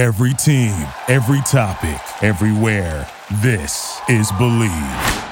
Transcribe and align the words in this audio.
Every 0.00 0.32
team, 0.32 0.72
every 1.08 1.42
topic, 1.42 2.00
everywhere. 2.24 3.06
This 3.42 4.00
is 4.08 4.32
Bleav. 4.32 5.28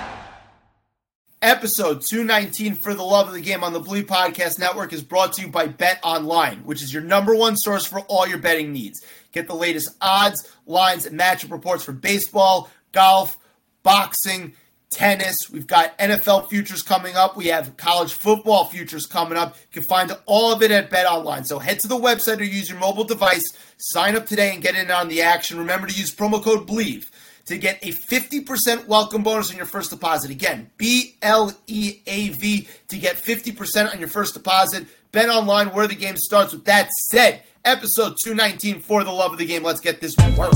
Episode 1.40 2.02
219 2.02 2.74
for 2.74 2.92
the 2.92 3.02
love 3.02 3.28
of 3.28 3.32
the 3.32 3.40
game 3.40 3.64
on 3.64 3.72
the 3.72 3.80
Bleav 3.80 4.04
Podcast 4.04 4.58
Network 4.58 4.92
is 4.92 5.02
brought 5.02 5.32
to 5.32 5.40
you 5.40 5.48
by 5.48 5.68
Bet 5.68 6.00
Online, 6.02 6.58
which 6.66 6.82
is 6.82 6.92
your 6.92 7.02
number 7.02 7.34
one 7.34 7.56
source 7.56 7.86
for 7.86 8.00
all 8.00 8.28
your 8.28 8.36
betting 8.36 8.70
needs. 8.70 9.02
Get 9.32 9.46
the 9.46 9.54
latest 9.54 9.88
odds, 10.02 10.52
lines, 10.66 11.06
and 11.06 11.18
matchup 11.18 11.50
reports 11.50 11.82
for 11.82 11.92
baseball, 11.92 12.68
golf, 12.92 13.38
boxing, 13.82 14.52
tennis. 14.90 15.36
We've 15.50 15.66
got 15.66 15.98
NFL 15.98 16.48
futures 16.48 16.82
coming 16.82 17.16
up. 17.16 17.36
We 17.36 17.46
have 17.46 17.76
college 17.76 18.12
football 18.12 18.66
futures 18.66 19.06
coming 19.06 19.38
up. 19.38 19.56
You 19.72 19.80
can 19.80 19.88
find 19.88 20.16
all 20.26 20.52
of 20.52 20.62
it 20.62 20.70
at 20.70 20.90
Bet 20.90 21.06
Online. 21.06 21.44
So 21.44 21.58
head 21.58 21.80
to 21.80 21.88
the 21.88 21.96
website 21.96 22.40
or 22.40 22.44
use 22.44 22.70
your 22.70 22.78
mobile 22.78 23.04
device, 23.04 23.44
sign 23.76 24.16
up 24.16 24.26
today, 24.26 24.52
and 24.52 24.62
get 24.62 24.74
in 24.74 24.90
on 24.90 25.08
the 25.08 25.22
action. 25.22 25.58
Remember 25.58 25.86
to 25.86 25.94
use 25.94 26.14
promo 26.14 26.42
code 26.42 26.66
BLEAV 26.66 27.08
to 27.46 27.58
get 27.58 27.78
a 27.82 27.92
50% 27.92 28.86
welcome 28.86 29.22
bonus 29.22 29.50
on 29.50 29.56
your 29.56 29.66
first 29.66 29.90
deposit. 29.90 30.30
Again, 30.30 30.70
B 30.76 31.16
L 31.22 31.52
E 31.66 32.00
A 32.06 32.28
V 32.30 32.68
to 32.88 32.98
get 32.98 33.16
50% 33.16 33.92
on 33.92 33.98
your 33.98 34.08
first 34.08 34.34
deposit. 34.34 34.86
Bet 35.12 35.30
online 35.30 35.68
where 35.68 35.86
the 35.86 35.94
game 35.94 36.16
starts. 36.16 36.52
With 36.52 36.66
that 36.66 36.90
said, 37.10 37.42
episode 37.64 38.16
219 38.22 38.80
for 38.80 39.02
the 39.04 39.10
love 39.10 39.32
of 39.32 39.38
the 39.38 39.46
game. 39.46 39.62
Let's 39.62 39.80
get 39.80 40.00
this 40.00 40.14
work. 40.36 40.52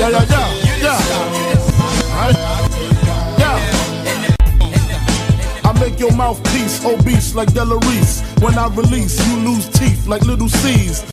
Yeah, 0.00 0.08
yeah, 0.08 0.24
yeah, 0.30 0.48
yeah. 0.80 0.98
Alright. 2.16 2.36
Yeah. 3.38 3.58
I 5.64 5.72
make 5.78 6.00
your 6.00 6.12
mouthpiece 6.16 6.84
obese 6.84 7.34
like 7.34 7.50
Delarice. 7.50 8.22
When 8.42 8.58
I 8.58 8.68
release, 8.74 9.18
you 9.28 9.36
lose 9.36 9.68
teeth 9.68 10.06
like 10.06 10.22
little 10.22 10.48
C's. 10.48 11.04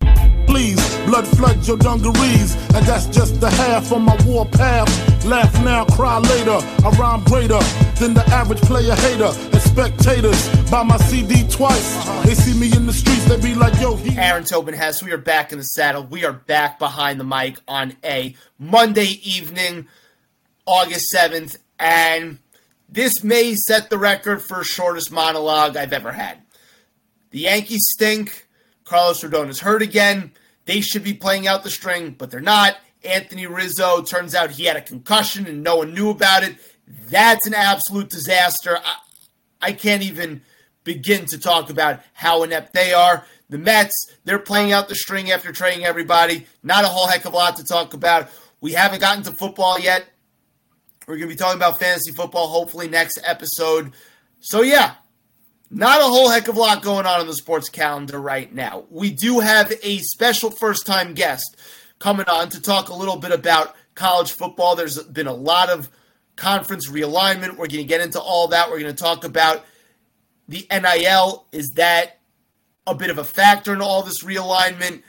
Please, 0.47 0.97
blood 1.05 1.27
flood 1.27 1.67
your 1.67 1.77
dungarees, 1.77 2.55
and 2.73 2.85
that's 2.85 3.05
just 3.07 3.39
the 3.39 3.49
half 3.49 3.91
on 3.91 4.03
my 4.03 4.17
war 4.25 4.45
path. 4.45 5.25
Laugh 5.25 5.53
now, 5.63 5.83
cry 5.85 6.19
later. 6.19 6.59
I 6.85 6.89
rhyme 6.97 7.23
greater 7.25 7.59
than 7.99 8.13
the 8.13 8.23
average 8.31 8.61
player 8.61 8.95
hater. 8.95 9.31
And 9.51 9.61
spectators 9.61 10.71
buy 10.71 10.83
my 10.83 10.97
CD 10.97 11.47
twice. 11.49 12.05
They 12.25 12.33
see 12.33 12.57
me 12.57 12.75
in 12.75 12.87
the 12.87 12.93
streets, 12.93 13.25
they 13.25 13.39
be 13.39 13.53
like, 13.53 13.79
yo, 13.81 13.95
he. 13.97 14.17
Aaron 14.17 14.45
Tobin 14.45 14.73
has. 14.73 15.03
We 15.03 15.11
are 15.11 15.17
back 15.17 15.51
in 15.51 15.57
the 15.57 15.65
saddle. 15.65 16.03
We 16.03 16.23
are 16.23 16.33
back 16.33 16.79
behind 16.79 17.19
the 17.19 17.25
mic 17.25 17.57
on 17.67 17.97
a 18.03 18.35
Monday 18.57 19.19
evening, 19.23 19.87
August 20.65 21.13
7th. 21.13 21.57
And 21.77 22.39
this 22.87 23.23
may 23.23 23.55
set 23.55 23.89
the 23.89 23.97
record 23.97 24.41
for 24.41 24.63
shortest 24.63 25.11
monologue 25.11 25.75
I've 25.75 25.93
ever 25.93 26.13
had. 26.13 26.41
The 27.31 27.39
Yankees 27.39 27.85
stink. 27.89 28.46
Carlos 28.87 29.21
Rodon 29.21 29.49
is 29.49 29.59
hurt 29.59 29.81
again. 29.81 30.31
They 30.65 30.79
should 30.79 31.03
be 31.03 31.13
playing 31.13 31.45
out 31.45 31.63
the 31.63 31.69
string, 31.69 32.15
but 32.17 32.31
they're 32.31 32.39
not. 32.39 32.77
Anthony 33.03 33.45
Rizzo, 33.45 34.01
turns 34.01 34.33
out 34.33 34.51
he 34.51 34.65
had 34.65 34.77
a 34.77 34.81
concussion 34.81 35.45
and 35.45 35.61
no 35.61 35.77
one 35.77 35.93
knew 35.93 36.09
about 36.09 36.43
it. 36.43 36.55
That's 37.09 37.45
an 37.45 37.53
absolute 37.53 38.09
disaster. 38.09 38.77
I, 38.77 38.95
I 39.61 39.71
can't 39.73 40.03
even 40.03 40.41
begin 40.83 41.25
to 41.27 41.37
talk 41.37 41.69
about 41.69 42.01
how 42.13 42.43
inept 42.43 42.73
they 42.73 42.93
are. 42.93 43.25
The 43.49 43.57
Mets, 43.57 43.93
they're 44.23 44.39
playing 44.39 44.71
out 44.71 44.87
the 44.87 44.95
string 44.95 45.31
after 45.31 45.51
trading 45.51 45.85
everybody. 45.85 46.47
Not 46.63 46.85
a 46.85 46.87
whole 46.87 47.07
heck 47.07 47.25
of 47.25 47.33
a 47.33 47.35
lot 47.35 47.57
to 47.57 47.65
talk 47.65 47.93
about. 47.93 48.29
We 48.61 48.71
haven't 48.71 49.01
gotten 49.01 49.23
to 49.23 49.31
football 49.33 49.79
yet. 49.79 50.05
We're 51.07 51.17
going 51.17 51.29
to 51.29 51.35
be 51.35 51.37
talking 51.37 51.59
about 51.59 51.79
fantasy 51.79 52.11
football 52.11 52.47
hopefully 52.47 52.87
next 52.87 53.19
episode. 53.25 53.93
So, 54.39 54.61
yeah, 54.61 54.95
not 55.69 55.99
a 55.99 56.03
whole 56.03 56.29
heck 56.29 56.47
of 56.47 56.55
a 56.55 56.59
lot 56.59 56.81
going 56.81 57.05
on 57.05 57.21
in 57.21 57.27
the 57.27 57.33
sports 57.33 57.69
calendar 57.69 58.19
right 58.19 58.53
now. 58.53 58.85
We 58.89 59.11
do 59.11 59.39
have 59.39 59.73
a 59.83 59.99
special 59.99 60.49
first 60.49 60.85
time 60.85 61.13
guest 61.13 61.57
coming 61.99 62.27
on 62.27 62.49
to 62.49 62.61
talk 62.61 62.89
a 62.89 62.95
little 62.95 63.17
bit 63.17 63.31
about 63.31 63.75
college 63.95 64.31
football. 64.31 64.75
There's 64.75 65.01
been 65.03 65.27
a 65.27 65.33
lot 65.33 65.69
of 65.69 65.89
conference 66.35 66.89
realignment. 66.89 67.51
We're 67.51 67.67
going 67.67 67.81
to 67.81 67.83
get 67.83 68.01
into 68.01 68.21
all 68.21 68.47
that. 68.49 68.69
We're 68.69 68.79
going 68.79 68.95
to 68.95 69.03
talk 69.03 69.23
about 69.23 69.65
the 70.47 70.65
NIL. 70.71 71.47
Is 71.51 71.73
that 71.75 72.19
a 72.85 72.95
bit 72.95 73.09
of 73.09 73.17
a 73.17 73.23
factor 73.23 73.73
in 73.73 73.81
all 73.81 74.03
this 74.03 74.23
realignment? 74.23 75.03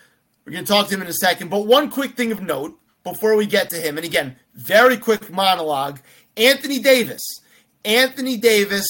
We're 0.44 0.52
going 0.52 0.64
to 0.64 0.72
talk 0.72 0.88
to 0.88 0.94
him 0.94 1.02
in 1.02 1.08
a 1.08 1.12
second. 1.12 1.50
But 1.50 1.66
one 1.66 1.90
quick 1.90 2.16
thing 2.16 2.32
of 2.32 2.40
note 2.40 2.78
before 3.04 3.36
we 3.36 3.46
get 3.46 3.70
to 3.70 3.76
him, 3.76 3.96
and 3.96 4.04
again, 4.04 4.36
very 4.54 4.96
quick 4.96 5.30
monologue 5.30 6.00
Anthony 6.36 6.78
Davis. 6.78 7.22
Anthony 7.84 8.36
Davis 8.36 8.86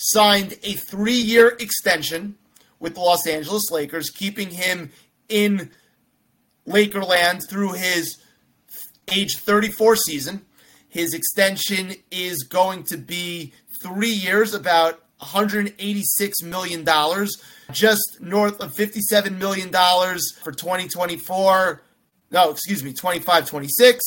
signed 0.00 0.56
a 0.62 0.72
three 0.72 1.12
year 1.12 1.56
extension 1.60 2.36
with 2.78 2.94
the 2.94 3.00
Los 3.00 3.26
Angeles 3.26 3.70
Lakers, 3.70 4.10
keeping 4.10 4.50
him 4.50 4.90
in 5.28 5.70
Lakerland 6.66 7.48
through 7.48 7.72
his 7.72 8.18
age 9.12 9.36
34 9.36 9.96
season. 9.96 10.46
His 10.88 11.14
extension 11.14 11.94
is 12.10 12.42
going 12.44 12.84
to 12.84 12.96
be 12.96 13.52
three 13.82 14.10
years, 14.10 14.54
about 14.54 15.00
$186 15.20 16.42
million, 16.44 16.84
just 17.70 18.18
north 18.20 18.60
of 18.60 18.74
$57 18.74 19.38
million 19.38 19.68
for 19.70 20.52
2024. 20.52 21.82
No, 22.32 22.50
excuse 22.50 22.82
me, 22.82 22.92
25 22.92 23.46
26 23.46 24.02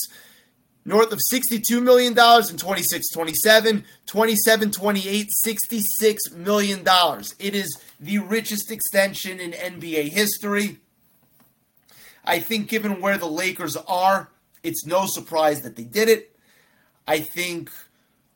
north 0.86 1.12
of 1.12 1.20
$62 1.32 1.82
million 1.82 2.14
in 2.14 2.58
26 2.58 3.10
27, 3.10 3.84
27 4.06 4.72
28, 4.72 5.30
$66 5.46 6.36
million. 6.36 6.84
It 7.40 7.56
is 7.56 7.78
the 8.00 8.20
richest 8.20 8.72
extension 8.72 9.40
in 9.40 9.52
NBA 9.52 10.10
history. 10.10 10.80
I 12.26 12.40
think, 12.40 12.70
given 12.70 13.02
where 13.02 13.18
the 13.18 13.28
Lakers 13.28 13.76
are, 13.76 14.30
it's 14.62 14.86
no 14.86 15.06
surprise 15.06 15.62
that 15.62 15.76
they 15.76 15.84
did 15.84 16.10
it. 16.10 16.36
I 17.06 17.20
think 17.20 17.70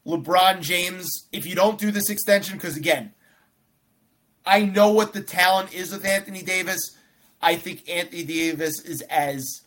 LeBron 0.06 0.62
James, 0.62 1.10
if 1.32 1.46
you 1.46 1.56
don't 1.56 1.80
do 1.80 1.92
this 1.92 2.10
extension, 2.10 2.58
because 2.58 2.76
again, 2.76 3.14
I 4.46 4.64
know 4.64 4.92
what 4.92 5.14
the 5.14 5.22
talent 5.22 5.74
is 5.74 5.92
with 5.92 6.06
Anthony 6.06 6.44
Davis. 6.44 6.96
I 7.42 7.56
think 7.56 7.90
Anthony 7.90 8.24
Davis 8.24 8.82
is 8.82 9.02
as 9.04 9.62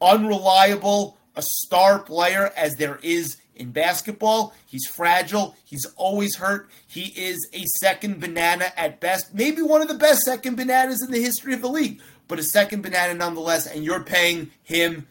unreliable 0.00 1.17
a 1.38 1.42
star 1.42 2.00
player 2.00 2.52
as 2.56 2.74
there 2.74 2.98
is 3.00 3.36
in 3.54 3.70
basketball. 3.70 4.52
He's 4.66 4.86
fragile. 4.86 5.54
He's 5.64 5.86
always 5.96 6.34
hurt. 6.36 6.68
He 6.86 7.12
is 7.16 7.48
a 7.54 7.64
second 7.78 8.20
banana 8.20 8.72
at 8.76 8.98
best, 8.98 9.32
maybe 9.32 9.62
one 9.62 9.80
of 9.80 9.86
the 9.86 9.94
best 9.94 10.22
second 10.22 10.56
bananas 10.56 11.00
in 11.00 11.12
the 11.12 11.22
history 11.22 11.54
of 11.54 11.62
the 11.62 11.68
league, 11.68 12.00
but 12.26 12.40
a 12.40 12.42
second 12.42 12.82
banana 12.82 13.14
nonetheless. 13.14 13.66
And 13.66 13.84
you're 13.84 14.02
paying 14.02 14.50
him 14.64 15.06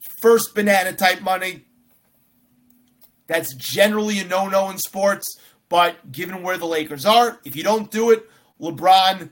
first 0.00 0.56
banana 0.56 0.92
type 0.92 1.22
money. 1.22 1.64
That's 3.28 3.54
generally 3.54 4.18
a 4.18 4.24
no 4.24 4.48
no 4.48 4.70
in 4.70 4.78
sports, 4.78 5.38
but 5.68 6.10
given 6.10 6.42
where 6.42 6.58
the 6.58 6.66
Lakers 6.66 7.06
are, 7.06 7.38
if 7.44 7.54
you 7.54 7.62
don't 7.62 7.92
do 7.92 8.10
it, 8.10 8.28
LeBron, 8.60 9.30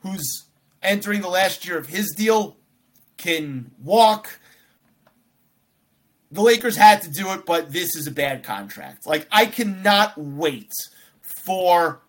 who's 0.00 0.44
entering 0.82 1.22
the 1.22 1.28
last 1.28 1.66
year 1.66 1.78
of 1.78 1.86
his 1.86 2.14
deal, 2.14 2.58
can 3.16 3.70
walk 3.82 4.39
the 6.30 6.42
Lakers 6.42 6.76
had 6.76 7.02
to 7.02 7.10
do 7.10 7.30
it, 7.32 7.44
but 7.44 7.72
this 7.72 7.96
is 7.96 8.06
a 8.06 8.12
bad 8.12 8.44
contract. 8.44 9.06
Like, 9.06 9.26
I 9.32 9.46
cannot 9.46 10.16
wait 10.16 10.72
for 11.20 12.02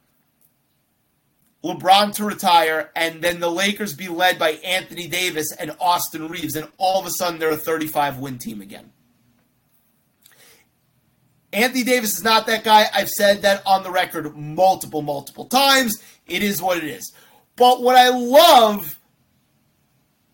LeBron 1.64 2.14
to 2.16 2.26
retire 2.26 2.92
and 2.96 3.22
then 3.22 3.40
the 3.40 3.52
Lakers 3.52 3.94
be 3.94 4.08
led 4.08 4.38
by 4.40 4.52
Anthony 4.64 5.08
Davis 5.08 5.52
and 5.54 5.76
Austin 5.80 6.28
Reaves, 6.28 6.56
and 6.56 6.68
all 6.78 7.00
of 7.00 7.06
a 7.06 7.12
sudden 7.12 7.40
they're 7.40 7.52
a 7.52 7.58
35 7.58 8.20
win 8.20 8.38
team 8.38 8.62
again. 8.62 8.92
Anthony 11.54 11.84
Davis 11.84 12.18
is 12.18 12.24
not 12.24 12.48
that 12.48 12.64
guy. 12.64 12.86
I've 12.94 13.10
said 13.10 13.42
that 13.42 13.62
on 13.66 13.84
the 13.84 13.92
record 13.92 14.36
multiple, 14.38 15.02
multiple 15.02 15.46
times. 15.46 16.02
It 16.26 16.44
is 16.44 16.62
what 16.62 16.78
it 16.78 16.86
is. 16.86 17.14
But 17.58 17.82
what 17.82 17.98
I 17.98 18.10
love 18.10 18.98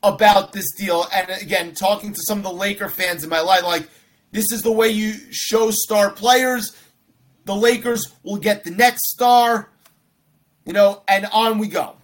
about 0.03 0.53
this 0.53 0.71
deal, 0.77 1.05
and 1.13 1.29
again, 1.41 1.73
talking 1.73 2.13
to 2.13 2.19
some 2.27 2.37
of 2.39 2.43
the 2.43 2.51
Laker 2.51 2.89
fans 2.89 3.23
in 3.23 3.29
my 3.29 3.41
life, 3.41 3.63
like 3.63 3.89
this 4.31 4.51
is 4.51 4.61
the 4.61 4.71
way 4.71 4.89
you 4.89 5.13
show 5.31 5.71
star 5.71 6.11
players. 6.11 6.75
The 7.45 7.55
Lakers 7.55 8.13
will 8.23 8.37
get 8.37 8.63
the 8.63 8.71
next 8.71 9.09
star, 9.09 9.69
you 10.65 10.73
know, 10.73 11.03
and 11.07 11.25
on 11.31 11.59
we 11.59 11.67
go. 11.67 11.95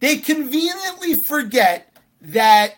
They 0.00 0.18
conveniently 0.18 1.14
forget 1.26 1.96
that 2.20 2.74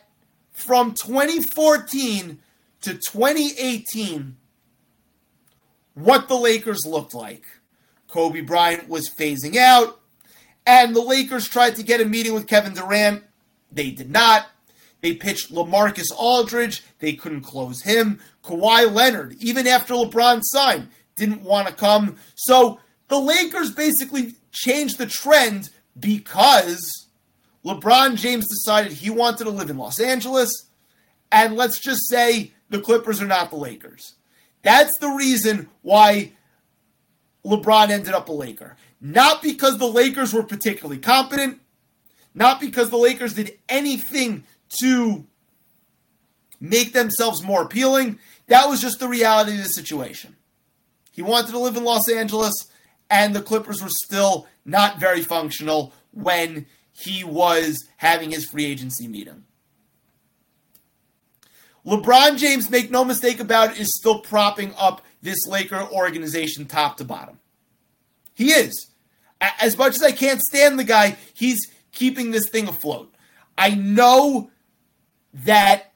from 0.52 0.94
2014 1.04 2.28
to 2.28 2.38
to 2.82 2.94
2018 2.94 4.36
what 5.94 6.28
the 6.28 6.36
Lakers 6.36 6.86
looked 6.86 7.14
like. 7.14 7.44
Kobe 8.06 8.40
Bryant 8.40 8.88
was 8.88 9.10
phasing 9.10 9.56
out, 9.56 10.00
and 10.66 10.94
the 10.94 11.02
Lakers 11.02 11.48
tried 11.48 11.76
to 11.76 11.82
get 11.82 12.00
a 12.00 12.04
meeting 12.04 12.34
with 12.34 12.46
Kevin 12.46 12.72
Durant. 12.72 13.24
They 13.70 13.90
did 13.90 14.10
not. 14.10 14.46
They 15.00 15.14
pitched 15.14 15.52
LaMarcus 15.52 16.10
Aldridge. 16.16 16.82
They 16.98 17.12
couldn't 17.12 17.42
close 17.42 17.82
him. 17.82 18.20
Kawhi 18.42 18.92
Leonard, 18.92 19.36
even 19.38 19.66
after 19.66 19.94
LeBron 19.94 20.40
signed, 20.42 20.88
didn't 21.16 21.42
want 21.42 21.68
to 21.68 21.74
come. 21.74 22.16
So 22.34 22.80
the 23.08 23.18
Lakers 23.18 23.70
basically 23.70 24.34
changed 24.50 24.98
the 24.98 25.06
trend 25.06 25.70
because 25.98 27.08
LeBron 27.64 28.16
James 28.16 28.48
decided 28.48 28.92
he 28.92 29.10
wanted 29.10 29.44
to 29.44 29.50
live 29.50 29.70
in 29.70 29.78
Los 29.78 30.00
Angeles. 30.00 30.50
And 31.30 31.56
let's 31.56 31.78
just 31.78 32.08
say 32.08 32.52
the 32.70 32.80
Clippers 32.80 33.20
are 33.20 33.26
not 33.26 33.50
the 33.50 33.56
Lakers. 33.56 34.14
That's 34.62 34.96
the 34.98 35.10
reason 35.10 35.68
why 35.82 36.32
LeBron 37.44 37.90
ended 37.90 38.14
up 38.14 38.28
a 38.28 38.32
Laker. 38.32 38.76
Not 39.00 39.42
because 39.42 39.78
the 39.78 39.86
Lakers 39.86 40.32
were 40.32 40.42
particularly 40.42 40.98
competent, 40.98 41.60
not 42.38 42.60
because 42.60 42.88
the 42.88 42.96
Lakers 42.96 43.34
did 43.34 43.58
anything 43.68 44.44
to 44.80 45.26
make 46.60 46.92
themselves 46.92 47.42
more 47.42 47.62
appealing. 47.62 48.20
That 48.46 48.68
was 48.68 48.80
just 48.80 49.00
the 49.00 49.08
reality 49.08 49.56
of 49.56 49.64
the 49.64 49.64
situation. 49.64 50.36
He 51.10 51.20
wanted 51.20 51.50
to 51.50 51.58
live 51.58 51.76
in 51.76 51.82
Los 51.82 52.08
Angeles, 52.08 52.54
and 53.10 53.34
the 53.34 53.42
Clippers 53.42 53.82
were 53.82 53.88
still 53.88 54.46
not 54.64 55.00
very 55.00 55.20
functional 55.20 55.92
when 56.12 56.66
he 56.92 57.24
was 57.24 57.88
having 57.96 58.30
his 58.30 58.46
free 58.46 58.66
agency 58.66 59.08
meeting. 59.08 59.44
LeBron 61.84 62.38
James, 62.38 62.70
make 62.70 62.88
no 62.88 63.04
mistake 63.04 63.40
about 63.40 63.72
it, 63.72 63.80
is 63.80 63.96
still 63.96 64.20
propping 64.20 64.74
up 64.78 65.02
this 65.22 65.44
Laker 65.48 65.88
organization 65.90 66.66
top 66.66 66.98
to 66.98 67.04
bottom. 67.04 67.40
He 68.32 68.52
is. 68.52 68.90
As 69.40 69.76
much 69.76 69.96
as 69.96 70.02
I 70.04 70.12
can't 70.12 70.40
stand 70.40 70.78
the 70.78 70.84
guy, 70.84 71.16
he's 71.34 71.58
keeping 71.92 72.30
this 72.30 72.48
thing 72.48 72.68
afloat. 72.68 73.14
I 73.56 73.70
know 73.70 74.50
that 75.32 75.92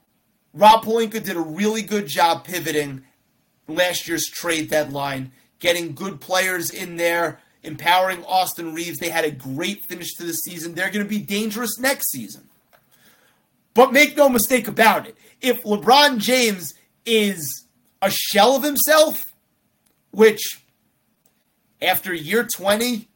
Rob 0.53 0.83
Pelinka 0.83 1.23
did 1.23 1.35
a 1.35 1.41
really 1.41 1.81
good 1.81 2.07
job 2.07 2.43
pivoting 2.43 3.03
last 3.67 4.07
year's 4.07 4.27
trade 4.27 4.69
deadline, 4.69 5.31
getting 5.59 5.95
good 5.95 6.21
players 6.21 6.69
in 6.69 6.97
there, 6.97 7.39
empowering 7.63 8.23
Austin 8.25 8.73
Reaves. 8.73 8.99
They 8.99 9.09
had 9.09 9.25
a 9.25 9.31
great 9.31 9.85
finish 9.85 10.13
to 10.15 10.23
the 10.23 10.33
season. 10.33 10.75
They're 10.75 10.91
going 10.91 11.05
to 11.05 11.09
be 11.09 11.19
dangerous 11.19 11.79
next 11.79 12.11
season. 12.11 12.49
But 13.73 13.93
make 13.93 14.15
no 14.15 14.29
mistake 14.29 14.67
about 14.67 15.07
it, 15.07 15.17
if 15.41 15.63
LeBron 15.63 16.19
James 16.19 16.73
is 17.05 17.65
a 18.01 18.11
shell 18.11 18.55
of 18.55 18.63
himself, 18.63 19.33
which 20.11 20.63
after 21.81 22.13
year 22.13 22.47
20, 22.55 23.07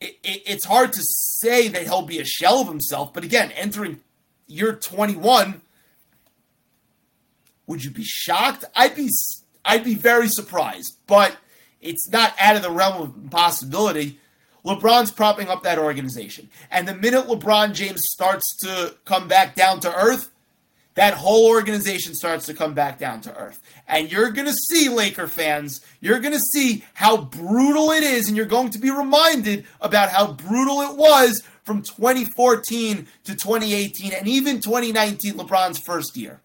it, 0.00 0.18
it, 0.22 0.42
it's 0.46 0.64
hard 0.64 0.92
to 0.92 1.00
say 1.02 1.68
that 1.68 1.84
he'll 1.84 2.02
be 2.02 2.18
a 2.18 2.24
shell 2.24 2.60
of 2.60 2.68
himself. 2.68 3.12
But 3.12 3.24
again, 3.24 3.52
entering 3.52 4.00
year 4.46 4.74
21, 4.74 5.62
would 7.66 7.84
you 7.84 7.90
be 7.90 8.04
shocked? 8.04 8.64
I'd 8.74 8.94
be 8.94 9.08
I'd 9.64 9.84
be 9.84 9.94
very 9.94 10.28
surprised, 10.28 10.96
but 11.06 11.36
it's 11.80 12.08
not 12.08 12.34
out 12.38 12.56
of 12.56 12.62
the 12.62 12.70
realm 12.70 13.02
of 13.02 13.30
possibility. 13.30 14.18
LeBron's 14.64 15.12
propping 15.12 15.48
up 15.48 15.62
that 15.62 15.78
organization. 15.78 16.48
And 16.70 16.88
the 16.88 16.94
minute 16.94 17.26
LeBron 17.26 17.72
James 17.72 18.02
starts 18.04 18.56
to 18.58 18.96
come 19.04 19.28
back 19.28 19.54
down 19.54 19.80
to 19.80 19.94
earth, 19.94 20.30
that 20.96 21.14
whole 21.14 21.46
organization 21.46 22.14
starts 22.14 22.46
to 22.46 22.54
come 22.54 22.74
back 22.74 22.98
down 22.98 23.20
to 23.20 23.36
earth. 23.36 23.62
And 23.86 24.10
you're 24.10 24.30
going 24.30 24.46
to 24.46 24.54
see, 24.68 24.88
Laker 24.88 25.28
fans, 25.28 25.80
you're 26.00 26.20
going 26.20 26.32
to 26.32 26.40
see 26.40 26.84
how 26.94 27.18
brutal 27.18 27.90
it 27.92 28.02
is, 28.02 28.28
and 28.28 28.36
you're 28.36 28.46
going 28.46 28.70
to 28.70 28.78
be 28.78 28.90
reminded 28.90 29.66
about 29.80 30.08
how 30.08 30.32
brutal 30.32 30.80
it 30.80 30.96
was 30.96 31.42
from 31.64 31.82
2014 31.82 33.06
to 33.24 33.34
2018 33.34 34.12
and 34.12 34.26
even 34.26 34.56
2019, 34.60 35.34
LeBron's 35.34 35.78
first 35.78 36.16
year. 36.16 36.40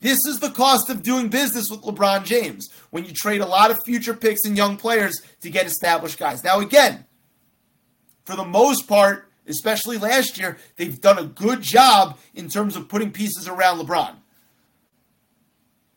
This 0.00 0.18
is 0.26 0.38
the 0.38 0.50
cost 0.50 0.90
of 0.90 1.02
doing 1.02 1.28
business 1.28 1.70
with 1.70 1.80
LeBron 1.82 2.24
James 2.24 2.68
when 2.90 3.04
you 3.04 3.12
trade 3.12 3.40
a 3.40 3.46
lot 3.46 3.70
of 3.70 3.78
future 3.84 4.14
picks 4.14 4.44
and 4.44 4.56
young 4.56 4.76
players 4.76 5.20
to 5.40 5.50
get 5.50 5.66
established 5.66 6.18
guys. 6.18 6.44
Now, 6.44 6.60
again, 6.60 7.06
for 8.24 8.36
the 8.36 8.44
most 8.44 8.86
part, 8.86 9.27
especially 9.48 9.98
last 9.98 10.38
year, 10.38 10.58
they've 10.76 11.00
done 11.00 11.18
a 11.18 11.24
good 11.24 11.62
job 11.62 12.18
in 12.34 12.48
terms 12.48 12.76
of 12.76 12.88
putting 12.88 13.10
pieces 13.10 13.48
around 13.48 13.78
LeBron. 13.78 14.16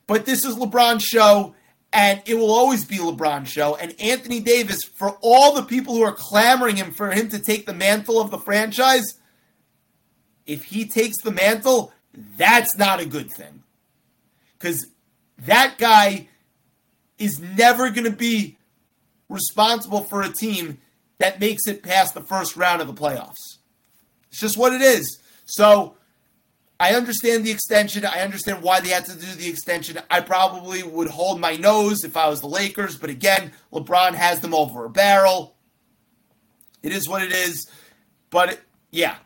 But 0.07 0.25
this 0.25 0.43
is 0.43 0.55
LeBron's 0.55 1.03
show, 1.03 1.55
and 1.93 2.21
it 2.25 2.35
will 2.35 2.51
always 2.51 2.85
be 2.85 2.97
LeBron's 2.97 3.49
show. 3.49 3.75
And 3.75 3.95
Anthony 3.99 4.39
Davis, 4.39 4.83
for 4.83 5.17
all 5.21 5.53
the 5.53 5.63
people 5.63 5.95
who 5.95 6.03
are 6.03 6.13
clamoring 6.13 6.77
him 6.77 6.91
for 6.91 7.11
him 7.11 7.29
to 7.29 7.39
take 7.39 7.65
the 7.65 7.73
mantle 7.73 8.19
of 8.19 8.31
the 8.31 8.39
franchise, 8.39 9.19
if 10.45 10.65
he 10.65 10.85
takes 10.85 11.21
the 11.21 11.31
mantle, 11.31 11.93
that's 12.37 12.77
not 12.77 12.99
a 12.99 13.05
good 13.05 13.31
thing 13.31 13.63
because 14.61 14.87
that 15.39 15.77
guy 15.77 16.27
is 17.17 17.39
never 17.39 17.89
going 17.89 18.05
to 18.05 18.15
be 18.15 18.57
responsible 19.29 20.03
for 20.03 20.21
a 20.21 20.29
team 20.29 20.79
that 21.21 21.39
makes 21.39 21.67
it 21.67 21.83
past 21.83 22.13
the 22.13 22.21
first 22.21 22.57
round 22.57 22.81
of 22.81 22.87
the 22.87 22.93
playoffs. 22.93 23.57
It's 24.29 24.39
just 24.39 24.57
what 24.57 24.73
it 24.73 24.81
is. 24.81 25.19
So 25.45 25.95
I 26.79 26.95
understand 26.95 27.45
the 27.45 27.51
extension. 27.51 28.05
I 28.05 28.21
understand 28.21 28.63
why 28.63 28.79
they 28.79 28.89
had 28.89 29.05
to 29.05 29.15
do 29.15 29.27
the 29.27 29.47
extension. 29.47 29.99
I 30.09 30.21
probably 30.21 30.81
would 30.81 31.09
hold 31.09 31.39
my 31.39 31.55
nose 31.57 32.03
if 32.03 32.17
I 32.17 32.27
was 32.27 32.41
the 32.41 32.47
Lakers, 32.47 32.97
but 32.97 33.11
again, 33.11 33.51
LeBron 33.71 34.15
has 34.15 34.39
them 34.39 34.55
over 34.55 34.85
a 34.85 34.89
barrel. 34.89 35.55
It 36.81 36.91
is 36.91 37.07
what 37.07 37.21
it 37.21 37.31
is. 37.31 37.69
But 38.31 38.59
yeah, 38.89 39.17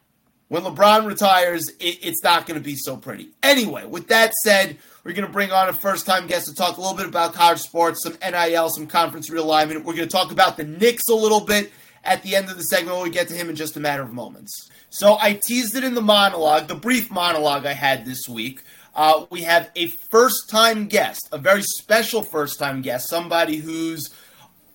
when 0.50 0.64
LeBron 0.64 1.06
retires, 1.06 1.70
it, 1.80 2.00
it's 2.04 2.24
not 2.24 2.46
going 2.46 2.60
to 2.60 2.64
be 2.64 2.76
so 2.76 2.98
pretty. 2.98 3.30
Anyway, 3.42 3.86
with 3.86 4.10
that 4.10 4.34
said, 4.44 4.78
we're 5.06 5.14
going 5.14 5.26
to 5.28 5.32
bring 5.32 5.52
on 5.52 5.70
a 5.70 5.74
first 5.74 6.06
time 6.06 6.28
guest 6.28 6.48
to 6.48 6.54
talk 6.54 6.76
a 6.76 6.82
little 6.82 6.98
bit 6.98 7.06
about 7.06 7.34
college 7.34 7.60
sports, 7.60 8.04
some 8.04 8.18
NIL, 8.22 8.70
some 8.70 8.88
conference 8.88 9.30
realignment. 9.30 9.84
We're 9.86 9.96
going 9.96 9.98
to 10.00 10.08
talk 10.08 10.32
about 10.32 10.58
the 10.58 10.66
Knicks 10.66 11.08
a 11.10 11.16
little 11.16 11.42
bit 11.42 11.72
at 12.06 12.24
the 12.24 12.36
end 12.36 12.50
of 12.50 12.58
the 12.58 12.64
segment 12.64 12.96
when 12.96 13.04
we 13.04 13.10
get 13.10 13.28
to 13.28 13.34
him 13.34 13.50
in 13.50 13.56
just 13.56 13.76
a 13.76 13.80
matter 13.80 14.04
of 14.04 14.14
moments. 14.14 14.70
So 14.90 15.18
I 15.20 15.34
teased 15.34 15.76
it 15.76 15.84
in 15.84 15.96
the 15.96 16.02
monologue, 16.02 16.68
the 16.68 16.76
brief 16.76 17.12
monologue 17.12 17.66
I 17.66 17.74
had 17.74 18.06
this 18.06 18.30
week. 18.30 18.62
Uh, 18.96 19.26
we 19.30 19.42
have 19.42 19.70
a 19.76 19.88
first 19.88 20.50
time 20.50 20.88
guest, 20.88 21.28
a 21.32 21.38
very 21.38 21.64
special 21.64 22.22
first 22.22 22.58
time 22.60 22.82
guest, 22.82 23.10
somebody 23.10 23.58
who's 23.58 24.10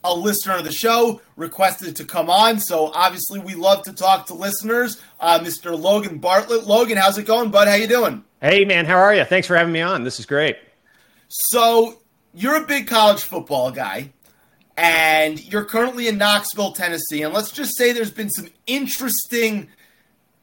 a 0.04 0.14
listener 0.14 0.56
of 0.56 0.64
the 0.64 0.72
show 0.72 1.20
requested 1.36 1.96
to 1.96 2.04
come 2.04 2.28
on. 2.28 2.58
So 2.60 2.90
obviously 2.94 3.38
we 3.38 3.54
love 3.54 3.82
to 3.84 3.92
talk 3.92 4.26
to 4.26 4.34
listeners. 4.34 5.00
Uh, 5.18 5.38
Mr. 5.38 5.78
Logan 5.78 6.18
Bartlett. 6.18 6.66
Logan, 6.66 6.96
how's 6.96 7.18
it 7.18 7.26
going, 7.26 7.50
bud? 7.50 7.68
How 7.68 7.74
you 7.74 7.86
doing? 7.86 8.24
Hey, 8.40 8.64
man, 8.64 8.86
how 8.86 8.98
are 8.98 9.14
you? 9.14 9.24
Thanks 9.24 9.46
for 9.46 9.56
having 9.56 9.72
me 9.72 9.80
on. 9.80 10.04
This 10.04 10.18
is 10.18 10.26
great. 10.26 10.56
So, 11.28 11.98
you're 12.32 12.56
a 12.56 12.66
big 12.66 12.86
college 12.86 13.22
football 13.22 13.70
guy, 13.70 14.12
and 14.80 15.44
you're 15.44 15.66
currently 15.66 16.08
in 16.08 16.16
Knoxville, 16.16 16.72
Tennessee. 16.72 17.22
And 17.22 17.34
let's 17.34 17.50
just 17.50 17.76
say 17.76 17.92
there's 17.92 18.10
been 18.10 18.30
some 18.30 18.48
interesting, 18.66 19.68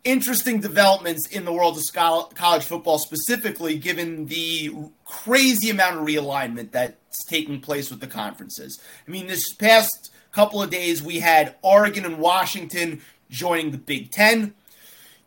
interesting 0.04 0.60
developments 0.60 1.28
in 1.30 1.44
the 1.44 1.52
world 1.52 1.76
of 1.76 2.36
college 2.36 2.64
football, 2.64 3.00
specifically 3.00 3.80
given 3.80 4.28
the 4.28 4.76
crazy 5.06 5.72
amount 5.72 5.98
of 5.98 6.06
realignment 6.06 6.70
that's 6.70 7.26
taking 7.26 7.60
place 7.60 7.90
with 7.90 8.00
the 8.00 8.06
conferences. 8.06 8.80
I 9.08 9.10
mean, 9.10 9.26
this 9.26 9.52
past 9.56 10.12
couple 10.32 10.62
of 10.62 10.70
days, 10.70 11.02
we 11.02 11.20
had 11.20 11.56
Oregon 11.64 12.06
and 12.06 12.20
Washington 12.20 13.02
joining 13.32 13.72
the 13.72 13.80
Big 13.80 14.12
Ten. 14.12 14.54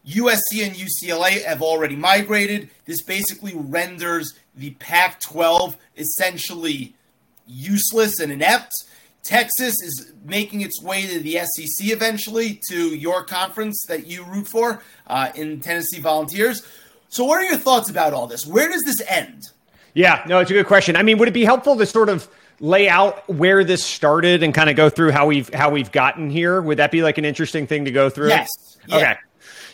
USC 0.07 0.65
and 0.65 0.77
UCLA 0.77 1.45
have 1.45 1.63
already 1.63 1.97
migrated. 1.97 2.71
This 2.85 3.03
basically 3.03 3.55
renders 3.57 4.35
the 4.55 4.71
Pac 4.75 5.19
12 5.19 5.77
essentially 5.97 6.95
useless 7.49 8.21
and 8.21 8.31
inept. 8.31 8.73
Texas 9.23 9.75
is 9.83 10.13
making 10.25 10.63
its 10.63 10.83
way 10.83 11.07
to 11.07 11.21
the 11.21 11.39
SEC 11.39 11.89
eventually, 11.89 12.61
to 12.71 12.95
your 12.97 13.25
conference 13.25 13.85
that 13.89 14.07
you 14.07 14.25
root 14.25 14.49
for 14.49 14.83
uh, 15.07 15.31
in 15.35 15.61
Tennessee 15.61 16.01
Volunteers. 16.01 16.63
So, 17.09 17.25
what 17.25 17.41
are 17.41 17.45
your 17.45 17.59
thoughts 17.59 17.91
about 17.91 18.13
all 18.13 18.27
this? 18.27 18.47
Where 18.47 18.69
does 18.69 18.83
this 18.83 19.01
end? 19.09 19.49
Yeah, 19.95 20.23
no, 20.27 20.39
it's 20.39 20.51
a 20.51 20.55
good 20.55 20.67
question. 20.67 20.97
I 20.97 21.03
mean, 21.03 21.19
would 21.19 21.29
it 21.29 21.35
be 21.35 21.45
helpful 21.45 21.77
to 21.77 21.85
sort 21.85 22.09
of 22.09 22.29
lay 22.61 22.89
out 22.89 23.29
where 23.29 23.65
this 23.65 23.85
started 23.85 24.43
and 24.43 24.55
kind 24.55 24.71
of 24.71 24.77
go 24.77 24.89
through 24.89 25.11
how 25.11 25.27
we've 25.27 25.53
how 25.53 25.71
we've 25.71 25.91
gotten 25.91 26.31
here? 26.31 26.61
Would 26.61 26.79
that 26.79 26.91
be 26.91 27.03
like 27.03 27.19
an 27.19 27.25
interesting 27.25 27.67
thing 27.67 27.85
to 27.85 27.91
go 27.91 28.09
through? 28.09 28.29
Yes. 28.29 28.49
Yeah. 28.87 28.97
Okay. 28.97 29.15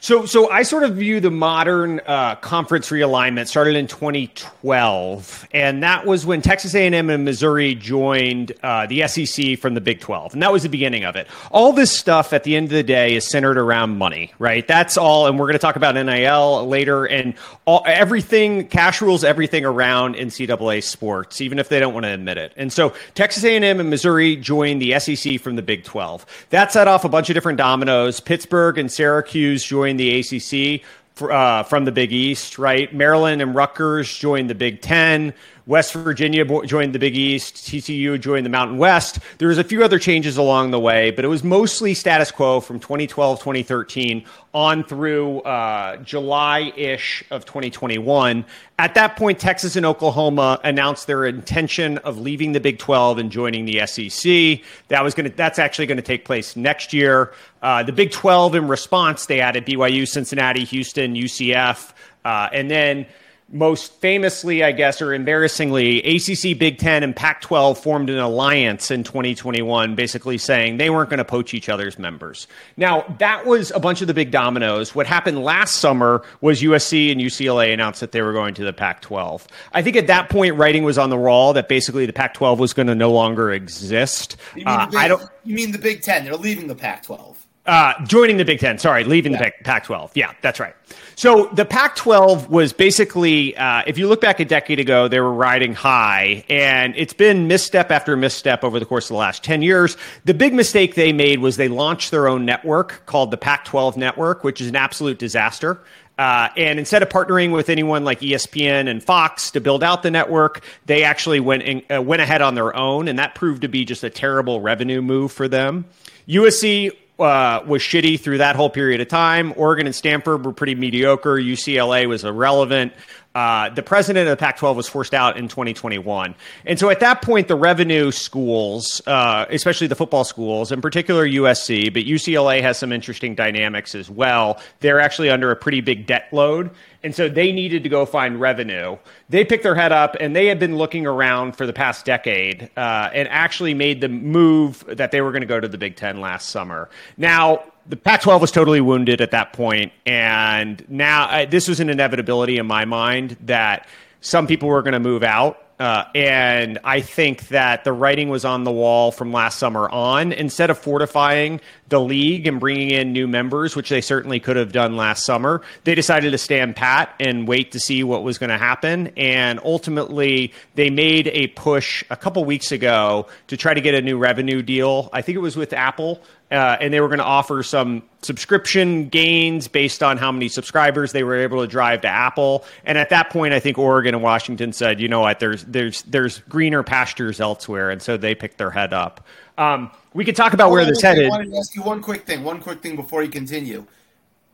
So, 0.07 0.25
so 0.25 0.49
I 0.49 0.63
sort 0.63 0.85
of 0.85 0.95
view 0.95 1.19
the 1.19 1.33
modern 1.33 2.01
uh, 2.07 2.37
conference 2.37 2.91
realignment 2.91 3.49
started 3.49 3.75
in 3.75 3.89
2012, 3.89 5.49
and 5.51 5.83
that 5.83 6.07
was 6.07 6.25
when 6.25 6.43
Texas 6.43 6.77
A&M 6.77 7.11
and 7.11 7.25
Missouri 7.25 7.75
joined 7.75 8.53
uh, 8.63 8.87
the 8.87 9.09
SEC 9.09 9.59
from 9.59 9.75
the 9.75 9.81
Big 9.81 9.99
12, 9.99 10.35
and 10.35 10.43
that 10.45 10.53
was 10.53 10.63
the 10.63 10.69
beginning 10.69 11.05
of 11.05 11.17
it. 11.17 11.27
All 11.51 11.73
this 11.73 11.91
stuff 11.91 12.33
at 12.33 12.45
the 12.45 12.55
end 12.55 12.67
of 12.67 12.71
the 12.71 12.85
day 12.85 13.17
is 13.17 13.29
centered 13.29 13.59
around 13.59 13.99
money, 13.99 14.33
right? 14.39 14.65
That's 14.69 14.97
all, 14.97 15.27
and 15.27 15.41
we're 15.41 15.47
going 15.47 15.55
to 15.55 15.59
talk 15.59 15.75
about 15.75 15.97
NIL 15.97 16.69
later, 16.69 17.05
and 17.05 17.35
all, 17.65 17.83
everything 17.85 18.69
cash 18.69 19.03
rules 19.03 19.25
everything 19.25 19.65
around 19.65 20.15
NCAA 20.15 20.85
sports, 20.85 21.41
even 21.41 21.59
if 21.59 21.69
they 21.69 21.81
don't 21.81 21.95
want 21.95 22.05
to 22.05 22.13
admit 22.13 22.39
it. 22.39 22.53
And 22.57 22.73
so 22.73 22.95
Texas 23.17 23.43
A&M 23.43 23.81
and 23.81 23.91
Missouri 23.91 24.37
joined 24.37 24.81
the 24.81 25.01
SEC 25.01 25.41
from 25.41 25.57
the 25.57 25.63
Big 25.63 25.83
12. 25.83 26.47
That 26.51 26.71
set 26.71 26.87
off 26.87 27.05
a 27.05 27.09
bunch 27.09 27.29
of 27.29 27.35
different 27.35 27.59
dominoes. 27.59 28.21
Pittsburgh 28.21 28.79
and 28.79 28.93
Syracuse 28.93 29.65
joined 29.65 29.96
the 29.97 30.21
ACC 30.21 30.83
uh, 31.23 31.63
from 31.63 31.85
the 31.85 31.93
Big 31.93 32.13
East, 32.13 32.59
right? 32.59 32.93
Maryland 32.95 33.41
and 33.43 33.55
Rutgers 33.55 34.15
joined 34.17 34.51
the 34.51 34.55
Big 34.55 34.81
Ten. 34.83 35.33
West 35.67 35.95
Virginia 35.95 36.45
joined 36.65 36.95
the 36.95 36.99
Big 37.01 37.17
East. 37.17 37.57
TCU 37.57 38.21
joined 38.21 38.47
the 38.47 38.51
Mountain 38.51 38.79
West. 38.79 39.19
There 39.39 39.49
was 39.49 39.59
a 39.59 39.65
few 39.65 39.83
other 39.83 39.99
changes 39.99 40.37
along 40.37 40.71
the 40.71 40.79
way, 40.79 41.11
but 41.11 41.25
it 41.25 41.29
was 41.29 41.43
mostly 41.43 41.93
status 41.93 42.31
quo 42.31 42.61
from 42.61 42.79
2012, 42.79 43.41
2013 43.41 44.25
on 44.55 44.85
through 44.85 45.41
uh, 45.41 45.97
July 45.97 46.73
ish 46.77 47.25
of 47.33 47.45
2021. 47.47 48.45
At 48.79 48.95
that 48.95 49.17
point, 49.17 49.41
Texas 49.41 49.75
and 49.75 49.85
Oklahoma 49.85 50.61
announced 50.63 51.09
their 51.09 51.25
intention 51.25 51.99
of 51.99 52.17
leaving 52.17 52.53
the 52.53 52.61
Big 52.61 52.79
12 52.79 53.19
and 53.19 53.33
joining 53.33 53.65
the 53.65 53.85
SEC. 53.87 54.65
That 54.87 55.03
was 55.03 55.15
going 55.15 55.29
to 55.29 55.37
that's 55.37 55.59
actually 55.59 55.87
going 55.87 55.97
to 55.97 56.03
take 56.03 56.25
place 56.25 56.55
next 56.55 56.93
year. 56.93 57.33
Uh, 57.61 57.83
the 57.83 57.93
Big 57.93 58.13
12, 58.13 58.55
in 58.55 58.69
response, 58.69 59.27
they 59.27 59.41
added 59.41 59.67
BYU, 59.67 60.07
Cincinnati, 60.07 60.63
Houston, 60.65 61.15
UCF, 61.15 61.93
uh, 62.25 62.49
and 62.53 62.71
then 62.71 63.07
most 63.49 63.93
famously, 64.01 64.65
I 64.65 64.73
guess, 64.73 65.01
or 65.01 65.15
embarrassingly, 65.15 66.03
ACC, 66.03 66.59
Big 66.59 66.79
Ten, 66.79 67.05
and 67.05 67.15
Pac 67.15 67.41
12 67.43 67.79
formed 67.79 68.11
an 68.11 68.19
alliance 68.19 68.91
in 68.91 69.05
2021, 69.05 69.95
basically 69.95 70.37
saying 70.37 70.79
they 70.79 70.91
weren't 70.91 71.11
going 71.11 71.19
to 71.19 71.25
poach 71.25 71.55
each 71.55 71.69
other's 71.69 71.99
members. 71.99 72.49
Now, 72.77 73.03
that 73.19 73.47
was 73.47 73.71
a 73.71 73.79
bunch 73.79 74.01
of 74.01 74.09
the 74.09 74.15
big 74.15 74.33
dominoes. 74.33 74.95
What 74.95 75.07
happened 75.07 75.45
last 75.45 75.77
summer 75.77 76.23
was 76.41 76.61
USC 76.61 77.13
and 77.13 77.21
UCLA 77.21 77.73
announced 77.73 78.01
that 78.01 78.11
they 78.11 78.23
were 78.23 78.33
going 78.33 78.55
to 78.55 78.65
the 78.65 78.73
Pac 78.73 79.01
12. 79.03 79.47
I 79.73 79.83
think 79.83 79.95
at 79.97 80.09
that 80.09 80.29
point, 80.29 80.57
writing 80.57 80.83
was 80.83 80.99
on 80.99 81.11
the 81.11 81.17
wall 81.17 81.53
that 81.53 81.69
basically 81.69 82.05
the 82.05 82.13
Pac 82.13 82.35
12 82.35 82.59
was 82.59 82.73
going 82.73 82.89
to 82.89 82.97
no 82.97 83.13
longer 83.13 83.53
exist. 83.53 84.37
Uh, 84.67 84.87
big, 84.87 84.97
I 84.97 85.07
don't. 85.07 85.23
You 85.45 85.55
mean 85.55 85.71
the 85.71 85.79
Big 85.79 86.03
Ten? 86.03 86.25
They're 86.25 86.37
leaving 86.37 86.67
the 86.67 86.75
Pac 86.75 87.05
12. 87.05 87.36
Uh, 87.67 87.95
joining 88.05 88.37
the 88.37 88.45
Big 88.45 88.61
Ten. 88.61 88.79
Sorry, 88.79 89.03
leaving 89.03 89.33
yeah. 89.33 89.51
the 89.59 89.65
Pac 89.65 89.85
12. 89.85 90.13
Yeah, 90.15 90.33
that's 90.41 90.61
right. 90.61 90.75
So 91.17 91.47
the 91.47 91.65
Pac 91.65 91.97
12 91.97 92.49
was 92.49 92.73
basically, 92.73 93.57
uh, 93.57 93.83
if 93.87 93.99
you 93.99 94.07
look 94.07 94.21
back 94.21 94.39
a 94.39 94.45
decade 94.45 94.79
ago, 94.79 95.09
they 95.09 95.19
were 95.19 95.33
riding 95.33 95.73
high, 95.73 96.45
and 96.49 96.95
it's 96.97 97.15
been 97.15 97.49
misstep 97.49 97.91
after 97.91 98.17
misstep 98.17 98.63
over 98.63 98.79
the 98.79 98.87
course 98.87 99.07
of 99.07 99.15
the 99.15 99.19
last 99.19 99.43
10 99.43 99.63
years. 99.63 99.97
The 100.27 100.35
big 100.35 100.55
mistake 100.55 100.95
they 100.95 101.13
made 101.13 101.41
was 101.41 101.57
they 101.57 101.69
launched 101.69 102.13
their 102.13 102.29
own 102.29 102.45
network 102.45 103.05
called 103.07 103.33
the 103.33 103.37
Pac 103.37 103.65
12 103.65 103.97
Network, 103.97 104.45
which 104.45 104.61
is 104.61 104.69
an 104.69 104.77
absolute 104.77 105.19
disaster. 105.19 105.81
Uh, 106.19 106.49
and 106.57 106.79
instead 106.79 107.03
of 107.03 107.09
partnering 107.09 107.51
with 107.51 107.69
anyone 107.69 108.05
like 108.05 108.21
ESPN 108.21 108.89
and 108.89 109.03
Fox 109.03 109.51
to 109.51 109.61
build 109.61 109.83
out 109.83 110.03
the 110.03 110.11
network, 110.11 110.63
they 110.87 111.03
actually 111.03 111.41
went 111.41 111.63
in, 111.63 111.83
uh, 111.95 112.01
went 112.01 112.23
ahead 112.23 112.43
on 112.43 112.55
their 112.55 112.75
own, 112.77 113.09
and 113.09 113.19
that 113.19 113.35
proved 113.35 113.63
to 113.63 113.69
be 113.69 113.85
just 113.85 114.05
a 114.05 114.11
terrible 114.11 114.61
revenue 114.61 115.03
move 115.03 115.33
for 115.33 115.49
them. 115.49 115.85
USC 116.29 116.93
uh, 117.19 117.63
was 117.67 117.83
shitty 117.83 118.21
through 118.21 118.39
that 118.39 118.57
whole 118.57 118.71
period 118.71 119.01
of 119.01 119.09
time. 119.09 119.53
Oregon 119.57 119.87
and 119.87 119.95
Stanford 119.95 120.45
were 120.45 120.53
pretty 120.53 120.75
mediocre. 120.75 121.37
UCLA 121.37 122.09
was 122.09 122.25
irrelevant. 122.25 122.93
Uh, 123.37 123.69
the 123.69 123.83
president 123.83 124.27
of 124.27 124.31
the 124.31 124.41
Pac 124.41 124.57
12 124.57 124.79
was 124.79 124.89
forced 124.89 125.13
out 125.13 125.37
in 125.37 125.47
2021. 125.47 126.35
And 126.65 126.79
so 126.79 126.89
at 126.89 127.01
that 127.01 127.21
point, 127.21 127.49
the 127.49 127.55
revenue 127.55 128.11
schools, 128.11 129.03
uh, 129.07 129.45
especially 129.51 129.89
the 129.89 129.95
football 129.95 130.25
schools, 130.25 130.73
in 130.73 130.81
particular 130.81 131.29
USC, 131.29 131.93
but 131.93 132.05
UCLA 132.05 132.63
has 132.63 132.79
some 132.79 132.93
interesting 132.93 133.35
dynamics 133.35 133.95
as 133.95 134.09
well. 134.09 134.59
They're 134.81 135.01
actually 135.01 135.29
under 135.29 135.51
a 135.51 135.57
pretty 135.57 135.83
big 135.83 136.07
debt 136.07 136.29
load. 136.33 136.71
And 137.03 137.15
so 137.15 137.29
they 137.29 137.53
needed 137.53 137.83
to 137.83 137.91
go 137.91 138.07
find 138.07 138.41
revenue. 138.41 138.97
They 139.29 139.45
picked 139.45 139.65
their 139.65 139.75
head 139.75 139.93
up 139.93 140.17
and 140.19 140.35
they 140.35 140.47
had 140.47 140.59
been 140.59 140.79
looking 140.79 141.07
around 141.07 141.59
for 141.59 141.67
the 141.67 141.75
past 141.75 142.07
decade 142.07 142.71
uh, 142.75 143.11
and 143.13 143.29
actually 143.29 143.75
made 143.75 144.01
the 144.01 144.09
move 144.09 144.83
that 144.89 145.11
they 145.11 145.21
were 145.21 145.31
going 145.31 145.43
to 145.43 145.47
go 145.47 145.61
to 145.61 145.69
the 145.69 145.77
Big 145.77 145.97
Ten 145.97 146.23
last 146.23 146.49
summer. 146.49 146.89
Now, 147.19 147.65
the 147.89 147.97
Pac-12 147.97 148.41
was 148.41 148.51
totally 148.51 148.81
wounded 148.81 149.21
at 149.21 149.31
that 149.31 149.53
point, 149.53 149.93
and 150.05 150.85
now 150.89 151.29
uh, 151.29 151.47
this 151.47 151.69
was 151.69 151.81
an 151.81 151.89
inevitability 151.91 152.59
in 152.59 152.67
my 152.67 152.85
mind 152.85 153.37
that 153.43 153.87
some 154.21 154.47
people 154.47 154.69
were 154.69 154.83
going 154.83 154.93
to 154.93 155.01
move 155.01 155.23
out. 155.23 155.63
Uh, 155.79 156.05
and 156.15 156.79
I 156.85 157.03
think 157.03 157.49
that 157.49 157.85
the 157.85 157.93
writing 157.93 158.31
was 158.31 158.47
on 158.47 158.65
the 158.65 158.73
wall 158.73 159.13
from 159.13 159.31
last 159.31 159.59
summer 159.59 159.91
on. 159.91 160.33
Instead 160.33 160.71
of 160.71 160.79
fortifying 160.79 161.61
the 161.91 162.01
league 162.01 162.47
and 162.47 162.59
bringing 162.59 162.91
in 162.91 163.13
new 163.13 163.29
members, 163.29 163.77
which 163.77 163.91
they 163.91 164.01
certainly 164.01 164.41
could 164.41 164.57
have 164.57 164.73
done 164.73 164.97
last 164.97 165.27
summer, 165.27 165.61
they 165.85 165.95
decided 165.95 166.31
to 166.31 166.39
stand 166.39 166.77
pat 166.77 167.15
and 167.21 167.47
wait 167.47 167.73
to 167.73 167.81
see 167.81 168.03
what 168.03 168.23
was 168.23 168.39
going 168.39 168.49
to 168.49 168.57
happen. 168.57 169.09
And 169.19 169.61
ultimately, 169.63 170.55
they 170.77 170.89
made 170.89 171.29
a 171.29 171.49
push 171.49 172.03
a 172.09 172.17
couple 172.17 172.43
weeks 172.47 172.73
ago 172.73 173.27
to 173.49 173.57
try 173.59 173.75
to 173.75 173.81
get 173.83 173.95
a 173.95 174.01
new 174.01 174.17
revenue 174.17 174.63
deal. 174.63 175.11
I 175.13 175.21
think 175.21 175.37
it 175.37 175.41
was 175.43 175.57
with 175.57 175.75
Apple 175.75 176.23
uh, 176.51 176.77
and 176.81 176.93
they 176.93 177.01
were 177.01 177.09
going 177.09 177.19
to 177.19 177.25
offer 177.25 177.63
some 177.63 178.03
subscription 178.23 179.09
gains 179.09 179.67
based 179.67 180.03
on 180.03 180.17
how 180.17 180.31
many 180.31 180.49
subscribers 180.49 181.13
they 181.13 181.25
were 181.25 181.37
able 181.37 181.61
to 181.61 181.67
drive 181.67 182.01
to 182.03 182.09
Apple. 182.09 182.65
And 182.85 182.97
at 182.97 183.11
that 183.11 183.31
point, 183.31 183.53
I 183.53 183.61
think 183.61 183.79
Oregon 183.79 184.15
and 184.15 184.23
Washington 184.23 184.73
said, 184.73 185.01
you 185.01 185.09
know 185.09 185.21
what, 185.21 185.41
there's 185.41 185.65
there's 185.65 186.03
there's 186.03 186.39
greener 186.49 186.83
pastures 186.83 187.41
elsewhere, 187.41 187.91
and 187.91 188.01
so 188.01 188.17
they 188.17 188.35
picked 188.35 188.59
their 188.59 188.71
head 188.71 188.93
up. 188.93 189.27
Um, 189.59 189.91
we 190.15 190.25
could 190.25 190.37
talk 190.37 190.53
about 190.53 190.71
where 190.71 190.85
this 190.85 191.03
headed. 191.03 191.27
I 191.27 191.31
wanted 191.31 191.51
to 191.51 191.59
ask 191.59 191.75
you 191.75 191.83
one 191.83 192.01
quick 192.01 192.27
thing. 192.27 192.45
One 192.45 192.61
quick 192.61 192.83
thing 192.83 192.95
before 192.95 193.23
you 193.23 193.29
continue. 193.29 193.87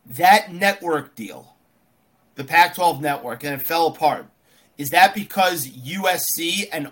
That 0.05 0.51
network 0.51 1.15
deal, 1.15 1.55
the 2.35 2.43
Pac-12 2.43 3.01
network, 3.01 3.43
and 3.43 3.59
it 3.59 3.65
fell 3.65 3.87
apart. 3.87 4.27
Is 4.77 4.89
that 4.89 5.13
because 5.13 5.67
USC 5.67 6.67
and 6.71 6.91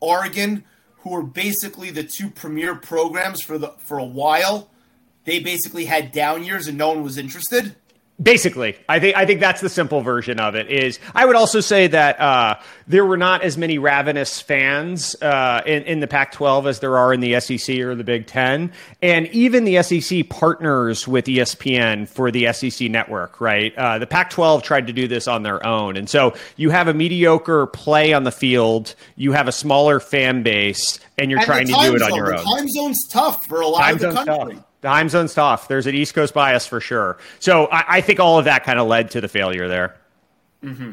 Oregon 0.00 0.64
who 1.02 1.10
were 1.10 1.22
basically 1.22 1.90
the 1.90 2.04
two 2.04 2.30
premier 2.30 2.74
programs 2.74 3.42
for 3.42 3.58
the 3.58 3.74
for 3.78 3.98
a 3.98 4.04
while, 4.04 4.70
they 5.24 5.40
basically 5.40 5.84
had 5.84 6.12
down 6.12 6.44
years 6.44 6.66
and 6.66 6.78
no 6.78 6.88
one 6.88 7.02
was 7.02 7.18
interested. 7.18 7.76
Basically, 8.22 8.76
I 8.88 9.00
think 9.00 9.16
I 9.16 9.26
think 9.26 9.40
that's 9.40 9.60
the 9.60 9.68
simple 9.68 10.00
version 10.02 10.38
of 10.38 10.54
it. 10.54 10.70
Is 10.70 11.00
I 11.14 11.24
would 11.24 11.34
also 11.34 11.60
say 11.60 11.88
that 11.88 12.20
uh, 12.20 12.60
there 12.86 13.04
were 13.04 13.16
not 13.16 13.42
as 13.42 13.58
many 13.58 13.78
ravenous 13.78 14.40
fans 14.40 15.16
uh, 15.20 15.62
in, 15.66 15.82
in 15.84 16.00
the 16.00 16.06
Pac-12 16.06 16.66
as 16.66 16.80
there 16.80 16.98
are 16.98 17.12
in 17.12 17.20
the 17.20 17.40
SEC 17.40 17.78
or 17.80 17.94
the 17.94 18.04
Big 18.04 18.26
Ten, 18.26 18.72
and 19.00 19.26
even 19.28 19.64
the 19.64 19.82
SEC 19.82 20.28
partners 20.28 21.08
with 21.08 21.24
ESPN 21.24 22.08
for 22.08 22.30
the 22.30 22.52
SEC 22.52 22.88
network. 22.90 23.40
Right, 23.40 23.74
uh, 23.76 23.98
the 23.98 24.06
Pac-12 24.06 24.62
tried 24.62 24.86
to 24.86 24.92
do 24.92 25.08
this 25.08 25.26
on 25.26 25.42
their 25.42 25.64
own, 25.66 25.96
and 25.96 26.08
so 26.08 26.34
you 26.56 26.70
have 26.70 26.86
a 26.88 26.94
mediocre 26.94 27.66
play 27.66 28.12
on 28.12 28.22
the 28.22 28.32
field, 28.32 28.94
you 29.16 29.32
have 29.32 29.48
a 29.48 29.52
smaller 29.52 29.98
fan 29.98 30.42
base, 30.44 31.00
and 31.18 31.30
you're 31.30 31.40
and 31.40 31.46
trying 31.46 31.66
to 31.66 31.72
do 31.72 31.96
it 31.96 32.02
on 32.02 32.14
your 32.14 32.36
own. 32.36 32.44
Time 32.44 32.68
zone's 32.68 33.08
tough 33.08 33.46
for 33.46 33.62
a 33.62 33.66
lot 33.66 33.80
time 33.80 33.94
of 33.94 34.00
the 34.00 34.12
country. 34.12 34.56
Tough. 34.56 34.64
The 34.82 34.88
time 34.88 35.08
zone's 35.08 35.32
tough. 35.32 35.68
There's 35.68 35.86
an 35.86 35.94
East 35.94 36.14
Coast 36.14 36.34
bias 36.34 36.66
for 36.66 36.80
sure. 36.80 37.16
So 37.38 37.66
I, 37.66 37.96
I 37.96 38.00
think 38.00 38.20
all 38.20 38.38
of 38.38 38.44
that 38.44 38.64
kind 38.64 38.78
of 38.78 38.86
led 38.86 39.12
to 39.12 39.20
the 39.20 39.28
failure 39.28 39.68
there. 39.68 39.96
Mm-hmm. 40.62 40.92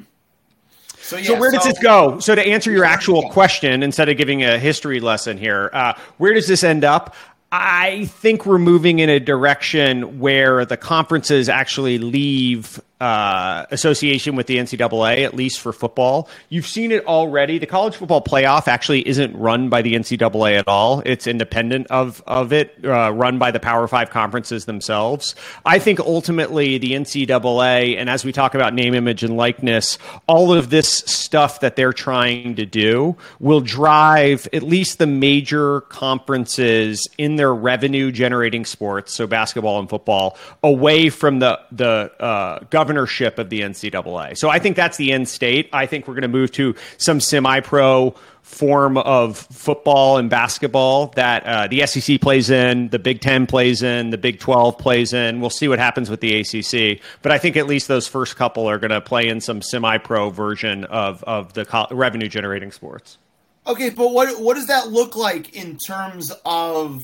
So, 1.01 1.17
yeah, 1.17 1.27
so, 1.27 1.39
where 1.39 1.51
does 1.51 1.63
this 1.63 1.79
go? 1.79 2.19
So 2.19 2.36
to 2.36 2.46
answer 2.46 2.72
your 2.72 2.86
actual 2.86 3.29
question, 3.29 3.81
instead 3.81 4.10
of 4.10 4.17
giving 4.17 4.43
a 4.43 4.60
history 4.60 5.00
lesson 5.00 5.38
here, 5.38 5.72
uh, 5.74 5.93
where 6.17 6.34
does 6.34 6.48
this 6.48 6.63
end 6.63 6.84
up? 6.84 7.15
I 7.51 8.05
think 8.05 8.46
we're 8.46 8.60
moving 8.60 9.00
in 9.00 9.10
a 9.10 9.19
direction 9.19 10.19
where 10.19 10.65
the 10.65 10.77
conferences 10.77 11.50
actually 11.50 11.98
leave 11.98 12.79
uh, 13.00 13.65
association 13.72 14.36
with 14.36 14.48
the 14.48 14.58
NCAA, 14.58 15.24
at 15.24 15.34
least 15.34 15.62
for 15.62 15.72
football. 15.72 16.29
You've 16.50 16.68
seen 16.68 16.91
it 16.91 17.06
already. 17.06 17.58
The 17.58 17.65
college 17.65 17.96
football 17.96 18.22
playoff 18.22 18.68
actually 18.68 19.08
isn't 19.08 19.36
run 19.38 19.70
by 19.70 19.82
the 19.82 19.94
NCAA 19.96 20.60
at 20.60 20.68
all. 20.68 21.01
It's 21.06 21.25
independent 21.25 21.88
of 21.88 22.22
of 22.27 22.51
it, 22.51 22.77
uh, 22.84 23.12
run 23.13 23.39
by 23.39 23.51
the 23.51 23.60
Power 23.60 23.88
Five 23.88 24.10
conferences 24.10 24.65
themselves. 24.65 25.34
I 25.65 25.79
think 25.79 26.01
ultimately 26.01 26.77
the 26.77 26.91
NCAA, 26.91 27.98
and 27.98 28.10
as 28.10 28.25
we 28.25 28.34
talk 28.34 28.53
about 28.53 28.74
name, 28.74 28.94
image, 28.94 29.24
and 29.24 29.38
likeness, 29.38 29.98
all 30.27 30.51
of 30.51 30.70
this 30.70 30.89
stuff 30.89 31.62
that 31.62 31.77
they're 31.77 31.94
trying 31.94 32.56
to 32.56 32.65
do 32.65 33.15
will 33.39 33.62
drive 33.62 34.48
at 34.51 34.63
least 34.63 34.98
the 34.98 35.08
major 35.08 35.82
conferences 35.82 37.08
in 37.18 37.38
their 37.38 37.53
revenue 37.53 38.12
generating 38.12 38.65
sports, 38.65 39.13
so 39.13 39.25
basketball 39.25 39.79
and 39.79 39.89
football, 39.89 40.38
away 40.63 41.10
from 41.10 41.39
the 41.39 41.60
the 41.72 42.12
uh, 42.20 42.60
government 42.70 42.88
governorship 42.89 43.38
of 43.38 43.50
the 43.50 43.62
NCAA. 43.62 44.36
So 44.36 44.50
I 44.50 44.58
think 44.58 44.75
that's 44.75 44.98
the 44.98 45.12
end 45.12 45.29
state. 45.29 45.69
I 45.72 45.86
think 45.86 46.08
we're 46.08 46.15
going 46.15 46.24
to 46.24 46.27
move 46.27 46.51
to 46.53 46.74
some 46.98 47.19
semi-pro 47.19 48.15
form 48.41 48.98
of 48.98 49.38
football 49.38 50.17
and 50.17 50.27
basketball 50.27 51.08
that 51.15 51.46
uh, 51.46 51.67
the 51.67 51.86
SEC 51.86 52.19
plays 52.19 52.50
in, 52.50 52.89
the 52.89 52.98
Big 52.98 53.22
Ten 53.22 53.46
plays 53.46 53.84
in, 53.84 54.10
the 54.10 54.17
Big 54.17 54.39
12 54.39 54.79
plays 54.79 55.13
in. 55.13 55.39
We'll 55.39 55.51
see 55.51 55.67
what 55.67 55.77
happens 55.77 56.10
with 56.10 56.19
the 56.19 56.39
ACC. 56.39 57.00
But 57.22 57.31
I 57.31 57.38
think 57.38 57.58
at 57.58 57.67
least 57.67 57.88
those 57.88 58.08
first 58.08 58.38
couple 58.38 58.67
are 58.67 58.79
going 58.79 58.89
to 58.89 59.01
play 59.01 59.27
in 59.27 59.39
some 59.39 59.62
semi 59.62 60.00
pro 60.00 60.31
version 60.31 60.86
of, 60.86 61.24
of 61.25 61.53
the 61.53 61.65
co- 61.65 61.88
revenue 61.91 62.27
generating 62.27 62.72
sports. 62.72 63.19
Okay, 63.67 63.91
but 63.91 64.12
what 64.12 64.41
what 64.41 64.55
does 64.55 64.65
that 64.67 64.88
look 64.89 65.15
like 65.15 65.55
in 65.55 65.77
terms 65.77 66.31
of 66.43 66.98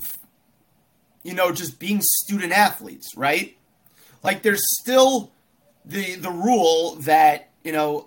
you 1.22 1.34
know 1.36 1.52
just 1.52 1.78
being 1.78 2.02
student 2.02 2.54
athletes, 2.54 3.16
right? 3.16 3.56
Like 4.24 4.42
there's 4.42 4.64
still 4.82 5.32
the 5.86 6.16
the 6.16 6.32
rule 6.32 6.96
that, 7.02 7.50
you 7.64 7.72
know, 7.72 8.06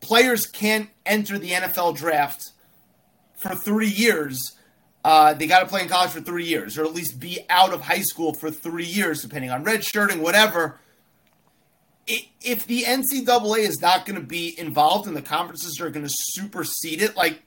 players 0.00 0.46
can't 0.46 0.88
enter 1.06 1.38
the 1.38 1.50
NFL 1.50 1.96
draft 1.96 2.50
for 3.34 3.54
3 3.54 3.88
years. 3.88 4.56
Uh, 5.02 5.32
they 5.32 5.46
got 5.46 5.60
to 5.60 5.66
play 5.66 5.82
in 5.82 5.88
college 5.88 6.10
for 6.10 6.20
three 6.20 6.44
years, 6.44 6.76
or 6.76 6.84
at 6.84 6.92
least 6.92 7.18
be 7.18 7.40
out 7.48 7.72
of 7.72 7.80
high 7.80 8.02
school 8.02 8.34
for 8.34 8.50
three 8.50 8.84
years, 8.84 9.22
depending 9.22 9.50
on 9.50 9.64
redshirting, 9.64 10.20
whatever. 10.20 10.78
If 12.06 12.66
the 12.66 12.82
NCAA 12.82 13.60
is 13.60 13.80
not 13.80 14.04
going 14.04 14.20
to 14.20 14.26
be 14.26 14.58
involved 14.58 15.06
and 15.06 15.16
the 15.16 15.22
conferences 15.22 15.80
are 15.80 15.88
going 15.88 16.04
to 16.04 16.12
supersede 16.12 17.00
it, 17.00 17.16
like 17.16 17.42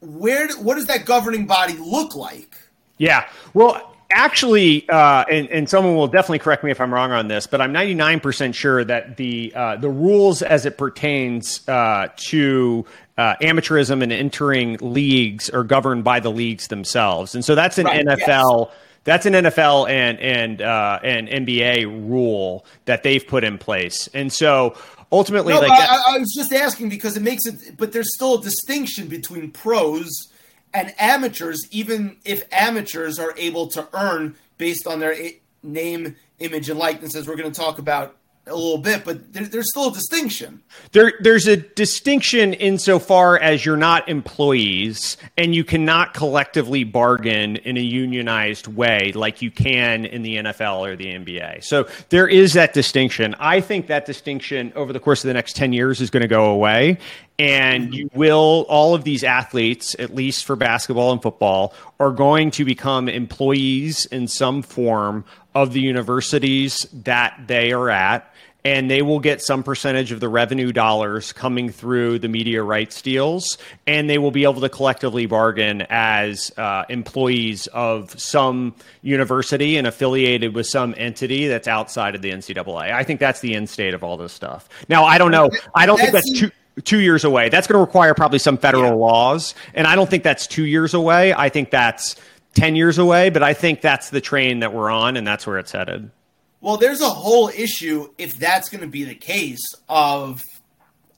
where 0.00 0.48
what 0.58 0.74
does 0.76 0.86
that 0.86 1.04
governing 1.04 1.46
body 1.46 1.74
look 1.74 2.14
like? 2.14 2.56
Yeah. 2.98 3.28
Well, 3.54 3.95
actually, 4.12 4.88
uh, 4.88 5.24
and, 5.30 5.48
and 5.48 5.68
someone 5.68 5.94
will 5.94 6.08
definitely 6.08 6.38
correct 6.38 6.64
me 6.64 6.70
if 6.70 6.80
I'm 6.80 6.92
wrong 6.92 7.12
on 7.12 7.28
this, 7.28 7.46
but 7.46 7.60
I'm 7.60 7.72
99% 7.72 8.54
sure 8.54 8.84
that 8.84 9.16
the 9.16 9.52
uh, 9.54 9.76
the 9.76 9.90
rules 9.90 10.42
as 10.42 10.66
it 10.66 10.78
pertains 10.78 11.66
uh, 11.68 12.08
to 12.28 12.84
uh, 13.18 13.34
amateurism 13.42 14.02
and 14.02 14.12
entering 14.12 14.76
leagues 14.80 15.50
are 15.50 15.64
governed 15.64 16.04
by 16.04 16.20
the 16.20 16.30
leagues 16.30 16.68
themselves, 16.68 17.34
and 17.34 17.44
so 17.44 17.54
that's 17.54 17.78
an 17.78 17.86
right, 17.86 18.04
NFL. 18.04 18.66
Yes. 18.66 18.76
That's 19.04 19.24
an 19.24 19.34
NFL 19.34 19.88
and 19.88 20.18
and 20.18 20.62
uh, 20.62 20.98
and 21.04 21.28
NBA 21.28 22.08
rule 22.08 22.66
that 22.86 23.04
they've 23.04 23.24
put 23.24 23.44
in 23.44 23.56
place, 23.56 24.08
and 24.14 24.32
so 24.32 24.76
ultimately, 25.12 25.54
no, 25.54 25.60
like 25.60 25.70
I, 25.70 26.14
I 26.14 26.18
was 26.18 26.34
just 26.34 26.52
asking 26.52 26.88
because 26.88 27.16
it 27.16 27.22
makes 27.22 27.46
it, 27.46 27.76
but 27.76 27.92
there's 27.92 28.12
still 28.14 28.40
a 28.40 28.42
distinction 28.42 29.06
between 29.06 29.52
pros 29.52 30.28
and 30.76 30.94
amateurs, 30.98 31.66
even 31.70 32.18
if 32.26 32.42
amateurs 32.52 33.18
are 33.18 33.32
able 33.38 33.66
to 33.68 33.88
earn 33.94 34.36
based 34.58 34.86
on 34.86 35.00
their 35.00 35.16
name, 35.62 36.16
image, 36.38 36.68
and 36.68 36.78
likeness, 36.78 37.16
as 37.16 37.26
we're 37.26 37.36
going 37.36 37.50
to 37.50 37.58
talk 37.58 37.78
about 37.78 38.14
a 38.48 38.54
little 38.54 38.78
bit, 38.78 39.04
but 39.04 39.32
there, 39.32 39.44
there's 39.44 39.70
still 39.70 39.88
a 39.88 39.92
distinction. 39.92 40.62
There, 40.92 41.14
there's 41.18 41.48
a 41.48 41.56
distinction 41.56 42.54
insofar 42.54 43.38
as 43.38 43.64
you're 43.66 43.76
not 43.76 44.08
employees 44.08 45.16
and 45.36 45.52
you 45.52 45.64
cannot 45.64 46.14
collectively 46.14 46.84
bargain 46.84 47.56
in 47.56 47.76
a 47.76 47.80
unionized 47.80 48.68
way 48.68 49.10
like 49.12 49.42
you 49.42 49.50
can 49.50 50.04
in 50.04 50.22
the 50.22 50.36
NFL 50.36 50.86
or 50.86 50.94
the 50.94 51.06
NBA. 51.06 51.64
So 51.64 51.88
there 52.10 52.28
is 52.28 52.52
that 52.52 52.72
distinction. 52.72 53.34
I 53.40 53.60
think 53.60 53.88
that 53.88 54.06
distinction 54.06 54.72
over 54.76 54.92
the 54.92 55.00
course 55.00 55.24
of 55.24 55.28
the 55.28 55.34
next 55.34 55.56
10 55.56 55.72
years 55.72 56.00
is 56.00 56.10
going 56.10 56.22
to 56.22 56.28
go 56.28 56.50
away. 56.50 56.98
And 57.40 57.92
you 57.92 58.08
will, 58.14 58.64
all 58.68 58.94
of 58.94 59.04
these 59.04 59.24
athletes, 59.24 59.96
at 59.98 60.14
least 60.14 60.44
for 60.44 60.56
basketball 60.56 61.12
and 61.12 61.20
football, 61.20 61.74
are 61.98 62.12
going 62.12 62.52
to 62.52 62.64
become 62.64 63.08
employees 63.08 64.06
in 64.06 64.28
some 64.28 64.62
form 64.62 65.24
of 65.54 65.72
the 65.72 65.80
universities 65.80 66.86
that 66.92 67.38
they 67.46 67.72
are 67.72 67.90
at 67.90 68.32
and 68.66 68.90
they 68.90 69.00
will 69.00 69.20
get 69.20 69.40
some 69.40 69.62
percentage 69.62 70.10
of 70.10 70.18
the 70.18 70.28
revenue 70.28 70.72
dollars 70.72 71.32
coming 71.32 71.70
through 71.70 72.18
the 72.18 72.26
media 72.26 72.60
rights 72.64 73.00
deals, 73.00 73.58
and 73.86 74.10
they 74.10 74.18
will 74.18 74.32
be 74.32 74.42
able 74.42 74.60
to 74.60 74.68
collectively 74.68 75.24
bargain 75.24 75.86
as 75.88 76.50
uh, 76.58 76.84
employees 76.88 77.68
of 77.68 78.18
some 78.20 78.74
university 79.02 79.76
and 79.76 79.86
affiliated 79.86 80.52
with 80.52 80.66
some 80.66 80.96
entity 80.96 81.46
that's 81.46 81.68
outside 81.68 82.16
of 82.16 82.22
the 82.22 82.32
NCAA. 82.32 82.90
I 82.92 83.04
think 83.04 83.20
that's 83.20 83.38
the 83.38 83.54
end 83.54 83.70
state 83.70 83.94
of 83.94 84.02
all 84.02 84.16
this 84.16 84.32
stuff. 84.32 84.68
Now, 84.88 85.04
I 85.04 85.18
don't 85.18 85.30
know. 85.30 85.48
I 85.72 85.86
don't 85.86 85.98
think 85.98 86.10
that's 86.10 86.36
too 86.36 86.50
two 86.82 86.98
years 86.98 87.22
away. 87.22 87.48
That's 87.48 87.68
going 87.68 87.78
to 87.78 87.86
require 87.86 88.14
probably 88.14 88.40
some 88.40 88.58
federal 88.58 88.90
yeah. 88.90 88.94
laws, 88.94 89.54
and 89.74 89.86
I 89.86 89.94
don't 89.94 90.10
think 90.10 90.24
that's 90.24 90.48
two 90.48 90.66
years 90.66 90.92
away. 90.92 91.32
I 91.32 91.50
think 91.50 91.70
that's 91.70 92.16
ten 92.54 92.74
years 92.74 92.98
away. 92.98 93.30
But 93.30 93.44
I 93.44 93.54
think 93.54 93.80
that's 93.80 94.10
the 94.10 94.20
train 94.20 94.58
that 94.58 94.74
we're 94.74 94.90
on, 94.90 95.16
and 95.16 95.24
that's 95.24 95.46
where 95.46 95.60
it's 95.60 95.70
headed. 95.70 96.10
Well, 96.60 96.76
there's 96.76 97.00
a 97.00 97.08
whole 97.08 97.48
issue 97.48 98.10
if 98.18 98.38
that's 98.38 98.68
going 98.68 98.80
to 98.80 98.86
be 98.86 99.04
the 99.04 99.14
case 99.14 99.64
of 99.88 100.42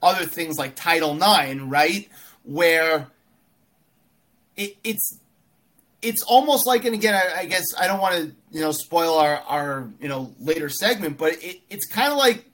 other 0.03 0.27
things 0.27 0.59
like 0.59 0.75
Title 0.75 1.17
IX, 1.17 1.63
right? 1.63 2.09
Where 2.45 3.09
it, 4.57 4.77
it's 4.85 5.19
it's 6.01 6.23
almost 6.23 6.67
like, 6.67 6.85
and 6.85 6.95
again, 6.95 7.15
I, 7.15 7.41
I 7.41 7.45
guess 7.47 7.65
I 7.79 7.87
don't 7.87 8.01
want 8.01 8.15
to 8.17 8.33
you 8.51 8.61
know 8.61 8.73
spoil 8.73 9.15
our 9.19 9.39
our 9.49 9.91
you 10.01 10.09
know 10.09 10.35
later 10.41 10.69
segment, 10.69 11.19
but 11.19 11.35
it, 11.43 11.61
it's 11.71 11.87
kind 11.87 12.13
of 12.13 12.19
like 12.19 12.45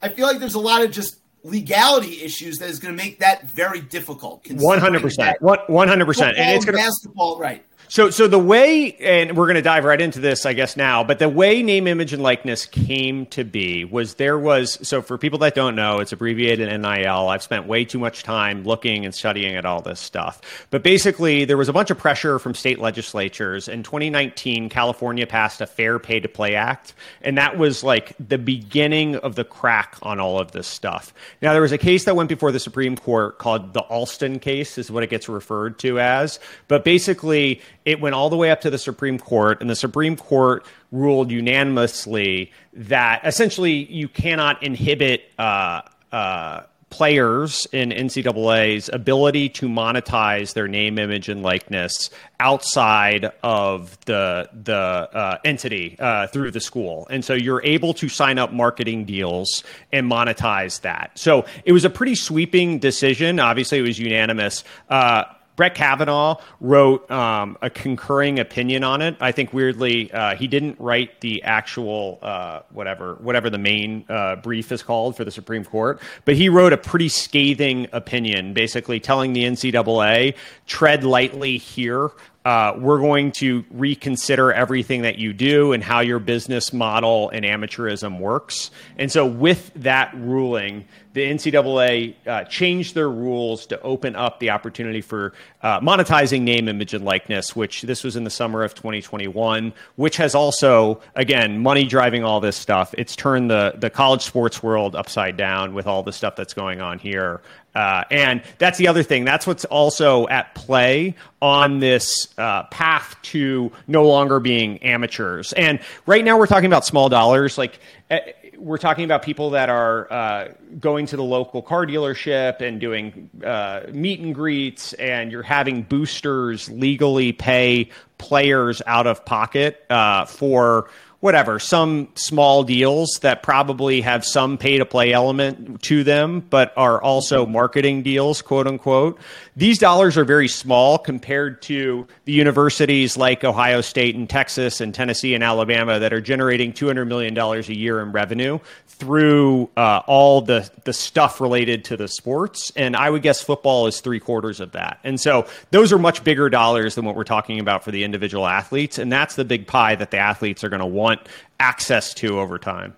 I 0.00 0.08
feel 0.08 0.26
like 0.26 0.38
there's 0.38 0.54
a 0.54 0.60
lot 0.60 0.82
of 0.82 0.90
just 0.90 1.16
legality 1.44 2.22
issues 2.22 2.58
that 2.58 2.68
is 2.70 2.78
going 2.78 2.96
to 2.96 3.02
make 3.02 3.18
that 3.20 3.50
very 3.50 3.80
difficult. 3.80 4.44
One 4.50 4.78
hundred 4.78 5.02
percent, 5.02 5.40
one 5.40 5.88
hundred 5.88 6.06
percent, 6.06 6.36
and 6.36 6.56
it's 6.56 6.64
going 6.64 6.76
to 6.76 6.82
basketball, 6.82 7.38
right? 7.38 7.64
So, 7.92 8.08
so 8.08 8.26
the 8.26 8.38
way, 8.38 8.94
and 9.02 9.36
we're 9.36 9.44
going 9.44 9.56
to 9.56 9.60
dive 9.60 9.84
right 9.84 10.00
into 10.00 10.18
this, 10.18 10.46
I 10.46 10.54
guess 10.54 10.78
now, 10.78 11.04
but 11.04 11.18
the 11.18 11.28
way 11.28 11.62
name, 11.62 11.86
image, 11.86 12.14
and 12.14 12.22
likeness 12.22 12.64
came 12.64 13.26
to 13.26 13.44
be 13.44 13.84
was 13.84 14.14
there 14.14 14.38
was, 14.38 14.78
so 14.88 15.02
for 15.02 15.18
people 15.18 15.40
that 15.40 15.54
don't 15.54 15.76
know, 15.76 15.98
it's 15.98 16.10
abbreviated 16.10 16.70
NIL. 16.70 17.28
I've 17.28 17.42
spent 17.42 17.66
way 17.66 17.84
too 17.84 17.98
much 17.98 18.22
time 18.22 18.64
looking 18.64 19.04
and 19.04 19.14
studying 19.14 19.56
at 19.56 19.66
all 19.66 19.82
this 19.82 20.00
stuff. 20.00 20.40
But 20.70 20.82
basically, 20.82 21.44
there 21.44 21.58
was 21.58 21.68
a 21.68 21.72
bunch 21.74 21.90
of 21.90 21.98
pressure 21.98 22.38
from 22.38 22.54
state 22.54 22.78
legislatures. 22.78 23.68
In 23.68 23.82
2019, 23.82 24.70
California 24.70 25.26
passed 25.26 25.60
a 25.60 25.66
Fair 25.66 25.98
Pay 25.98 26.20
to 26.20 26.28
Play 26.28 26.54
Act, 26.54 26.94
and 27.20 27.36
that 27.36 27.58
was 27.58 27.84
like 27.84 28.14
the 28.18 28.38
beginning 28.38 29.16
of 29.16 29.34
the 29.34 29.44
crack 29.44 29.98
on 30.00 30.18
all 30.18 30.40
of 30.40 30.52
this 30.52 30.66
stuff. 30.66 31.12
Now, 31.42 31.52
there 31.52 31.60
was 31.60 31.72
a 31.72 31.76
case 31.76 32.04
that 32.04 32.16
went 32.16 32.30
before 32.30 32.52
the 32.52 32.58
Supreme 32.58 32.96
Court 32.96 33.36
called 33.36 33.74
the 33.74 33.82
Alston 33.82 34.38
case, 34.38 34.78
is 34.78 34.90
what 34.90 35.02
it 35.02 35.10
gets 35.10 35.28
referred 35.28 35.78
to 35.80 36.00
as. 36.00 36.40
But 36.68 36.84
basically, 36.84 37.60
it 37.84 38.00
went 38.00 38.14
all 38.14 38.30
the 38.30 38.36
way 38.36 38.50
up 38.50 38.60
to 38.62 38.70
the 38.70 38.78
Supreme 38.78 39.18
Court, 39.18 39.60
and 39.60 39.68
the 39.68 39.76
Supreme 39.76 40.16
Court 40.16 40.64
ruled 40.90 41.30
unanimously 41.30 42.52
that 42.74 43.26
essentially 43.26 43.72
you 43.72 44.08
cannot 44.08 44.62
inhibit 44.62 45.30
uh, 45.38 45.82
uh, 46.12 46.62
players 46.92 47.66
in 47.72 47.88
NCAA's 47.90 48.90
ability 48.92 49.48
to 49.48 49.66
monetize 49.66 50.52
their 50.52 50.68
name, 50.68 50.98
image, 50.98 51.28
and 51.28 51.42
likeness 51.42 52.10
outside 52.38 53.32
of 53.42 53.98
the 54.04 54.48
the 54.62 54.76
uh, 54.76 55.38
entity 55.44 55.96
uh, 55.98 56.26
through 56.28 56.50
the 56.50 56.60
school, 56.60 57.08
and 57.10 57.24
so 57.24 57.34
you're 57.34 57.64
able 57.64 57.94
to 57.94 58.08
sign 58.08 58.38
up 58.38 58.52
marketing 58.52 59.04
deals 59.04 59.64
and 59.90 60.08
monetize 60.08 60.82
that. 60.82 61.12
So 61.14 61.46
it 61.64 61.72
was 61.72 61.84
a 61.84 61.90
pretty 61.90 62.14
sweeping 62.14 62.78
decision. 62.78 63.40
Obviously, 63.40 63.78
it 63.78 63.82
was 63.82 63.98
unanimous. 63.98 64.62
Uh, 64.88 65.24
Brett 65.56 65.74
Kavanaugh 65.74 66.40
wrote 66.60 67.10
um, 67.10 67.58
a 67.60 67.68
concurring 67.68 68.38
opinion 68.38 68.84
on 68.84 69.02
it. 69.02 69.16
I 69.20 69.32
think 69.32 69.52
weirdly 69.52 70.10
uh, 70.12 70.34
he 70.34 70.46
didn't 70.46 70.80
write 70.80 71.20
the 71.20 71.42
actual 71.42 72.18
uh, 72.22 72.60
whatever 72.70 73.16
whatever 73.16 73.50
the 73.50 73.58
main 73.58 74.04
uh, 74.08 74.36
brief 74.36 74.72
is 74.72 74.82
called 74.82 75.16
for 75.16 75.24
the 75.24 75.30
Supreme 75.30 75.64
Court, 75.64 76.00
but 76.24 76.36
he 76.36 76.48
wrote 76.48 76.72
a 76.72 76.78
pretty 76.78 77.08
scathing 77.08 77.86
opinion, 77.92 78.54
basically 78.54 78.98
telling 78.98 79.32
the 79.34 79.44
NCAA 79.44 80.34
tread 80.66 81.04
lightly 81.04 81.58
here. 81.58 82.10
Uh, 82.44 82.74
we're 82.76 82.98
going 82.98 83.30
to 83.30 83.64
reconsider 83.70 84.52
everything 84.52 85.02
that 85.02 85.16
you 85.16 85.32
do 85.32 85.72
and 85.72 85.82
how 85.82 86.00
your 86.00 86.18
business 86.18 86.72
model 86.72 87.30
and 87.30 87.44
amateurism 87.44 88.18
works. 88.18 88.70
And 88.98 89.12
so, 89.12 89.24
with 89.24 89.70
that 89.76 90.12
ruling, 90.14 90.84
the 91.12 91.20
NCAA 91.20 92.14
uh, 92.26 92.44
changed 92.44 92.94
their 92.94 93.10
rules 93.10 93.66
to 93.66 93.80
open 93.82 94.16
up 94.16 94.40
the 94.40 94.50
opportunity 94.50 95.02
for 95.02 95.34
uh, 95.62 95.78
monetizing 95.80 96.42
name, 96.42 96.68
image, 96.68 96.94
and 96.94 97.04
likeness, 97.04 97.54
which 97.54 97.82
this 97.82 98.02
was 98.02 98.16
in 98.16 98.24
the 98.24 98.30
summer 98.30 98.64
of 98.64 98.74
2021, 98.74 99.72
which 99.96 100.16
has 100.16 100.34
also, 100.34 101.00
again, 101.14 101.60
money 101.60 101.84
driving 101.84 102.24
all 102.24 102.40
this 102.40 102.56
stuff. 102.56 102.94
It's 102.96 103.14
turned 103.14 103.50
the, 103.50 103.74
the 103.76 103.90
college 103.90 104.22
sports 104.22 104.62
world 104.62 104.96
upside 104.96 105.36
down 105.36 105.74
with 105.74 105.86
all 105.86 106.02
the 106.02 106.12
stuff 106.12 106.34
that's 106.34 106.54
going 106.54 106.80
on 106.80 106.98
here. 106.98 107.40
Uh, 107.74 108.04
and 108.10 108.42
that's 108.58 108.78
the 108.78 108.88
other 108.88 109.02
thing. 109.02 109.24
That's 109.24 109.46
what's 109.46 109.64
also 109.64 110.28
at 110.28 110.54
play 110.54 111.14
on 111.40 111.78
this 111.80 112.28
uh, 112.36 112.64
path 112.64 113.16
to 113.22 113.72
no 113.86 114.06
longer 114.06 114.40
being 114.40 114.82
amateurs. 114.82 115.52
And 115.54 115.80
right 116.06 116.24
now, 116.24 116.38
we're 116.38 116.46
talking 116.46 116.66
about 116.66 116.84
small 116.84 117.08
dollars. 117.08 117.56
Like, 117.56 117.78
eh, 118.10 118.20
we're 118.58 118.78
talking 118.78 119.04
about 119.04 119.22
people 119.22 119.50
that 119.50 119.68
are 119.68 120.12
uh, 120.12 120.48
going 120.78 121.06
to 121.06 121.16
the 121.16 121.22
local 121.22 121.62
car 121.62 121.86
dealership 121.86 122.60
and 122.60 122.80
doing 122.80 123.28
uh, 123.44 123.82
meet 123.92 124.20
and 124.20 124.34
greets, 124.34 124.92
and 124.94 125.32
you're 125.32 125.42
having 125.42 125.82
boosters 125.82 126.68
legally 126.70 127.32
pay 127.32 127.90
players 128.18 128.80
out 128.86 129.06
of 129.06 129.24
pocket 129.24 129.84
uh, 129.90 130.26
for 130.26 130.88
whatever, 131.22 131.60
some 131.60 132.08
small 132.16 132.64
deals 132.64 133.20
that 133.22 133.44
probably 133.44 134.00
have 134.00 134.24
some 134.24 134.58
pay 134.58 134.76
to 134.76 134.84
play 134.84 135.12
element 135.12 135.80
to 135.80 136.02
them, 136.02 136.40
but 136.50 136.72
are 136.76 137.00
also 137.00 137.46
marketing 137.46 138.02
deals, 138.02 138.42
quote 138.42 138.66
unquote. 138.66 139.16
These 139.54 139.78
dollars 139.78 140.16
are 140.16 140.24
very 140.24 140.48
small 140.48 140.98
compared 140.98 141.62
to 141.62 142.08
the 142.24 142.32
universities 142.32 143.16
like 143.16 143.44
Ohio 143.44 143.82
State 143.82 144.16
and 144.16 144.28
Texas 144.28 144.80
and 144.80 144.92
Tennessee 144.92 145.32
and 145.34 145.44
Alabama 145.44 146.00
that 146.00 146.12
are 146.12 146.20
generating 146.20 146.72
$200 146.72 147.06
million 147.06 147.38
a 147.38 147.60
year 147.72 148.00
in 148.00 148.10
revenue 148.10 148.58
through 148.88 149.70
uh, 149.76 150.00
all 150.06 150.40
the, 150.40 150.68
the 150.84 150.92
stuff 150.92 151.40
related 151.40 151.84
to 151.84 151.96
the 151.96 152.08
sports. 152.08 152.72
And 152.74 152.96
I 152.96 153.10
would 153.10 153.22
guess 153.22 153.40
football 153.40 153.86
is 153.86 154.00
three 154.00 154.18
quarters 154.20 154.58
of 154.58 154.72
that. 154.72 154.98
And 155.04 155.20
so 155.20 155.46
those 155.70 155.92
are 155.92 155.98
much 155.98 156.24
bigger 156.24 156.48
dollars 156.48 156.96
than 156.96 157.04
what 157.04 157.14
we're 157.14 157.22
talking 157.22 157.60
about 157.60 157.84
for 157.84 157.92
the 157.92 158.02
individual 158.02 158.46
athletes. 158.46 158.98
And 158.98 159.12
that's 159.12 159.36
the 159.36 159.44
big 159.44 159.68
pie 159.68 159.94
that 159.94 160.10
the 160.10 160.18
athletes 160.18 160.64
are 160.64 160.68
going 160.68 160.80
to 160.80 160.86
want 160.86 161.11
access 161.60 162.14
to 162.14 162.38
over 162.38 162.58
time. 162.58 162.96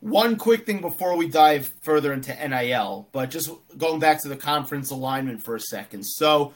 One 0.00 0.36
quick 0.36 0.66
thing 0.66 0.80
before 0.80 1.16
we 1.16 1.28
dive 1.28 1.72
further 1.82 2.12
into 2.12 2.32
NIL, 2.32 3.08
but 3.12 3.30
just 3.30 3.50
going 3.76 3.98
back 3.98 4.22
to 4.22 4.28
the 4.28 4.36
conference 4.36 4.90
alignment 4.90 5.42
for 5.42 5.56
a 5.56 5.60
second. 5.60 6.04
So, 6.04 6.52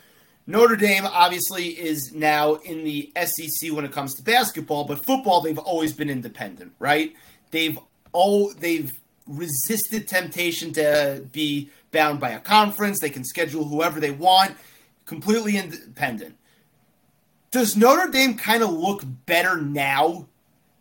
Notre 0.46 0.76
Dame 0.76 1.06
obviously 1.06 1.68
is 1.68 2.12
now 2.12 2.54
in 2.56 2.84
the 2.84 3.12
SEC 3.16 3.72
when 3.72 3.84
it 3.84 3.92
comes 3.92 4.14
to 4.14 4.22
basketball, 4.22 4.84
but 4.84 5.04
football 5.04 5.40
they've 5.40 5.58
always 5.58 5.92
been 5.92 6.10
independent, 6.10 6.72
right? 6.78 7.14
They've 7.50 7.78
oh 8.12 8.52
they've 8.54 8.90
resisted 9.26 10.08
temptation 10.08 10.72
to 10.72 11.24
be 11.30 11.70
bound 11.92 12.20
by 12.20 12.30
a 12.30 12.40
conference. 12.40 12.98
They 13.00 13.10
can 13.10 13.24
schedule 13.24 13.64
whoever 13.64 14.00
they 14.00 14.10
want, 14.10 14.56
completely 15.06 15.56
independent. 15.56 16.36
Does 17.50 17.76
Notre 17.76 18.10
Dame 18.10 18.36
kind 18.36 18.62
of 18.62 18.70
look 18.70 19.02
better 19.26 19.60
now 19.60 20.26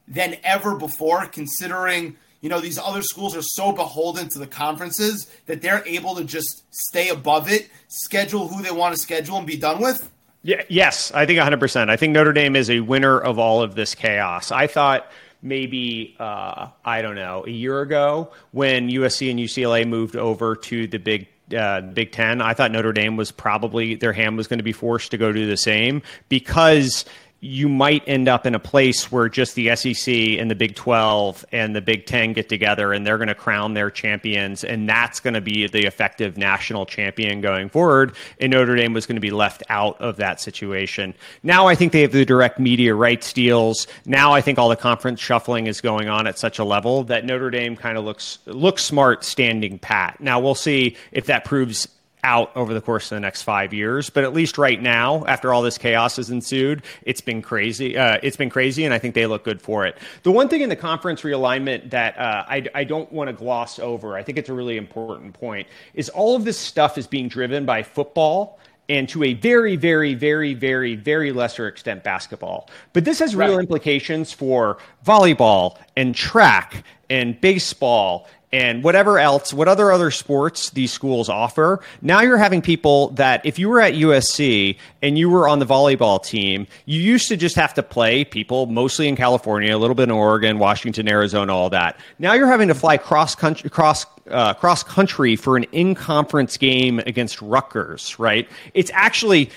than 0.10 0.38
ever 0.44 0.76
before, 0.76 1.26
considering 1.28 2.18
you 2.42 2.50
know 2.50 2.60
these 2.60 2.80
other 2.80 3.02
schools 3.02 3.36
are 3.36 3.42
so 3.42 3.72
beholden 3.72 4.30
to 4.30 4.40
the 4.40 4.48
conferences 4.48 5.28
that 5.46 5.62
they're 5.62 5.86
able 5.86 6.16
to 6.16 6.24
just 6.24 6.64
stay 6.72 7.10
above 7.10 7.50
it, 7.50 7.70
schedule 7.88 8.48
who 8.48 8.62
they 8.64 8.72
want 8.72 8.96
to 8.96 9.00
schedule, 9.00 9.38
and 9.38 9.48
be 9.48 9.58
done 9.58 9.82
with? 9.82 10.10
Yeah, 10.42 10.64
yes, 10.70 11.12
I 11.12 11.26
think 11.26 11.38
100%. 11.40 11.90
I 11.90 11.98
think 11.98 12.14
Notre 12.14 12.32
Dame 12.32 12.56
is 12.56 12.70
a 12.70 12.80
winner 12.80 13.20
of 13.20 13.38
all 13.40 13.62
of 13.62 13.76
this 13.76 13.94
chaos. 13.94 14.52
I 14.52 14.68
thought 14.68 15.12
maybe 15.42 16.16
uh, 16.20 16.68
I 16.84 17.02
don't 17.02 17.16
know 17.16 17.44
a 17.46 17.50
year 17.50 17.82
ago 17.82 18.32
when 18.52 18.90
USC 18.90 19.30
and 19.30 19.40
UCLA 19.40 19.88
moved 19.88 20.16
over 20.16 20.56
to 20.56 20.88
the 20.88 20.98
Big 20.98 21.28
uh, 21.56 21.82
Big 21.82 22.12
Ten. 22.12 22.42
I 22.42 22.54
thought 22.54 22.72
Notre 22.72 22.94
Dame 22.94 23.18
was 23.18 23.32
probably 23.32 23.96
their 23.96 24.14
hand 24.14 24.38
was 24.38 24.48
going 24.48 24.60
to 24.60 24.64
be 24.64 24.72
forced 24.72 25.12
to 25.12 25.18
go 25.18 25.32
do 25.32 25.48
the 25.48 25.58
same 25.58 26.02
because 26.30 27.06
you 27.42 27.70
might 27.70 28.04
end 28.06 28.28
up 28.28 28.46
in 28.46 28.54
a 28.54 28.60
place 28.60 29.10
where 29.12 29.30
just 29.30 29.56
the 29.56 29.74
SEC 29.76 30.14
and 30.14 30.52
the 30.52 30.56
Big 30.56 30.76
12 30.76 31.46
and 31.54 31.74
the 31.74 31.82
Big 31.82 32.06
10 32.06 32.34
get 32.34 32.50
together 32.50 32.92
and 32.92 33.08
they're 33.08 33.18
going 33.18 33.30
to 33.30 33.36
crown 33.36 33.74
their 33.74 33.90
champions. 33.90 34.66
And 34.66 34.90
that's 34.90 35.22
going 35.22 35.36
to 35.36 35.42
be 35.42 35.68
the 35.68 35.86
effective 35.86 36.38
national 36.38 36.86
champion 36.86 37.40
going 37.40 37.70
forward. 37.70 38.14
And 38.42 38.52
Notre 38.52 38.76
Dame 38.76 38.94
was 38.94 39.06
going 39.06 39.16
to 39.16 39.22
be 39.22 39.32
left 39.32 39.64
out 39.70 40.00
of 40.02 40.18
that 40.18 40.42
situation. 40.42 41.14
Now 41.42 41.68
I 41.68 41.76
think 41.76 41.94
they 41.94 42.02
have 42.02 42.12
the 42.12 42.26
direct 42.26 42.60
media 42.60 42.94
rights 42.94 43.32
deals. 43.32 43.88
Now 44.06 44.34
I 44.34 44.42
think 44.42 44.60
all 44.60 44.68
the 44.68 44.76
conference 44.76 45.22
shuffling 45.22 45.68
is 45.68 45.80
going 45.80 46.10
on 46.10 46.28
at 46.28 46.38
such 46.38 46.60
a 46.60 46.66
level 46.66 47.06
that 47.06 47.24
Notre 47.24 47.50
Dame 47.50 47.78
kind 47.78 47.98
of 47.98 48.04
looks, 48.04 48.40
looks 48.48 48.84
smart 48.84 49.24
standing 49.24 49.80
pat. 49.80 50.20
Now 50.20 50.42
we'll 50.42 50.56
see 50.56 50.98
if 51.14 51.28
that 51.28 51.46
proves 51.46 51.88
out 52.24 52.56
over 52.56 52.74
the 52.74 52.82
course 52.82 53.12
of 53.12 53.16
the 53.16 53.20
next 53.20 53.44
five 53.44 53.74
years. 53.74 54.10
But 54.10 54.24
at 54.24 54.34
least 54.34 54.58
right 54.58 54.82
now, 54.82 55.26
after 55.26 55.54
all 55.54 55.62
this 55.62 55.78
chaos 55.78 56.18
has 56.18 56.30
ensued, 56.30 56.84
it's 57.04 57.22
been 57.22 57.42
crazy. 57.42 57.98
Uh, 57.98 58.20
it's 58.22 58.38
been 58.38 58.50
crazy, 58.50 58.86
and 58.86 58.94
I 58.94 59.00
think 59.00 59.16
they 59.16 59.26
look 59.26 59.44
good 59.44 59.62
for 59.62 59.86
it. 59.86 59.98
The 60.24 60.32
one 60.32 60.50
thing 60.50 60.62
in 60.62 60.70
the 60.70 60.76
conference 60.76 61.22
realignment 61.22 61.90
that 61.92 62.18
uh, 62.18 62.46
I, 62.48 62.66
I 62.76 62.84
don't 62.84 63.12
want 63.12 63.30
to 63.30 63.34
gloss 63.34 63.80
over, 63.80 64.16
I 64.16 64.24
think 64.24 64.38
it's 64.38 64.50
a 64.50 64.54
really 64.54 64.78
important 64.78 65.34
point, 65.34 65.68
is 65.94 66.10
all 66.10 66.36
of 66.36 66.46
this 66.46 66.58
stuff 66.58 66.98
is 66.98 67.08
being 67.08 67.28
driven 67.28 67.66
by 67.66 67.84
football 67.84 68.60
and 68.90 69.08
to 69.08 69.24
a 69.24 69.34
very, 69.36 69.76
very, 69.76 70.16
very, 70.16 70.56
very, 70.56 70.96
very 70.96 71.32
lesser 71.32 71.68
extent, 71.68 72.04
basketball. 72.04 72.70
But 72.92 73.06
this 73.06 73.20
has 73.20 73.36
real 73.36 73.52
right. 73.52 73.60
implications 73.60 74.34
for 74.34 74.80
volleyball 75.06 75.78
and 75.96 76.16
track 76.16 76.84
and 77.10 77.40
baseball 77.40 78.28
and 78.52 78.84
whatever 78.84 79.20
else, 79.20 79.54
what 79.54 79.68
other 79.68 79.92
other 79.92 80.12
sports 80.12 80.72
these 80.72 80.92
schools 80.92 81.30
offer. 81.30 81.80
Now 82.02 82.22
you're 82.22 82.38
having 82.38 82.62
people 82.62 83.10
that 83.12 83.46
if 83.46 83.60
you 83.60 83.70
were 83.70 83.82
at 83.82 83.94
USC 83.94 84.78
and 85.02 85.18
you 85.18 85.30
were 85.30 85.48
on 85.48 85.60
the 85.60 85.66
volleyball 85.66 86.24
team, 86.24 86.68
you 86.86 87.00
used 87.00 87.28
to 87.30 87.38
just 87.38 87.56
have 87.56 87.74
to 87.76 87.84
play 87.84 88.26
people 88.26 88.66
mostly 88.66 89.08
in 89.08 89.16
California, 89.16 89.76
a 89.76 89.78
little 89.78 89.96
bit 89.96 90.04
in 90.04 90.12
Oregon, 90.12 90.58
Washington, 90.58 91.08
Arizona, 91.08 91.54
all 91.54 91.70
that. 91.70 92.00
Now 92.18 92.34
you're 92.34 92.48
having 92.48 92.70
to 92.70 92.76
fly 92.76 92.98
cross 92.98 93.36
country, 93.36 93.70
cross 93.70 94.06
uh, 94.30 94.54
cross 94.54 94.84
country 94.84 95.36
for 95.36 95.58
an 95.58 95.64
in 95.72 95.96
conference 95.96 96.58
game 96.58 97.00
against 97.00 97.42
Rutgers, 97.42 98.18
right? 98.20 98.48
It's 98.74 98.92
actually 98.94 99.50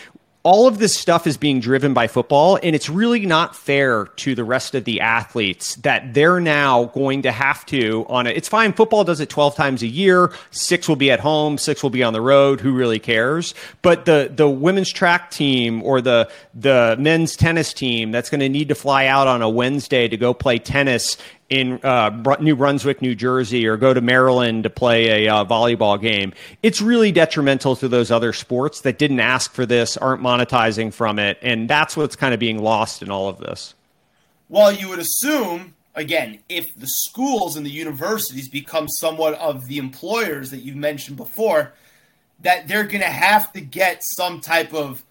all 0.45 0.67
of 0.67 0.79
this 0.79 0.97
stuff 0.99 1.27
is 1.27 1.37
being 1.37 1.61
driven 1.61 1.95
by 1.95 2.09
football, 2.09 2.59
and 2.63 2.75
it's 2.75 2.89
really 2.89 3.25
not 3.27 3.55
fair 3.55 4.07
to 4.17 4.35
the 4.35 4.43
rest 4.43 4.75
of 4.75 4.85
the 4.85 5.01
athletes 5.01 5.77
that 5.77 6.15
they're 6.15 6.41
now 6.41 6.87
going 6.87 7.23
to 7.23 7.31
have 7.31 7.65
to 7.67 8.05
on 8.09 8.27
it. 8.27 8.37
It's 8.37 8.49
fine. 8.49 8.73
Football 8.73 9.05
does 9.05 9.21
it 9.21 9.29
12 9.29 9.55
times 9.55 9.83
a 9.83 9.87
year. 9.87 10.33
Six 10.51 10.89
will 10.89 10.97
be 10.97 11.13
at 11.13 11.21
home. 11.21 11.59
Six 11.59 11.83
will 11.83 11.91
be 11.91 12.03
on 12.03 12.13
the 12.13 12.21
road. 12.21 12.61
Who 12.61 12.73
really 12.73 12.99
cares? 12.99 13.55
But 13.83 14.05
the, 14.05 14.33
the 14.35 14.49
women's 14.49 14.93
track 14.93 15.31
team 15.31 15.83
or 15.85 16.01
the, 16.01 16.29
the 16.55 16.97
men's 16.99 17.37
tennis 17.37 17.73
team 17.73 18.11
that's 18.11 18.29
going 18.29 18.41
to 18.41 18.49
need 18.49 18.69
to 18.69 18.75
fly 18.75 19.07
out 19.07 19.29
on 19.29 19.43
a 19.43 19.49
Wednesday 19.49 20.09
to 20.09 20.17
go 20.17 20.35
play 20.35 20.59
tennis 20.59 21.17
in 21.53 21.79
uh, 21.85 22.37
New 22.41 22.57
Brunswick, 22.57 23.03
New 23.03 23.15
Jersey, 23.15 23.67
or 23.67 23.77
go 23.77 23.93
to 23.93 24.01
Maryland 24.01 24.63
to 24.63 24.71
play 24.71 25.27
a 25.27 25.35
uh, 25.35 25.45
volleyball 25.45 26.01
game. 26.01 26.33
It's 26.63 26.81
really 26.81 27.13
detrimental 27.13 27.77
to 27.77 27.89
those 27.89 28.11
other 28.11 28.33
sports 28.33 28.81
that 28.81 28.99
didn't 28.99 29.21
ask 29.21 29.53
for 29.53 29.67
this, 29.67 29.99
aren't 29.99 30.23
monetizing 30.23 30.95
from 30.95 31.19
it, 31.19 31.39
and 31.43 31.69
that's 31.69 31.95
what's 31.95 32.17
kind 32.17 32.33
of 32.33 32.41
being 32.41 32.63
lost 32.63 33.03
in 33.03 33.11
all 33.11 33.29
of 33.29 33.37
this. 33.37 33.75
Well, 34.49 34.73
you 34.73 34.89
would 34.89 34.99
assume, 34.99 35.75
again, 35.95 36.39
if 36.49 36.75
the 36.75 36.87
schools 36.87 37.57
and 37.57 37.67
the 37.67 37.71
universities 37.71 38.49
become 38.49 38.89
somewhat 38.89 39.35
of 39.35 39.67
the 39.69 39.77
employers 39.77 40.51
that 40.53 40.61
you 40.61 40.75
mentioned 40.75 41.19
before, 41.19 41.75
that 42.41 42.67
they're 42.67 42.85
going 42.85 43.03
to 43.03 43.07
have 43.07 43.53
to 43.53 43.61
get 43.61 44.03
some 44.17 44.41
type 44.41 44.73
of 44.73 45.05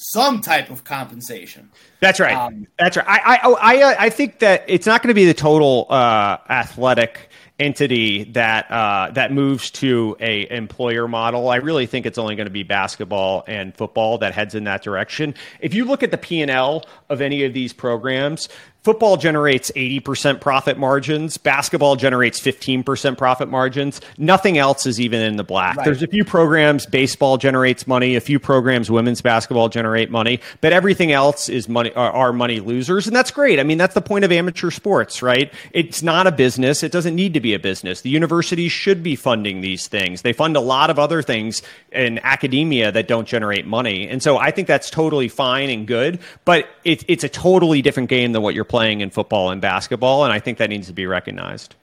some 0.00 0.40
type 0.40 0.70
of 0.70 0.84
compensation. 0.84 1.68
That's 1.98 2.20
right. 2.20 2.34
Um, 2.34 2.68
That's 2.78 2.96
right. 2.96 3.06
I, 3.08 3.36
I 3.36 3.74
I 3.74 4.04
I 4.04 4.10
think 4.10 4.38
that 4.38 4.64
it's 4.68 4.86
not 4.86 5.02
going 5.02 5.08
to 5.08 5.14
be 5.14 5.26
the 5.26 5.34
total 5.34 5.86
uh, 5.90 6.38
athletic 6.48 7.28
entity 7.58 8.22
that 8.22 8.70
uh, 8.70 9.10
that 9.10 9.32
moves 9.32 9.72
to 9.72 10.16
a 10.20 10.48
employer 10.50 11.08
model. 11.08 11.48
I 11.48 11.56
really 11.56 11.86
think 11.86 12.06
it's 12.06 12.16
only 12.16 12.36
going 12.36 12.46
to 12.46 12.52
be 12.52 12.62
basketball 12.62 13.42
and 13.48 13.76
football 13.76 14.18
that 14.18 14.34
heads 14.34 14.54
in 14.54 14.62
that 14.64 14.82
direction. 14.82 15.34
If 15.58 15.74
you 15.74 15.84
look 15.84 16.04
at 16.04 16.12
the 16.12 16.18
P 16.18 16.40
and 16.42 16.50
L 16.50 16.86
of 17.08 17.20
any 17.20 17.42
of 17.42 17.52
these 17.52 17.72
programs, 17.72 18.48
Football 18.84 19.16
generates 19.16 19.72
80% 19.72 20.40
profit 20.40 20.78
margins. 20.78 21.36
Basketball 21.36 21.96
generates 21.96 22.40
15% 22.40 23.18
profit 23.18 23.48
margins. 23.48 24.00
Nothing 24.18 24.56
else 24.56 24.86
is 24.86 25.00
even 25.00 25.20
in 25.20 25.36
the 25.36 25.44
black. 25.44 25.76
Right. 25.76 25.84
There's 25.84 26.02
a 26.02 26.06
few 26.06 26.24
programs, 26.24 26.86
baseball 26.86 27.38
generates 27.38 27.86
money. 27.86 28.14
A 28.14 28.20
few 28.20 28.38
programs, 28.38 28.90
women's 28.90 29.20
basketball 29.20 29.68
generate 29.68 30.10
money, 30.10 30.40
but 30.60 30.72
everything 30.72 31.10
else 31.10 31.48
is 31.48 31.68
money, 31.68 31.92
are, 31.94 32.12
are 32.12 32.32
money 32.32 32.60
losers. 32.60 33.06
And 33.06 33.16
that's 33.16 33.32
great. 33.32 33.58
I 33.58 33.64
mean, 33.64 33.78
that's 33.78 33.94
the 33.94 34.00
point 34.00 34.24
of 34.24 34.30
amateur 34.30 34.70
sports, 34.70 35.22
right? 35.22 35.52
It's 35.72 36.02
not 36.02 36.26
a 36.26 36.32
business. 36.32 36.82
It 36.82 36.92
doesn't 36.92 37.16
need 37.16 37.34
to 37.34 37.40
be 37.40 37.54
a 37.54 37.58
business. 37.58 38.02
The 38.02 38.10
universities 38.10 38.70
should 38.70 39.02
be 39.02 39.16
funding 39.16 39.60
these 39.60 39.88
things. 39.88 40.22
They 40.22 40.32
fund 40.32 40.56
a 40.56 40.60
lot 40.60 40.88
of 40.88 40.98
other 40.98 41.20
things 41.20 41.62
in 41.90 42.20
academia 42.20 42.92
that 42.92 43.08
don't 43.08 43.26
generate 43.26 43.66
money. 43.66 44.08
And 44.08 44.22
so 44.22 44.38
I 44.38 44.52
think 44.52 44.68
that's 44.68 44.88
totally 44.88 45.28
fine 45.28 45.68
and 45.68 45.86
good, 45.86 46.20
but 46.44 46.68
it, 46.84 47.04
it's 47.08 47.24
a 47.24 47.28
totally 47.28 47.82
different 47.82 48.08
game 48.08 48.32
than 48.32 48.42
what 48.42 48.54
you're 48.54 48.67
playing 48.68 49.00
in 49.00 49.10
football 49.10 49.50
and 49.50 49.60
basketball, 49.60 50.24
and 50.24 50.32
I 50.32 50.38
think 50.38 50.58
that 50.58 50.70
needs 50.70 50.86
to 50.88 50.92
be 50.92 51.06
recognized. 51.06 51.74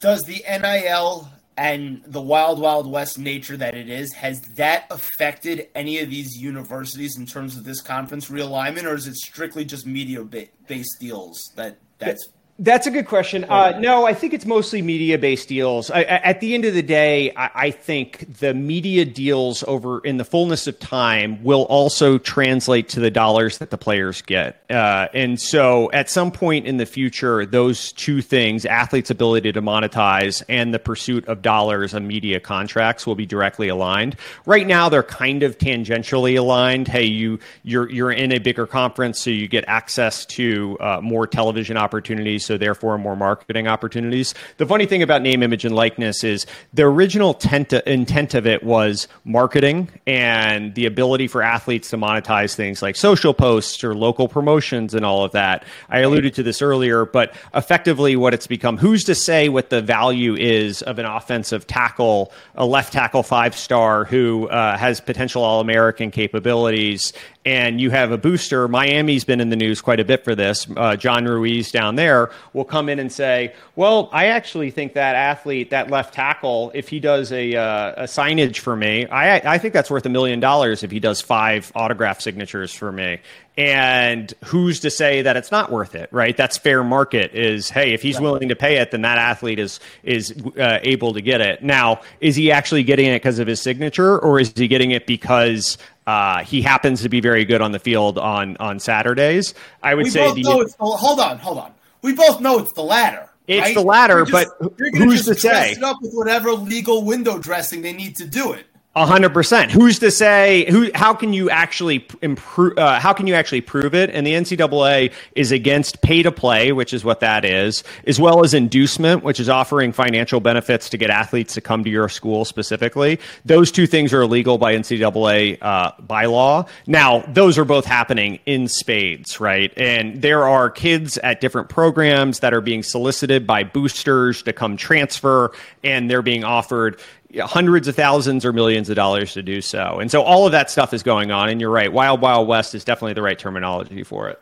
Does 0.00 0.22
the 0.24 0.44
NIL 0.48 1.28
and 1.56 2.02
the 2.06 2.20
wild, 2.20 2.60
wild 2.60 2.90
west 2.90 3.18
nature 3.18 3.56
that 3.56 3.74
it 3.74 3.88
is, 3.88 4.12
has 4.12 4.40
that 4.56 4.86
affected 4.90 5.68
any 5.74 5.98
of 6.00 6.10
these 6.10 6.36
universities 6.36 7.16
in 7.16 7.24
terms 7.24 7.56
of 7.56 7.64
this 7.64 7.80
conference 7.80 8.28
realignment, 8.28 8.84
or 8.84 8.94
is 8.94 9.06
it 9.06 9.16
strictly 9.16 9.64
just 9.64 9.86
media 9.86 10.22
based 10.22 10.96
deals 11.00 11.52
that 11.56 11.78
that's 11.98 12.28
That's 12.58 12.86
a 12.86 12.90
good 12.90 13.06
question. 13.06 13.44
Uh, 13.44 13.78
no, 13.78 14.06
I 14.06 14.14
think 14.14 14.32
it's 14.32 14.46
mostly 14.46 14.80
media 14.80 15.18
based 15.18 15.48
deals. 15.48 15.90
I, 15.90 16.04
at 16.04 16.40
the 16.40 16.54
end 16.54 16.64
of 16.64 16.72
the 16.72 16.82
day, 16.82 17.30
I, 17.36 17.50
I, 17.54 17.70
think 17.70 18.38
the 18.38 18.54
media 18.54 19.04
deals 19.04 19.62
over 19.64 19.98
in 20.00 20.16
the 20.16 20.24
fullness 20.24 20.66
of 20.66 20.78
time 20.78 21.44
will 21.44 21.64
also 21.64 22.16
translate 22.16 22.88
to 22.90 23.00
the 23.00 23.10
dollars 23.10 23.58
that 23.58 23.68
the 23.68 23.76
players 23.76 24.22
get. 24.22 24.62
Uh, 24.70 25.08
and 25.12 25.38
so 25.38 25.90
at 25.92 26.08
some 26.08 26.32
point 26.32 26.66
in 26.66 26.78
the 26.78 26.86
future, 26.86 27.44
those 27.44 27.92
two 27.92 28.22
things, 28.22 28.64
athletes' 28.64 29.10
ability 29.10 29.52
to 29.52 29.60
monetize 29.60 30.42
and 30.48 30.72
the 30.72 30.78
pursuit 30.78 31.28
of 31.28 31.42
dollars 31.42 31.92
on 31.92 32.06
media 32.06 32.40
contracts, 32.40 33.06
will 33.06 33.14
be 33.14 33.26
directly 33.26 33.68
aligned. 33.68 34.16
Right 34.46 34.66
now, 34.66 34.88
they're 34.88 35.02
kind 35.02 35.42
of 35.42 35.58
tangentially 35.58 36.38
aligned. 36.38 36.88
Hey, 36.88 37.04
you 37.04 37.38
you're 37.64 37.90
you're 37.90 38.12
in 38.12 38.32
a 38.32 38.38
bigger 38.38 38.66
conference, 38.66 39.20
so 39.20 39.28
you 39.28 39.46
get 39.46 39.64
access 39.68 40.24
to 40.26 40.78
uh, 40.80 41.00
more 41.02 41.26
television 41.26 41.76
opportunities 41.76 42.45
so 42.46 42.56
therefore 42.56 42.96
more 42.98 43.16
marketing 43.16 43.66
opportunities. 43.66 44.34
The 44.56 44.66
funny 44.66 44.86
thing 44.86 45.02
about 45.02 45.22
name, 45.22 45.42
image, 45.42 45.64
and 45.64 45.74
likeness 45.74 46.24
is 46.24 46.46
the 46.72 46.84
original 46.84 47.34
tent- 47.34 47.72
intent 47.72 48.34
of 48.34 48.46
it 48.46 48.62
was 48.62 49.08
marketing 49.24 49.90
and 50.06 50.74
the 50.74 50.86
ability 50.86 51.28
for 51.28 51.42
athletes 51.42 51.90
to 51.90 51.96
monetize 51.96 52.54
things 52.54 52.82
like 52.82 52.96
social 52.96 53.34
posts 53.34 53.82
or 53.82 53.94
local 53.94 54.28
promotions 54.28 54.94
and 54.94 55.04
all 55.04 55.24
of 55.24 55.32
that. 55.32 55.64
I 55.88 56.00
alluded 56.00 56.34
to 56.34 56.42
this 56.42 56.62
earlier, 56.62 57.04
but 57.04 57.34
effectively 57.54 58.16
what 58.16 58.32
it's 58.32 58.46
become, 58.46 58.78
who's 58.78 59.04
to 59.04 59.14
say 59.14 59.48
what 59.48 59.70
the 59.70 59.82
value 59.82 60.34
is 60.36 60.82
of 60.82 60.98
an 60.98 61.06
offensive 61.06 61.66
tackle, 61.66 62.32
a 62.54 62.64
left 62.64 62.92
tackle 62.92 63.22
five 63.22 63.56
star 63.56 64.04
who 64.04 64.48
uh, 64.48 64.76
has 64.76 65.00
potential 65.00 65.42
All 65.42 65.60
American 65.60 66.10
capabilities 66.10 67.12
and 67.46 67.80
you 67.80 67.90
have 67.90 68.10
a 68.10 68.18
booster. 68.18 68.66
Miami's 68.66 69.24
been 69.24 69.40
in 69.40 69.50
the 69.50 69.56
news 69.56 69.80
quite 69.80 70.00
a 70.00 70.04
bit 70.04 70.24
for 70.24 70.34
this. 70.34 70.66
Uh, 70.76 70.96
John 70.96 71.24
Ruiz 71.24 71.70
down 71.70 71.94
there 71.94 72.30
will 72.52 72.64
come 72.64 72.88
in 72.88 72.98
and 72.98 73.10
say, 73.10 73.54
"Well, 73.76 74.10
I 74.12 74.26
actually 74.26 74.72
think 74.72 74.94
that 74.94 75.14
athlete, 75.14 75.70
that 75.70 75.88
left 75.88 76.12
tackle, 76.12 76.72
if 76.74 76.88
he 76.88 76.98
does 76.98 77.30
a, 77.30 77.54
uh, 77.54 78.02
a 78.02 78.04
signage 78.04 78.58
for 78.58 78.74
me, 78.74 79.06
I, 79.06 79.54
I 79.54 79.58
think 79.58 79.72
that's 79.72 79.90
worth 79.90 80.04
a 80.04 80.10
million 80.10 80.40
dollars 80.40 80.82
if 80.82 80.90
he 80.90 80.98
does 80.98 81.20
five 81.20 81.70
autograph 81.74 82.20
signatures 82.20 82.74
for 82.74 82.90
me." 82.90 83.20
And 83.56 84.34
who's 84.44 84.80
to 84.80 84.90
say 84.90 85.22
that 85.22 85.36
it's 85.38 85.50
not 85.50 85.72
worth 85.72 85.94
it, 85.94 86.10
right? 86.12 86.36
That's 86.36 86.58
fair 86.58 86.84
market. 86.84 87.34
Is 87.34 87.70
hey, 87.70 87.94
if 87.94 88.02
he's 88.02 88.20
willing 88.20 88.50
to 88.50 88.56
pay 88.56 88.76
it, 88.76 88.90
then 88.90 89.00
that 89.02 89.16
athlete 89.16 89.58
is 89.58 89.80
is 90.02 90.34
uh, 90.58 90.78
able 90.82 91.14
to 91.14 91.22
get 91.22 91.40
it. 91.40 91.62
Now, 91.62 92.02
is 92.20 92.36
he 92.36 92.52
actually 92.52 92.82
getting 92.82 93.06
it 93.06 93.22
because 93.22 93.38
of 93.38 93.46
his 93.46 93.62
signature, 93.62 94.18
or 94.18 94.38
is 94.38 94.52
he 94.54 94.68
getting 94.68 94.90
it 94.90 95.06
because 95.06 95.78
uh, 96.06 96.44
he 96.44 96.60
happens 96.60 97.00
to 97.02 97.08
be 97.08 97.20
very 97.20 97.46
good 97.46 97.62
on 97.62 97.72
the 97.72 97.78
field 97.78 98.18
on 98.18 98.58
on 98.58 98.78
Saturdays. 98.78 99.54
I 99.82 99.94
would 99.94 100.04
we 100.04 100.10
say 100.10 100.34
the, 100.34 100.42
the, 100.42 100.74
hold 100.78 101.20
on, 101.20 101.38
hold 101.38 101.58
on. 101.58 101.72
We 102.02 102.12
both 102.12 102.42
know 102.42 102.58
it's 102.58 102.72
the 102.72 102.84
latter. 102.84 103.30
It's 103.48 103.62
right? 103.62 103.74
the 103.74 103.82
latter, 103.82 104.24
just, 104.24 104.50
but 104.58 104.72
who's 104.78 105.24
to 105.26 105.34
say? 105.34 105.72
It 105.72 105.82
up 105.82 105.98
with 106.02 106.12
whatever 106.12 106.52
legal 106.52 107.04
window 107.04 107.38
dressing 107.38 107.82
they 107.82 107.92
need 107.92 108.16
to 108.16 108.26
do 108.26 108.52
it 108.52 108.66
hundred 109.04 109.34
percent. 109.34 109.70
Who's 109.70 109.98
to 109.98 110.10
say 110.10 110.66
who? 110.70 110.90
How 110.94 111.12
can 111.12 111.32
you 111.32 111.50
actually 111.50 112.06
improve? 112.22 112.78
Uh, 112.78 112.98
how 112.98 113.12
can 113.12 113.26
you 113.26 113.34
actually 113.34 113.60
prove 113.60 113.94
it? 113.94 114.08
And 114.10 114.26
the 114.26 114.32
NCAA 114.32 115.12
is 115.34 115.52
against 115.52 116.00
pay 116.00 116.22
to 116.22 116.32
play, 116.32 116.72
which 116.72 116.94
is 116.94 117.04
what 117.04 117.20
that 117.20 117.44
is, 117.44 117.84
as 118.06 118.18
well 118.18 118.44
as 118.44 118.54
inducement, 118.54 119.22
which 119.22 119.38
is 119.38 119.48
offering 119.48 119.92
financial 119.92 120.40
benefits 120.40 120.88
to 120.90 120.96
get 120.96 121.10
athletes 121.10 121.54
to 121.54 121.60
come 121.60 121.84
to 121.84 121.90
your 121.90 122.08
school 122.08 122.44
specifically. 122.44 123.20
Those 123.44 123.70
two 123.70 123.86
things 123.86 124.14
are 124.14 124.22
illegal 124.22 124.56
by 124.56 124.74
NCAA 124.74 125.58
uh, 125.60 125.92
by 126.00 126.24
law. 126.26 126.66
Now, 126.86 127.20
those 127.28 127.58
are 127.58 127.64
both 127.64 127.84
happening 127.84 128.38
in 128.46 128.68
spades, 128.68 129.40
right? 129.40 129.72
And 129.76 130.22
there 130.22 130.48
are 130.48 130.70
kids 130.70 131.18
at 131.18 131.40
different 131.40 131.68
programs 131.68 132.40
that 132.40 132.54
are 132.54 132.60
being 132.60 132.82
solicited 132.82 133.46
by 133.46 133.64
boosters 133.64 134.42
to 134.44 134.52
come 134.52 134.76
transfer, 134.76 135.52
and 135.84 136.10
they're 136.10 136.22
being 136.22 136.44
offered 136.44 137.00
hundreds 137.40 137.88
of 137.88 137.94
thousands 137.94 138.44
or 138.44 138.52
millions 138.52 138.88
of 138.88 138.96
dollars 138.96 139.34
to 139.34 139.42
do 139.42 139.60
so. 139.60 139.98
And 140.00 140.10
so 140.10 140.22
all 140.22 140.46
of 140.46 140.52
that 140.52 140.70
stuff 140.70 140.94
is 140.94 141.02
going 141.02 141.30
on. 141.30 141.48
And 141.48 141.60
you're 141.60 141.70
right, 141.70 141.92
Wild 141.92 142.20
Wild 142.20 142.48
West 142.48 142.74
is 142.74 142.84
definitely 142.84 143.14
the 143.14 143.22
right 143.22 143.38
terminology 143.38 144.02
for 144.02 144.28
it. 144.28 144.40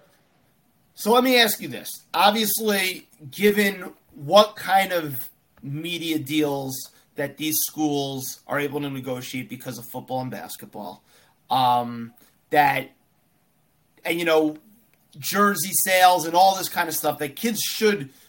So 0.94 1.12
let 1.12 1.24
me 1.24 1.40
ask 1.40 1.60
you 1.60 1.68
this. 1.68 1.90
Obviously, 2.12 3.08
given 3.30 3.92
what 4.14 4.54
kind 4.54 4.92
of 4.92 5.28
media 5.62 6.18
deals 6.18 6.90
that 7.16 7.36
these 7.36 7.58
schools 7.60 8.40
are 8.46 8.60
able 8.60 8.80
to 8.80 8.90
negotiate 8.90 9.48
because 9.48 9.78
of 9.78 9.84
football 9.90 10.20
and 10.20 10.30
basketball, 10.30 11.02
um, 11.50 12.12
that, 12.50 12.90
and 14.04 14.18
you 14.18 14.24
know, 14.24 14.56
jersey 15.18 15.72
sales 15.72 16.26
and 16.26 16.34
all 16.34 16.56
this 16.56 16.68
kind 16.68 16.88
of 16.88 16.94
stuff, 16.94 17.18
that 17.18 17.34
kids 17.34 17.60
should– 17.60 18.10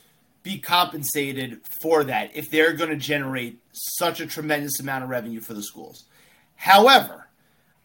be 0.45 0.59
compensated 0.59 1.59
for 1.63 2.03
that 2.03 2.29
if 2.35 2.51
they're 2.51 2.73
going 2.73 2.91
to 2.91 2.95
generate 2.95 3.57
such 3.73 4.21
a 4.21 4.27
tremendous 4.27 4.79
amount 4.79 5.03
of 5.03 5.09
revenue 5.09 5.41
for 5.41 5.55
the 5.55 5.63
schools. 5.63 6.05
However, 6.55 7.27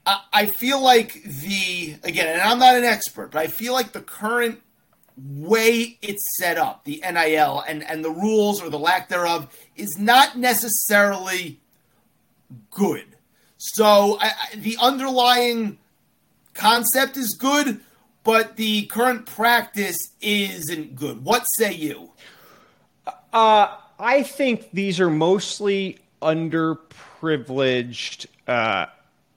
I, 0.04 0.20
I 0.30 0.46
feel 0.46 0.80
like 0.80 1.22
the, 1.24 1.96
again, 2.04 2.28
and 2.28 2.42
I'm 2.42 2.58
not 2.58 2.76
an 2.76 2.84
expert, 2.84 3.30
but 3.30 3.38
I 3.38 3.46
feel 3.46 3.72
like 3.72 3.92
the 3.92 4.02
current 4.02 4.60
way 5.16 5.98
it's 6.02 6.36
set 6.38 6.58
up, 6.58 6.84
the 6.84 7.02
NIL 7.02 7.64
and, 7.66 7.82
and 7.82 8.04
the 8.04 8.10
rules 8.10 8.62
or 8.62 8.68
the 8.68 8.78
lack 8.78 9.08
thereof, 9.08 9.48
is 9.74 9.96
not 9.98 10.36
necessarily 10.36 11.60
good. 12.70 13.06
So 13.56 14.18
I, 14.20 14.26
I, 14.26 14.56
the 14.56 14.76
underlying 14.78 15.78
concept 16.52 17.16
is 17.16 17.34
good, 17.38 17.80
but 18.22 18.56
the 18.56 18.84
current 18.84 19.24
practice 19.24 19.96
isn't 20.20 20.94
good. 20.94 21.24
What 21.24 21.44
say 21.56 21.72
you? 21.72 22.10
Uh, 23.32 23.76
I 23.98 24.22
think 24.22 24.70
these 24.72 25.00
are 25.00 25.10
mostly 25.10 25.98
underprivileged 26.22 28.26
uh, 28.48 28.86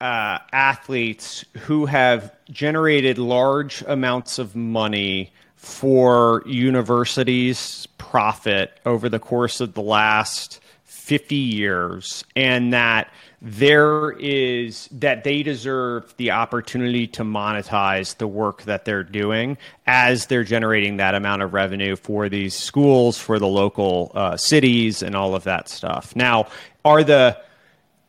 uh, 0.02 0.40
athletes 0.52 1.46
who 1.60 1.86
have 1.86 2.36
generated 2.50 3.18
large 3.18 3.84
amounts 3.88 4.40
of 4.40 4.56
money 4.56 5.32
for 5.56 6.44
universities' 6.46 7.88
profit 7.98 8.78
over 8.86 9.08
the 9.08 9.20
course 9.20 9.62
of 9.62 9.74
the 9.74 9.82
last 9.82 10.60
50 10.84 11.36
years, 11.36 12.26
and 12.36 12.74
that 12.74 13.10
there 13.46 14.12
is 14.12 14.88
that 14.94 15.26
they 15.26 15.44
deserve 15.44 16.16
the 16.16 16.32
opportunity 16.32 17.06
to 17.08 17.24
monetize 17.24 18.16
the 18.16 18.26
work 18.26 18.64
that 18.64 18.86
they're 18.86 19.04
doing 19.04 19.58
as 19.86 20.28
they're 20.28 20.46
generating 20.46 20.96
that 20.98 21.14
amount 21.14 21.42
of 21.42 21.54
revenue 21.54 21.98
for 21.98 22.30
these 22.30 22.56
schools, 22.56 23.18
for 23.18 23.40
the 23.40 23.48
local 23.48 24.14
uh, 24.16 24.38
cities, 24.38 25.04
and 25.04 25.14
all 25.14 25.36
of 25.36 25.44
that 25.44 25.68
stuff. 25.68 26.16
Now, 26.16 26.48
are 26.86 27.04
the 27.04 27.38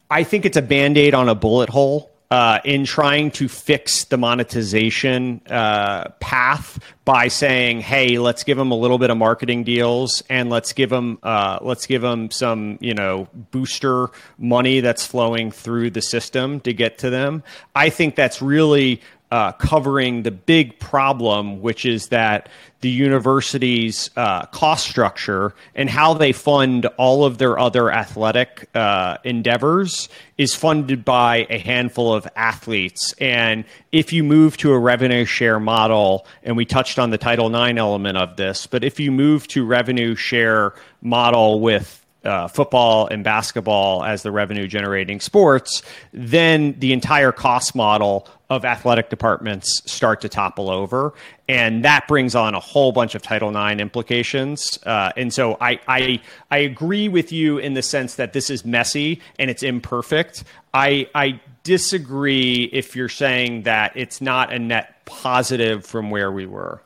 I 0.09 0.23
think 0.23 0.47
it's 0.47 0.57
a 0.57 0.63
band 0.63 0.97
aid 0.97 1.15
on 1.15 1.29
a 1.29 1.35
bullet 1.35 1.69
hole 1.69 2.14
uh, 2.35 2.59
in 2.65 2.85
trying 2.85 3.31
to 3.31 3.47
fix 3.47 4.07
the 4.07 4.17
monetization 4.17 5.41
uh, 5.49 6.09
path 6.19 6.81
by 7.05 7.29
saying, 7.29 7.81
"Hey, 7.81 8.19
let's 8.19 8.43
give 8.43 8.59
them 8.59 8.73
a 8.73 8.75
little 8.75 8.99
bit 8.99 9.11
of 9.11 9.17
marketing 9.17 9.63
deals, 9.63 10.21
and 10.29 10.51
let's 10.51 10.73
give 10.73 10.91
them 10.91 11.21
uh, 11.23 11.61
let's 11.63 11.87
give 11.87 12.03
them 12.03 12.33
some 12.33 12.77
you 12.81 12.93
know 12.93 13.29
booster 13.53 14.09
money 14.37 14.81
that's 14.81 15.07
flowing 15.07 15.53
through 15.53 15.91
the 15.91 16.03
system 16.03 16.59
to 16.63 16.73
get 16.73 16.99
to 16.99 17.09
them." 17.09 17.45
I 17.77 17.89
think 17.89 18.17
that's 18.17 18.43
really 18.43 19.01
uh, 19.31 19.53
covering 19.53 20.23
the 20.23 20.31
big 20.31 20.79
problem, 20.79 21.61
which 21.61 21.85
is 21.85 22.09
that 22.09 22.49
the 22.83 22.91
university's 22.91 24.11
uh, 24.17 24.45
cost 24.47 24.87
structure 24.87 25.55
and 25.75 25.89
how 25.89 26.15
they 26.15 26.33
fund 26.33 26.87
all 26.99 27.25
of 27.25 27.39
their 27.39 27.59
other 27.59 27.91
athletic 27.91 28.69
uh, 28.75 29.17
endeavors 29.25 30.09
is 30.37 30.55
funded 30.55 31.05
by 31.05 31.47
a 31.49 31.59
handful 31.59 32.13
of 32.13 32.29
athletes. 32.37 33.15
And 33.15 33.65
if 33.91 34.13
you 34.13 34.23
move 34.23 34.57
to 34.59 34.73
a 34.73 34.79
revenue 34.79 35.25
share 35.25 35.59
model, 35.59 36.27
and 36.43 36.57
we 36.57 36.67
touched 36.67 36.99
on 36.99 37.11
the 37.11 37.19
Title 37.19 37.47
IX 37.47 37.79
element 37.79 38.19
of 38.19 38.37
this, 38.37 38.67
but 38.67 38.85
if 38.85 39.01
you 39.01 39.11
move 39.11 39.49
to 39.49 39.65
revenue 39.65 40.15
share 40.15 40.75
model 41.01 41.61
with 41.61 42.04
uh, 42.25 42.49
football 42.49 43.07
and 43.07 43.23
basketball 43.23 44.05
as 44.05 44.23
the 44.23 44.33
revenue 44.33 44.67
generating 44.67 45.21
sports, 45.21 45.83
then 46.13 46.75
the 46.79 46.93
entire 46.93 47.33
cost 47.33 47.75
model 47.75 48.29
of 48.51 48.65
athletic 48.65 49.11
departments 49.11 49.83
start 49.87 50.21
to 50.21 50.29
topple 50.29 50.71
over. 50.71 51.15
And 51.49 51.85
that 51.85 52.07
brings 52.07 52.35
on 52.35 52.55
a 52.55 52.61
whole 52.61 52.93
bunch 52.93 53.15
of 53.15 53.23
Title 53.23 53.51
IX 53.51 53.81
implications. 53.81 54.79
Uh, 54.85 55.13
and 55.17 55.33
so 55.33 55.57
I, 55.61 55.81
I, 55.89 56.21
I 56.51 56.59
agree 56.59 57.09
with 57.09 57.33
you 57.33 57.59
in 57.59 57.75
the 57.75 57.83
sense 57.83 58.15
that 58.17 58.33
this 58.33 58.51
is 58.51 58.65
messy 58.65 59.21
and 59.39 59.51
it's 59.51 59.63
imperfect. 59.63 60.45
I, 60.73 61.09
I 61.15 61.41
disagree 61.63 62.65
if 62.73 62.95
you're 62.95 63.09
saying 63.09 63.63
that 63.63 63.93
it's 63.97 64.21
not 64.21 64.53
a 64.53 64.59
net 64.59 65.05
positive 65.05 65.85
from 65.85 66.11
where 66.11 66.31
we 66.31 66.47
were. 66.47 66.81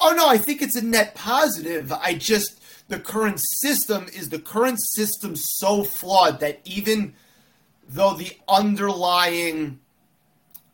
Oh, 0.00 0.12
no, 0.12 0.28
I 0.28 0.38
think 0.38 0.62
it's 0.62 0.76
a 0.76 0.84
net 0.84 1.14
positive. 1.14 1.92
I 1.92 2.14
just 2.14 2.63
the 2.94 3.00
current 3.00 3.40
system 3.40 4.06
is 4.14 4.28
the 4.28 4.38
current 4.38 4.78
system 4.80 5.34
so 5.34 5.82
flawed 5.82 6.38
that 6.38 6.60
even 6.64 7.12
though 7.88 8.14
the 8.14 8.30
underlying 8.48 9.80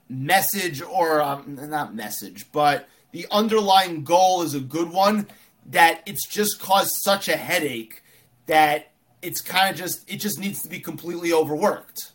message 0.07 0.83
or 0.83 1.23
um, 1.23 1.59
not 1.71 1.95
message 1.95 2.45
but 2.53 2.87
the 3.13 3.27
underlying 3.31 4.05
goal 4.05 4.43
is 4.43 4.55
a 4.55 4.61
good 4.61 4.91
one 4.91 5.27
that 5.65 6.03
it's 6.05 6.29
just 6.29 6.61
caused 6.61 6.93
such 7.03 7.27
a 7.27 7.37
headache 7.37 8.03
that 8.45 8.91
it's 9.23 9.41
kind 9.41 9.71
of 9.71 9.77
just 9.79 10.11
it 10.11 10.17
just 10.17 10.39
needs 10.39 10.61
to 10.63 10.69
be 10.69 10.79
completely 10.79 11.33
overworked. 11.33 12.10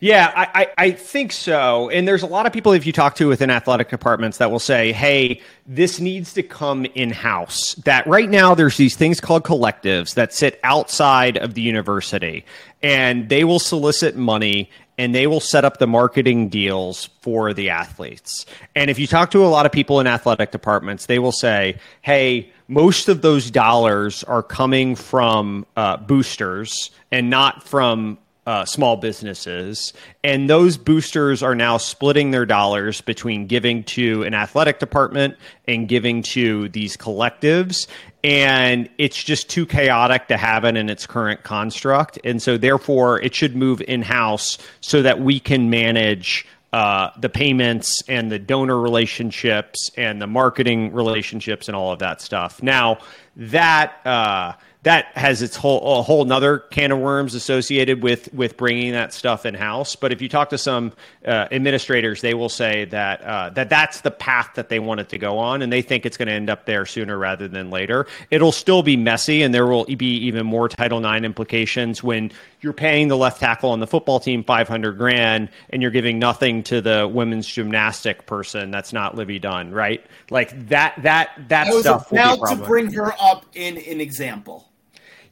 Yeah, 0.00 0.32
I, 0.34 0.68
I, 0.76 0.90
think 0.90 1.32
so. 1.32 1.88
And 1.88 2.06
there's 2.06 2.22
a 2.22 2.26
lot 2.26 2.46
of 2.46 2.52
people, 2.52 2.72
if 2.72 2.86
you 2.86 2.92
talk 2.92 3.14
to 3.16 3.28
within 3.28 3.50
athletic 3.50 3.88
departments, 3.88 4.38
that 4.38 4.50
will 4.50 4.58
say, 4.58 4.92
hey, 4.92 5.40
this 5.66 6.00
needs 6.00 6.34
to 6.34 6.42
come 6.42 6.84
in 6.84 7.10
house. 7.10 7.74
That 7.76 8.06
right 8.06 8.28
now, 8.28 8.54
there's 8.54 8.76
these 8.76 8.96
things 8.96 9.20
called 9.20 9.44
collectives 9.44 10.14
that 10.14 10.32
sit 10.34 10.60
outside 10.64 11.36
of 11.36 11.54
the 11.54 11.62
university, 11.62 12.44
and 12.82 13.28
they 13.28 13.44
will 13.44 13.60
solicit 13.60 14.16
money 14.16 14.70
and 14.98 15.14
they 15.14 15.26
will 15.26 15.40
set 15.40 15.64
up 15.64 15.78
the 15.78 15.86
marketing 15.86 16.48
deals 16.48 17.08
for 17.22 17.54
the 17.54 17.70
athletes. 17.70 18.44
And 18.74 18.90
if 18.90 18.98
you 18.98 19.06
talk 19.06 19.30
to 19.30 19.44
a 19.44 19.48
lot 19.48 19.64
of 19.66 19.72
people 19.72 20.00
in 20.00 20.06
athletic 20.06 20.50
departments, 20.50 21.06
they 21.06 21.18
will 21.18 21.32
say, 21.32 21.78
hey, 22.02 22.52
most 22.68 23.08
of 23.08 23.22
those 23.22 23.50
dollars 23.50 24.22
are 24.24 24.42
coming 24.42 24.94
from 24.94 25.66
uh, 25.76 25.96
boosters 25.96 26.90
and 27.10 27.30
not 27.30 27.62
from 27.62 28.18
uh, 28.46 28.64
small 28.64 28.96
businesses. 28.96 29.92
And 30.24 30.50
those 30.50 30.76
boosters 30.76 31.42
are 31.42 31.54
now 31.54 31.76
splitting 31.76 32.32
their 32.32 32.46
dollars 32.46 33.00
between 33.00 33.46
giving 33.46 33.84
to 33.84 34.24
an 34.24 34.34
athletic 34.34 34.80
department 34.80 35.36
and 35.68 35.88
giving 35.88 36.22
to 36.22 36.68
these 36.70 36.96
collectives. 36.96 37.86
And 38.24 38.88
it's 38.98 39.22
just 39.22 39.48
too 39.48 39.66
chaotic 39.66 40.28
to 40.28 40.36
have 40.36 40.64
it 40.64 40.76
in 40.76 40.90
its 40.90 41.06
current 41.06 41.44
construct. 41.44 42.18
And 42.24 42.42
so, 42.42 42.56
therefore, 42.56 43.20
it 43.20 43.34
should 43.34 43.56
move 43.56 43.80
in 43.82 44.02
house 44.02 44.58
so 44.80 45.02
that 45.02 45.20
we 45.20 45.38
can 45.40 45.70
manage 45.70 46.46
uh, 46.72 47.10
the 47.20 47.28
payments 47.28 48.02
and 48.08 48.32
the 48.32 48.38
donor 48.38 48.78
relationships 48.78 49.90
and 49.96 50.22
the 50.22 50.26
marketing 50.26 50.92
relationships 50.92 51.68
and 51.68 51.76
all 51.76 51.92
of 51.92 52.00
that 52.00 52.20
stuff. 52.20 52.62
Now, 52.62 52.98
that. 53.36 54.04
Uh, 54.04 54.54
that 54.84 55.16
has 55.16 55.42
its 55.42 55.54
whole 55.54 56.00
a 56.00 56.02
whole 56.02 56.22
another 56.22 56.58
can 56.58 56.90
of 56.90 56.98
worms 56.98 57.34
associated 57.34 58.02
with 58.02 58.32
with 58.34 58.56
bringing 58.56 58.92
that 58.92 59.12
stuff 59.12 59.46
in 59.46 59.54
house. 59.54 59.94
But 59.94 60.12
if 60.12 60.20
you 60.20 60.28
talk 60.28 60.50
to 60.50 60.58
some 60.58 60.92
uh, 61.24 61.46
administrators, 61.52 62.20
they 62.20 62.34
will 62.34 62.48
say 62.48 62.86
that 62.86 63.22
uh, 63.22 63.50
that 63.50 63.68
that's 63.68 64.00
the 64.00 64.10
path 64.10 64.50
that 64.56 64.68
they 64.68 64.80
want 64.80 65.00
it 65.00 65.08
to 65.10 65.18
go 65.18 65.38
on, 65.38 65.62
and 65.62 65.72
they 65.72 65.82
think 65.82 66.04
it's 66.04 66.16
going 66.16 66.26
to 66.26 66.34
end 66.34 66.50
up 66.50 66.66
there 66.66 66.84
sooner 66.84 67.16
rather 67.16 67.46
than 67.46 67.70
later. 67.70 68.06
It'll 68.30 68.50
still 68.50 68.82
be 68.82 68.96
messy, 68.96 69.42
and 69.42 69.54
there 69.54 69.66
will 69.66 69.84
be 69.84 70.16
even 70.16 70.46
more 70.46 70.68
Title 70.68 71.04
IX 71.04 71.24
implications 71.24 72.02
when 72.02 72.32
you're 72.60 72.72
paying 72.72 73.06
the 73.06 73.16
left 73.16 73.38
tackle 73.38 73.70
on 73.70 73.78
the 73.78 73.86
football 73.86 74.18
team 74.18 74.42
500 74.42 74.98
grand, 74.98 75.48
and 75.70 75.80
you're 75.80 75.92
giving 75.92 76.18
nothing 76.18 76.64
to 76.64 76.80
the 76.80 77.08
women's 77.12 77.46
gymnastic 77.46 78.26
person 78.26 78.72
that's 78.72 78.92
not 78.92 79.14
Livvy 79.14 79.38
Dunne, 79.38 79.70
right? 79.70 80.04
Like 80.28 80.68
that 80.70 81.00
that 81.02 81.30
that 81.48 81.68
was 81.68 81.82
stuff. 81.82 82.10
about 82.10 82.48
to 82.48 82.56
bring 82.56 82.92
her 82.94 83.12
up 83.20 83.46
in 83.54 83.78
an 83.78 84.00
example. 84.00 84.71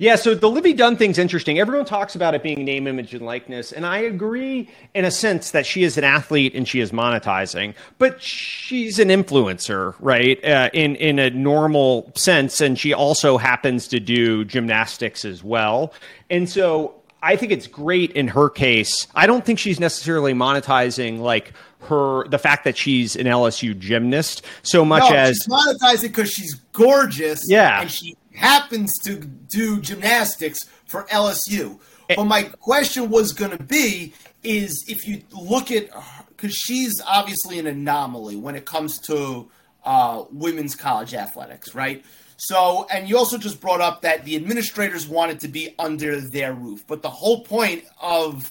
Yeah, 0.01 0.17
so 0.17 0.35
the 0.35 0.49
Livvy 0.49 0.73
Dunne 0.73 0.97
thing's 0.97 1.19
interesting. 1.19 1.59
Everyone 1.59 1.85
talks 1.85 2.15
about 2.15 2.35
it 2.35 2.43
being 2.43 2.65
name, 2.65 2.87
image, 2.87 3.13
and 3.13 3.21
likeness, 3.21 3.71
and 3.71 3.85
I 3.85 3.99
agree 3.99 4.67
in 4.95 5.05
a 5.05 5.11
sense 5.11 5.51
that 5.51 5.67
she 5.67 5.85
is 5.85 5.99
an 5.99 6.05
athlete 6.05 6.55
and 6.55 6.67
she 6.67 6.81
is 6.81 6.91
monetizing, 6.91 7.75
but 7.99 8.23
she's 8.23 8.99
an 8.99 9.09
influencer, 9.09 9.95
right? 10.01 10.43
Uh, 10.43 10.71
in 10.73 10.97
in 10.97 11.19
a 11.19 11.29
normal 11.29 12.11
sense, 12.15 12.63
and 12.63 12.79
she 12.79 12.95
also 12.95 13.37
happens 13.37 13.87
to 13.89 14.01
do 14.01 14.43
gymnastics 14.47 15.27
as 15.27 15.45
well, 15.45 15.93
and 16.31 16.49
so 16.49 16.95
I 17.23 17.37
think 17.37 17.53
it's 17.53 17.67
great 17.67 18.13
in 18.13 18.29
her 18.29 18.49
case. 18.49 19.07
I 19.15 19.27
don't 19.27 19.45
think 19.45 19.59
she's 19.59 19.79
necessarily 19.79 20.33
monetizing 20.33 21.19
like 21.19 21.53
her 21.81 22.27
the 22.29 22.39
fact 22.39 22.65
that 22.65 22.79
she's 22.79 23.17
an 23.17 23.27
LSU 23.27 23.79
gymnast 23.79 24.47
so 24.63 24.83
much 24.83 25.11
no, 25.11 25.15
as 25.15 25.37
she's 25.37 25.47
monetizing 25.47 26.03
because 26.05 26.31
she's 26.31 26.55
gorgeous. 26.73 27.43
Yeah, 27.47 27.83
and 27.83 27.91
she 27.91 28.17
happens 28.41 28.99
to 29.05 29.17
do 29.17 29.81
gymnastics 29.81 30.65
for 30.87 31.05
LSU. 31.05 31.79
Eh. 32.09 32.15
But 32.17 32.25
my 32.25 32.45
question 32.45 33.11
was 33.11 33.33
going 33.33 33.57
to 33.57 33.63
be 33.63 34.15
is 34.43 34.85
if 34.89 35.07
you 35.07 35.23
look 35.33 35.71
at 35.71 35.91
because 36.29 36.55
she's 36.55 37.01
obviously 37.07 37.59
an 37.59 37.67
anomaly 37.67 38.37
when 38.37 38.57
it 38.57 38.65
comes 38.65 38.99
to 39.01 39.51
uh, 39.85 40.25
women's 40.33 40.75
college 40.75 41.15
athletics, 41.15 41.75
right? 41.75 42.05
So, 42.39 42.87
and 42.91 43.07
you 43.07 43.19
also 43.19 43.37
just 43.37 43.61
brought 43.61 43.83
up 43.83 44.01
that 44.01 44.25
the 44.25 44.35
administrators 44.37 45.07
wanted 45.07 45.41
to 45.41 45.49
be 45.49 45.75
under 45.79 46.19
their 46.19 46.55
roof, 46.55 46.87
but 46.87 47.03
the 47.03 47.11
whole 47.11 47.45
point 47.45 47.85
of, 48.01 48.51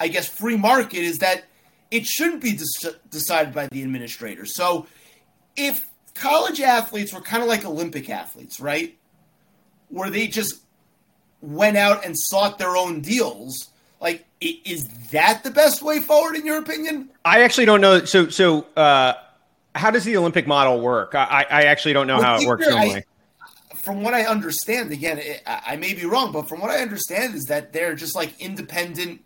I 0.00 0.08
guess, 0.08 0.28
free 0.28 0.56
market 0.56 0.98
is 0.98 1.18
that 1.18 1.44
it 1.92 2.04
shouldn't 2.04 2.42
be 2.42 2.58
decided 3.10 3.54
by 3.54 3.68
the 3.70 3.84
administrators. 3.84 4.56
So, 4.56 4.88
if 5.56 5.86
college 6.18 6.60
athletes 6.60 7.12
were 7.12 7.20
kind 7.20 7.42
of 7.42 7.48
like 7.48 7.64
Olympic 7.64 8.10
athletes, 8.10 8.60
right? 8.60 8.96
Where 9.88 10.10
they 10.10 10.26
just 10.26 10.60
went 11.40 11.76
out 11.76 12.04
and 12.04 12.18
sought 12.18 12.58
their 12.58 12.76
own 12.76 13.00
deals. 13.00 13.70
Like, 14.00 14.26
is 14.40 14.84
that 15.12 15.44
the 15.44 15.50
best 15.50 15.82
way 15.82 16.00
forward, 16.00 16.36
in 16.36 16.44
your 16.44 16.58
opinion? 16.58 17.10
I 17.24 17.42
actually 17.42 17.66
don't 17.66 17.80
know. 17.80 18.04
So, 18.04 18.28
so 18.28 18.66
uh, 18.76 19.14
how 19.74 19.90
does 19.90 20.04
the 20.04 20.16
Olympic 20.16 20.46
model 20.46 20.80
work? 20.80 21.14
I, 21.14 21.46
I 21.50 21.62
actually 21.64 21.94
don't 21.94 22.06
know 22.06 22.18
well, 22.18 22.24
how 22.24 22.40
it 22.40 22.46
works. 22.46 22.66
I, 22.68 23.04
from 23.76 24.02
what 24.02 24.14
I 24.14 24.24
understand, 24.24 24.90
again, 24.92 25.18
it, 25.18 25.42
I 25.46 25.76
may 25.76 25.94
be 25.94 26.04
wrong, 26.04 26.32
but 26.32 26.48
from 26.48 26.60
what 26.60 26.70
I 26.70 26.82
understand 26.82 27.34
is 27.34 27.44
that 27.44 27.72
they're 27.72 27.94
just 27.94 28.16
like 28.16 28.38
independent 28.40 29.22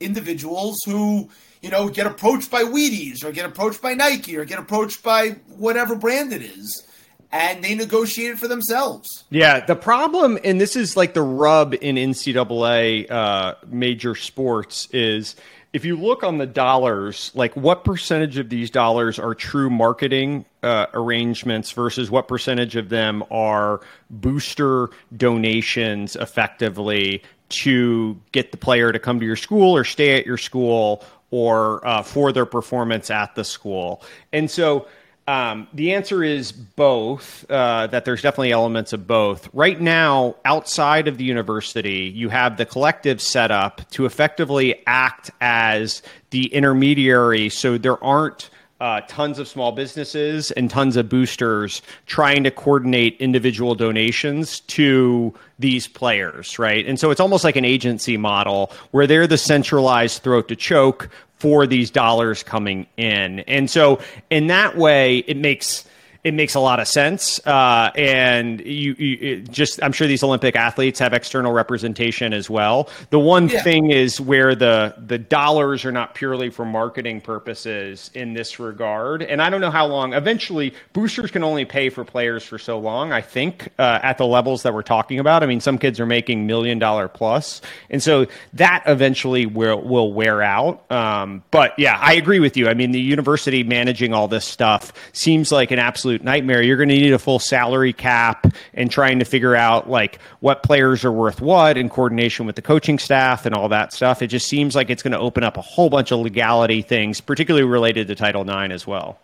individuals 0.00 0.76
who 0.84 1.30
you 1.64 1.70
know, 1.70 1.88
get 1.88 2.06
approached 2.06 2.50
by 2.50 2.62
Wheaties 2.62 3.24
or 3.24 3.32
get 3.32 3.46
approached 3.46 3.80
by 3.80 3.94
Nike 3.94 4.36
or 4.36 4.44
get 4.44 4.58
approached 4.58 5.02
by 5.02 5.30
whatever 5.56 5.96
brand 5.96 6.30
it 6.30 6.42
is. 6.42 6.86
And 7.32 7.64
they 7.64 7.74
negotiate 7.74 8.32
it 8.32 8.38
for 8.38 8.48
themselves. 8.48 9.24
Yeah, 9.30 9.64
the 9.64 9.74
problem, 9.74 10.38
and 10.44 10.60
this 10.60 10.76
is 10.76 10.94
like 10.94 11.14
the 11.14 11.22
rub 11.22 11.72
in 11.72 11.96
NCAA 11.96 13.10
uh, 13.10 13.54
major 13.66 14.14
sports, 14.14 14.88
is 14.92 15.36
if 15.72 15.86
you 15.86 15.96
look 15.96 16.22
on 16.22 16.36
the 16.36 16.46
dollars, 16.46 17.32
like 17.34 17.56
what 17.56 17.82
percentage 17.82 18.36
of 18.36 18.50
these 18.50 18.70
dollars 18.70 19.18
are 19.18 19.34
true 19.34 19.70
marketing 19.70 20.44
uh, 20.62 20.86
arrangements 20.92 21.72
versus 21.72 22.10
what 22.10 22.28
percentage 22.28 22.76
of 22.76 22.90
them 22.90 23.24
are 23.30 23.80
booster 24.10 24.90
donations 25.16 26.14
effectively 26.14 27.22
to 27.48 28.20
get 28.32 28.50
the 28.50 28.56
player 28.56 28.92
to 28.92 28.98
come 28.98 29.18
to 29.18 29.26
your 29.26 29.36
school 29.36 29.76
or 29.76 29.84
stay 29.84 30.18
at 30.18 30.26
your 30.26 30.38
school 30.38 31.02
or 31.34 31.84
uh, 31.84 32.00
for 32.00 32.30
their 32.30 32.46
performance 32.46 33.10
at 33.10 33.34
the 33.34 33.42
school. 33.42 34.00
And 34.32 34.48
so 34.48 34.86
um, 35.26 35.66
the 35.74 35.92
answer 35.92 36.22
is 36.22 36.52
both, 36.52 37.44
uh, 37.50 37.88
that 37.88 38.04
there's 38.04 38.22
definitely 38.22 38.52
elements 38.52 38.92
of 38.92 39.08
both. 39.08 39.48
Right 39.52 39.80
now, 39.80 40.36
outside 40.44 41.08
of 41.08 41.18
the 41.18 41.24
university, 41.24 42.12
you 42.14 42.28
have 42.28 42.56
the 42.56 42.64
collective 42.64 43.20
set 43.20 43.50
up 43.50 43.90
to 43.90 44.06
effectively 44.06 44.80
act 44.86 45.32
as 45.40 46.02
the 46.30 46.46
intermediary 46.54 47.48
so 47.48 47.78
there 47.78 48.02
aren't 48.04 48.48
uh, 48.80 49.00
tons 49.08 49.38
of 49.38 49.48
small 49.48 49.72
businesses 49.72 50.50
and 50.52 50.68
tons 50.68 50.96
of 50.96 51.08
boosters 51.08 51.80
trying 52.06 52.44
to 52.44 52.50
coordinate 52.50 53.16
individual 53.20 53.74
donations 53.74 54.60
to 54.60 55.32
these 55.58 55.86
players, 55.86 56.58
right? 56.58 56.84
And 56.86 57.00
so 57.00 57.10
it's 57.10 57.20
almost 57.20 57.44
like 57.44 57.56
an 57.56 57.64
agency 57.64 58.16
model 58.16 58.72
where 58.90 59.06
they're 59.06 59.26
the 59.26 59.38
centralized 59.38 60.22
throat 60.22 60.48
to 60.48 60.56
choke 60.56 61.08
for 61.36 61.66
these 61.66 61.90
dollars 61.90 62.42
coming 62.42 62.86
in. 62.96 63.40
And 63.40 63.70
so 63.70 64.00
in 64.30 64.46
that 64.48 64.76
way, 64.76 65.18
it 65.18 65.36
makes 65.36 65.84
it 66.24 66.32
makes 66.32 66.54
a 66.54 66.60
lot 66.60 66.80
of 66.80 66.88
sense. 66.88 67.38
Uh, 67.46 67.90
and 67.94 68.60
you, 68.60 68.94
you 68.98 69.40
just, 69.42 69.82
I'm 69.82 69.92
sure 69.92 70.06
these 70.06 70.22
Olympic 70.22 70.56
athletes 70.56 70.98
have 70.98 71.12
external 71.12 71.52
representation 71.52 72.32
as 72.32 72.48
well. 72.48 72.88
The 73.10 73.18
one 73.18 73.48
yeah. 73.50 73.62
thing 73.62 73.90
is 73.90 74.20
where 74.20 74.54
the 74.54 74.94
the 74.98 75.18
dollars 75.18 75.84
are 75.84 75.92
not 75.92 76.14
purely 76.14 76.48
for 76.48 76.64
marketing 76.64 77.20
purposes 77.20 78.10
in 78.14 78.32
this 78.32 78.58
regard. 78.58 79.22
And 79.22 79.42
I 79.42 79.50
don't 79.50 79.60
know 79.60 79.70
how 79.70 79.86
long. 79.86 80.14
Eventually, 80.14 80.74
boosters 80.94 81.30
can 81.30 81.44
only 81.44 81.66
pay 81.66 81.90
for 81.90 82.04
players 82.04 82.42
for 82.42 82.58
so 82.58 82.78
long. 82.78 83.12
I 83.12 83.20
think 83.20 83.68
uh, 83.78 84.00
at 84.02 84.16
the 84.16 84.26
levels 84.26 84.62
that 84.62 84.72
we're 84.72 84.82
talking 84.82 85.18
about. 85.18 85.42
I 85.42 85.46
mean, 85.46 85.60
some 85.60 85.76
kids 85.76 86.00
are 86.00 86.06
making 86.06 86.46
million 86.46 86.78
dollar 86.78 87.06
plus, 87.06 87.60
and 87.90 88.02
so 88.02 88.26
that 88.54 88.82
eventually 88.86 89.44
will 89.44 89.82
will 89.82 90.12
wear 90.12 90.40
out. 90.40 90.90
Um, 90.90 91.42
but 91.50 91.78
yeah, 91.78 91.98
I 92.00 92.14
agree 92.14 92.40
with 92.40 92.56
you. 92.56 92.68
I 92.68 92.74
mean, 92.74 92.92
the 92.92 93.00
university 93.00 93.62
managing 93.62 94.14
all 94.14 94.26
this 94.26 94.46
stuff 94.46 94.92
seems 95.12 95.52
like 95.52 95.70
an 95.70 95.78
absolute 95.78 96.13
absolute 96.14 96.24
nightmare. 96.24 96.62
You're 96.62 96.76
going 96.76 96.88
to 96.90 96.94
need 96.94 97.12
a 97.12 97.18
full 97.18 97.38
salary 97.38 97.92
cap 97.92 98.46
and 98.72 98.90
trying 98.90 99.18
to 99.18 99.24
figure 99.24 99.56
out 99.56 99.90
like 99.90 100.18
what 100.40 100.62
players 100.62 101.04
are 101.04 101.12
worth 101.12 101.40
what 101.40 101.76
in 101.76 101.88
coordination 101.88 102.46
with 102.46 102.56
the 102.56 102.62
coaching 102.62 102.98
staff 102.98 103.46
and 103.46 103.54
all 103.54 103.68
that 103.70 103.92
stuff. 103.92 104.22
It 104.22 104.28
just 104.28 104.46
seems 104.46 104.76
like 104.76 104.90
it's 104.90 105.02
going 105.02 105.12
to 105.12 105.18
open 105.18 105.42
up 105.42 105.56
a 105.56 105.60
whole 105.60 105.90
bunch 105.90 106.12
of 106.12 106.20
legality 106.20 106.82
things, 106.82 107.20
particularly 107.20 107.66
related 107.66 108.06
to 108.08 108.14
Title 108.14 108.48
IX 108.48 108.72
as 108.72 108.86
well. 108.86 109.18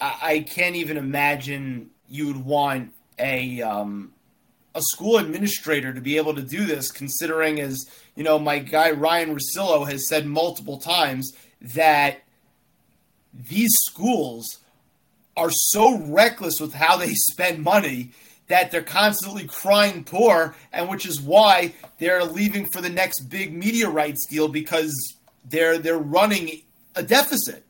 I 0.00 0.46
can't 0.48 0.76
even 0.76 0.96
imagine 0.96 1.90
you 2.08 2.28
would 2.28 2.44
want 2.44 2.94
a 3.18 3.60
um, 3.60 4.12
a 4.74 4.80
school 4.80 5.18
administrator 5.18 5.92
to 5.92 6.00
be 6.00 6.16
able 6.16 6.34
to 6.36 6.42
do 6.42 6.64
this, 6.64 6.90
considering 6.90 7.60
as 7.60 7.84
you 8.14 8.24
know, 8.24 8.38
my 8.38 8.60
guy 8.60 8.92
Ryan 8.92 9.36
Russillo 9.36 9.86
has 9.90 10.08
said 10.08 10.24
multiple 10.24 10.78
times 10.78 11.32
that 11.60 12.22
these 13.34 13.72
schools 13.90 14.59
are 15.40 15.50
so 15.50 15.96
reckless 15.96 16.60
with 16.60 16.74
how 16.74 16.98
they 16.98 17.14
spend 17.14 17.62
money 17.64 18.10
that 18.48 18.70
they're 18.70 18.82
constantly 18.82 19.46
crying 19.46 20.04
poor, 20.04 20.54
and 20.72 20.88
which 20.88 21.06
is 21.06 21.20
why 21.20 21.72
they're 21.98 22.24
leaving 22.24 22.66
for 22.66 22.82
the 22.82 22.90
next 22.90 23.20
big 23.30 23.52
media 23.52 23.88
rights 23.88 24.26
deal 24.28 24.48
because 24.48 24.92
they're 25.48 25.78
they're 25.78 25.98
running 25.98 26.60
a 26.94 27.02
deficit. 27.02 27.64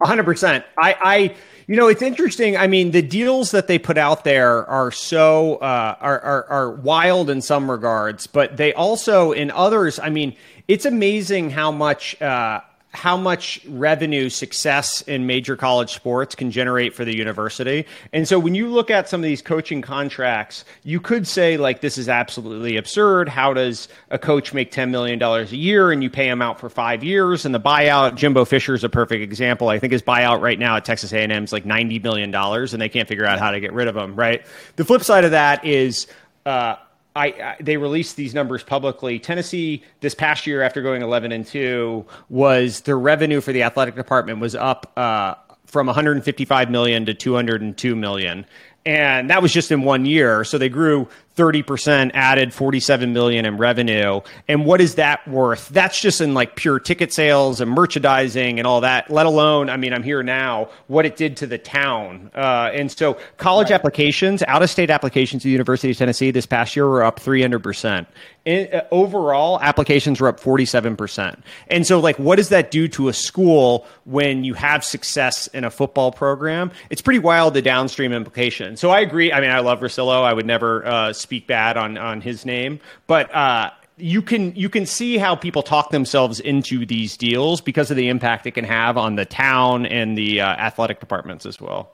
hundred 0.00 0.24
percent. 0.24 0.64
I, 0.78 0.96
I, 1.00 1.34
you 1.66 1.76
know, 1.76 1.88
it's 1.88 2.02
interesting. 2.02 2.56
I 2.56 2.66
mean, 2.68 2.92
the 2.92 3.02
deals 3.02 3.50
that 3.50 3.66
they 3.66 3.78
put 3.78 3.98
out 3.98 4.22
there 4.22 4.64
are 4.66 4.92
so 4.92 5.56
uh, 5.56 5.96
are, 6.00 6.20
are 6.20 6.44
are 6.48 6.70
wild 6.70 7.30
in 7.30 7.42
some 7.42 7.68
regards, 7.68 8.28
but 8.28 8.56
they 8.56 8.72
also 8.74 9.32
in 9.32 9.50
others. 9.50 9.98
I 9.98 10.10
mean, 10.10 10.36
it's 10.68 10.84
amazing 10.84 11.50
how 11.50 11.72
much. 11.72 12.20
Uh, 12.22 12.60
how 12.94 13.16
much 13.16 13.58
revenue 13.66 14.28
success 14.28 15.00
in 15.02 15.26
major 15.26 15.56
college 15.56 15.94
sports 15.94 16.34
can 16.34 16.50
generate 16.50 16.94
for 16.94 17.06
the 17.06 17.16
university. 17.16 17.86
And 18.12 18.28
so 18.28 18.38
when 18.38 18.54
you 18.54 18.68
look 18.68 18.90
at 18.90 19.08
some 19.08 19.20
of 19.20 19.24
these 19.24 19.40
coaching 19.40 19.80
contracts, 19.80 20.64
you 20.84 21.00
could 21.00 21.26
say 21.26 21.56
like 21.56 21.80
this 21.80 21.96
is 21.96 22.08
absolutely 22.10 22.76
absurd. 22.76 23.30
How 23.30 23.54
does 23.54 23.88
a 24.10 24.18
coach 24.18 24.52
make 24.52 24.70
10 24.70 24.90
million 24.90 25.18
dollars 25.18 25.52
a 25.52 25.56
year 25.56 25.90
and 25.90 26.02
you 26.02 26.10
pay 26.10 26.28
him 26.28 26.42
out 26.42 26.60
for 26.60 26.68
5 26.68 27.02
years 27.02 27.46
and 27.46 27.54
the 27.54 27.60
buyout 27.60 28.16
Jimbo 28.16 28.44
Fisher 28.44 28.74
is 28.74 28.84
a 28.84 28.90
perfect 28.90 29.22
example. 29.22 29.70
I 29.70 29.78
think 29.78 29.92
his 29.92 30.02
buyout 30.02 30.42
right 30.42 30.58
now 30.58 30.76
at 30.76 30.84
Texas 30.84 31.14
A&M 31.14 31.44
is 31.44 31.52
like 31.52 31.64
90 31.64 31.98
million 32.00 32.30
dollars 32.30 32.74
and 32.74 32.82
they 32.82 32.90
can't 32.90 33.08
figure 33.08 33.24
out 33.24 33.38
how 33.38 33.50
to 33.52 33.60
get 33.60 33.72
rid 33.72 33.88
of 33.88 33.96
him, 33.96 34.14
right? 34.16 34.44
The 34.76 34.84
flip 34.84 35.02
side 35.02 35.24
of 35.24 35.30
that 35.30 35.64
is 35.64 36.06
uh, 36.44 36.76
I, 37.14 37.26
I, 37.26 37.56
they 37.60 37.76
released 37.76 38.16
these 38.16 38.34
numbers 38.34 38.62
publicly. 38.62 39.18
Tennessee 39.18 39.82
this 40.00 40.14
past 40.14 40.46
year, 40.46 40.62
after 40.62 40.82
going 40.82 41.02
eleven 41.02 41.32
and 41.32 41.46
two, 41.46 42.06
was 42.28 42.80
their 42.82 42.98
revenue 42.98 43.40
for 43.40 43.52
the 43.52 43.62
athletic 43.62 43.94
department 43.94 44.40
was 44.40 44.54
up 44.54 44.92
uh, 44.96 45.34
from 45.66 45.86
155 45.86 46.70
million 46.70 47.06
to 47.06 47.14
202 47.14 47.96
million, 47.96 48.46
and 48.86 49.28
that 49.30 49.42
was 49.42 49.52
just 49.52 49.70
in 49.70 49.82
one 49.82 50.06
year. 50.06 50.44
So 50.44 50.58
they 50.58 50.68
grew 50.68 51.08
30% 51.36 52.10
added 52.14 52.52
47 52.52 53.12
million 53.12 53.44
in 53.46 53.56
revenue. 53.56 54.20
And 54.48 54.64
what 54.64 54.80
is 54.80 54.96
that 54.96 55.26
worth? 55.28 55.68
That's 55.68 56.00
just 56.00 56.20
in 56.20 56.34
like 56.34 56.56
pure 56.56 56.78
ticket 56.78 57.12
sales 57.12 57.60
and 57.60 57.70
merchandising 57.70 58.58
and 58.58 58.66
all 58.66 58.80
that 58.80 59.10
let 59.10 59.26
alone 59.26 59.70
i 59.70 59.76
mean 59.76 59.92
i'm 59.92 60.02
here 60.02 60.22
now 60.22 60.68
what 60.86 61.06
it 61.06 61.16
did 61.16 61.36
to 61.38 61.46
the 61.46 61.58
town. 61.58 62.30
Uh, 62.34 62.70
and 62.72 62.90
so 62.90 63.18
college 63.36 63.70
right. 63.70 63.74
applications 63.74 64.42
out 64.44 64.62
of 64.62 64.70
state 64.70 64.90
applications 64.90 65.42
to 65.42 65.48
the 65.48 65.52
university 65.52 65.90
of 65.90 65.96
tennessee 65.96 66.30
this 66.30 66.46
past 66.46 66.74
year 66.76 66.86
were 66.86 67.02
up 67.02 67.20
300% 67.20 68.06
in, 68.44 68.68
uh, 68.72 68.82
overall 68.90 69.60
applications 69.60 70.20
were 70.20 70.28
up 70.28 70.40
47% 70.40 71.38
and 71.68 71.86
so 71.86 72.00
like 72.00 72.18
what 72.18 72.36
does 72.36 72.48
that 72.48 72.70
do 72.70 72.88
to 72.88 73.08
a 73.08 73.12
school 73.12 73.86
when 74.04 74.44
you 74.44 74.54
have 74.54 74.84
success 74.84 75.46
in 75.48 75.64
a 75.64 75.70
football 75.70 76.12
program? 76.12 76.70
It's 76.90 77.02
pretty 77.02 77.20
wild 77.20 77.54
the 77.54 77.62
downstream 77.62 78.12
implication 78.12 78.76
so 78.76 78.90
i 78.90 79.00
agree 79.00 79.32
i 79.32 79.40
mean 79.40 79.50
i 79.50 79.60
love 79.60 79.80
Russillo. 79.80 80.22
i 80.22 80.32
would 80.32 80.46
never 80.46 80.86
uh, 80.86 81.12
speak 81.22 81.46
bad 81.46 81.76
on 81.76 81.96
on 81.96 82.20
his 82.20 82.44
name, 82.44 82.80
but 83.06 83.34
uh, 83.34 83.70
you 83.96 84.22
can 84.22 84.54
you 84.56 84.68
can 84.68 84.86
see 84.86 85.18
how 85.18 85.34
people 85.36 85.62
talk 85.62 85.90
themselves 85.90 86.40
into 86.40 86.84
these 86.84 87.16
deals 87.16 87.60
because 87.60 87.90
of 87.90 87.96
the 87.96 88.08
impact 88.08 88.46
it 88.46 88.52
can 88.52 88.64
have 88.64 88.96
on 88.96 89.16
the 89.16 89.24
town 89.24 89.86
and 89.86 90.18
the 90.18 90.40
uh, 90.40 90.46
athletic 90.46 91.00
departments 91.00 91.46
as 91.46 91.60
well. 91.60 91.92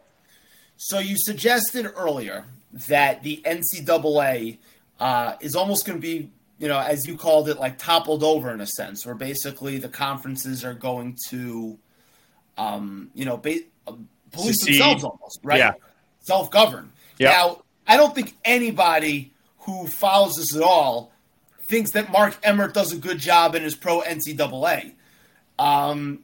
So 0.76 1.00
you 1.00 1.16
suggested 1.18 1.90
earlier 1.96 2.46
that 2.88 3.22
the 3.22 3.42
NCAA 3.44 4.58
uh, 5.00 5.34
is 5.40 5.56
almost 5.56 5.86
going 5.86 5.98
to 5.98 6.02
be, 6.02 6.30
you 6.58 6.68
know, 6.68 6.78
as 6.78 7.06
you 7.06 7.16
called 7.16 7.48
it, 7.48 7.58
like 7.58 7.78
toppled 7.78 8.22
over 8.22 8.52
in 8.52 8.60
a 8.60 8.66
sense, 8.66 9.04
where 9.04 9.14
basically 9.14 9.78
the 9.78 9.88
conferences 9.88 10.64
are 10.64 10.74
going 10.74 11.16
to, 11.28 11.78
um, 12.56 13.10
you 13.14 13.24
know, 13.24 13.36
ba- 13.36 13.60
uh, 13.86 13.92
police 14.30 14.60
Secede. 14.60 14.74
themselves 14.74 15.04
almost, 15.04 15.40
right? 15.42 15.58
Yeah. 15.58 15.72
Self 16.20 16.50
govern. 16.50 16.92
Yeah. 17.18 17.30
Now, 17.30 17.62
I 17.88 17.96
don't 17.96 18.14
think 18.14 18.36
anybody 18.44 19.32
who 19.60 19.86
follows 19.86 20.36
this 20.36 20.54
at 20.54 20.62
all 20.62 21.10
thinks 21.62 21.90
that 21.92 22.12
Mark 22.12 22.38
Emmert 22.42 22.74
does 22.74 22.92
a 22.92 22.96
good 22.96 23.18
job 23.18 23.54
in 23.54 23.62
his 23.62 23.74
pro 23.74 24.02
NCAA. 24.02 24.92
Um, 25.58 26.20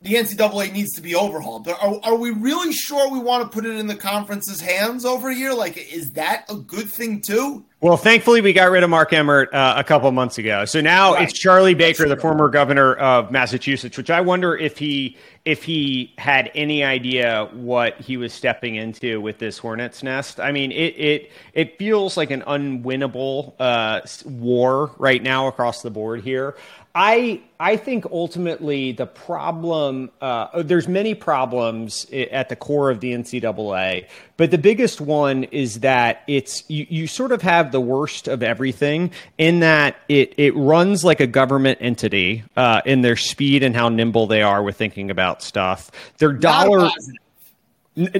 the 0.00 0.14
NCAA 0.14 0.72
needs 0.72 0.92
to 0.92 1.00
be 1.00 1.14
overhauled. 1.14 1.64
But 1.64 1.82
are, 1.82 1.98
are 2.04 2.14
we 2.14 2.30
really 2.30 2.72
sure 2.72 3.10
we 3.10 3.18
want 3.18 3.42
to 3.42 3.48
put 3.48 3.66
it 3.66 3.76
in 3.76 3.88
the 3.88 3.96
conference's 3.96 4.60
hands 4.60 5.04
over 5.04 5.30
here? 5.30 5.52
Like, 5.52 5.76
is 5.92 6.12
that 6.12 6.44
a 6.48 6.54
good 6.54 6.88
thing 6.88 7.20
too? 7.20 7.64
Well, 7.80 7.96
thankfully, 7.96 8.40
we 8.40 8.52
got 8.52 8.70
rid 8.70 8.82
of 8.82 8.90
Mark 8.90 9.12
Emmert 9.12 9.54
uh, 9.54 9.74
a 9.76 9.84
couple 9.84 10.10
months 10.10 10.38
ago. 10.38 10.64
So 10.64 10.80
now 10.80 11.14
right. 11.14 11.22
it's 11.22 11.32
Charlie 11.32 11.74
Baker, 11.74 12.08
the 12.08 12.16
former 12.16 12.48
governor 12.48 12.94
of 12.94 13.30
Massachusetts, 13.30 13.96
which 13.96 14.10
I 14.10 14.20
wonder 14.20 14.56
if 14.56 14.78
he 14.78 15.16
if 15.44 15.62
he 15.62 16.12
had 16.18 16.50
any 16.54 16.82
idea 16.82 17.48
what 17.52 18.00
he 18.00 18.16
was 18.16 18.32
stepping 18.32 18.74
into 18.74 19.20
with 19.20 19.38
this 19.38 19.58
hornet's 19.58 20.02
nest. 20.02 20.40
I 20.40 20.50
mean, 20.50 20.72
it 20.72 20.94
it 20.98 21.32
it 21.54 21.78
feels 21.78 22.16
like 22.16 22.32
an 22.32 22.42
unwinnable 22.42 23.54
uh, 23.60 24.00
war 24.24 24.90
right 24.98 25.22
now 25.22 25.46
across 25.46 25.82
the 25.82 25.90
board 25.90 26.22
here. 26.22 26.56
I 27.00 27.40
I 27.60 27.76
think 27.76 28.06
ultimately 28.06 28.90
the 28.90 29.06
problem 29.06 30.10
uh, 30.20 30.64
there's 30.64 30.88
many 30.88 31.14
problems 31.14 32.04
at 32.10 32.48
the 32.48 32.56
core 32.56 32.90
of 32.90 32.98
the 32.98 33.12
NCAA, 33.12 34.08
but 34.36 34.50
the 34.50 34.58
biggest 34.58 35.00
one 35.00 35.44
is 35.44 35.78
that 35.80 36.24
it's 36.26 36.68
you, 36.68 36.88
you 36.90 37.06
sort 37.06 37.30
of 37.30 37.40
have 37.42 37.70
the 37.70 37.80
worst 37.80 38.26
of 38.26 38.42
everything 38.42 39.12
in 39.38 39.60
that 39.60 39.94
it 40.08 40.34
it 40.38 40.56
runs 40.56 41.04
like 41.04 41.20
a 41.20 41.28
government 41.28 41.78
entity 41.80 42.42
uh, 42.56 42.80
in 42.84 43.02
their 43.02 43.16
speed 43.16 43.62
and 43.62 43.76
how 43.76 43.88
nimble 43.88 44.26
they 44.26 44.42
are 44.42 44.60
with 44.60 44.74
thinking 44.74 45.08
about 45.08 45.40
stuff. 45.40 45.92
Their 46.18 46.32
dollar. 46.32 46.90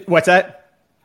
What's 0.07 0.27
that? 0.27 0.59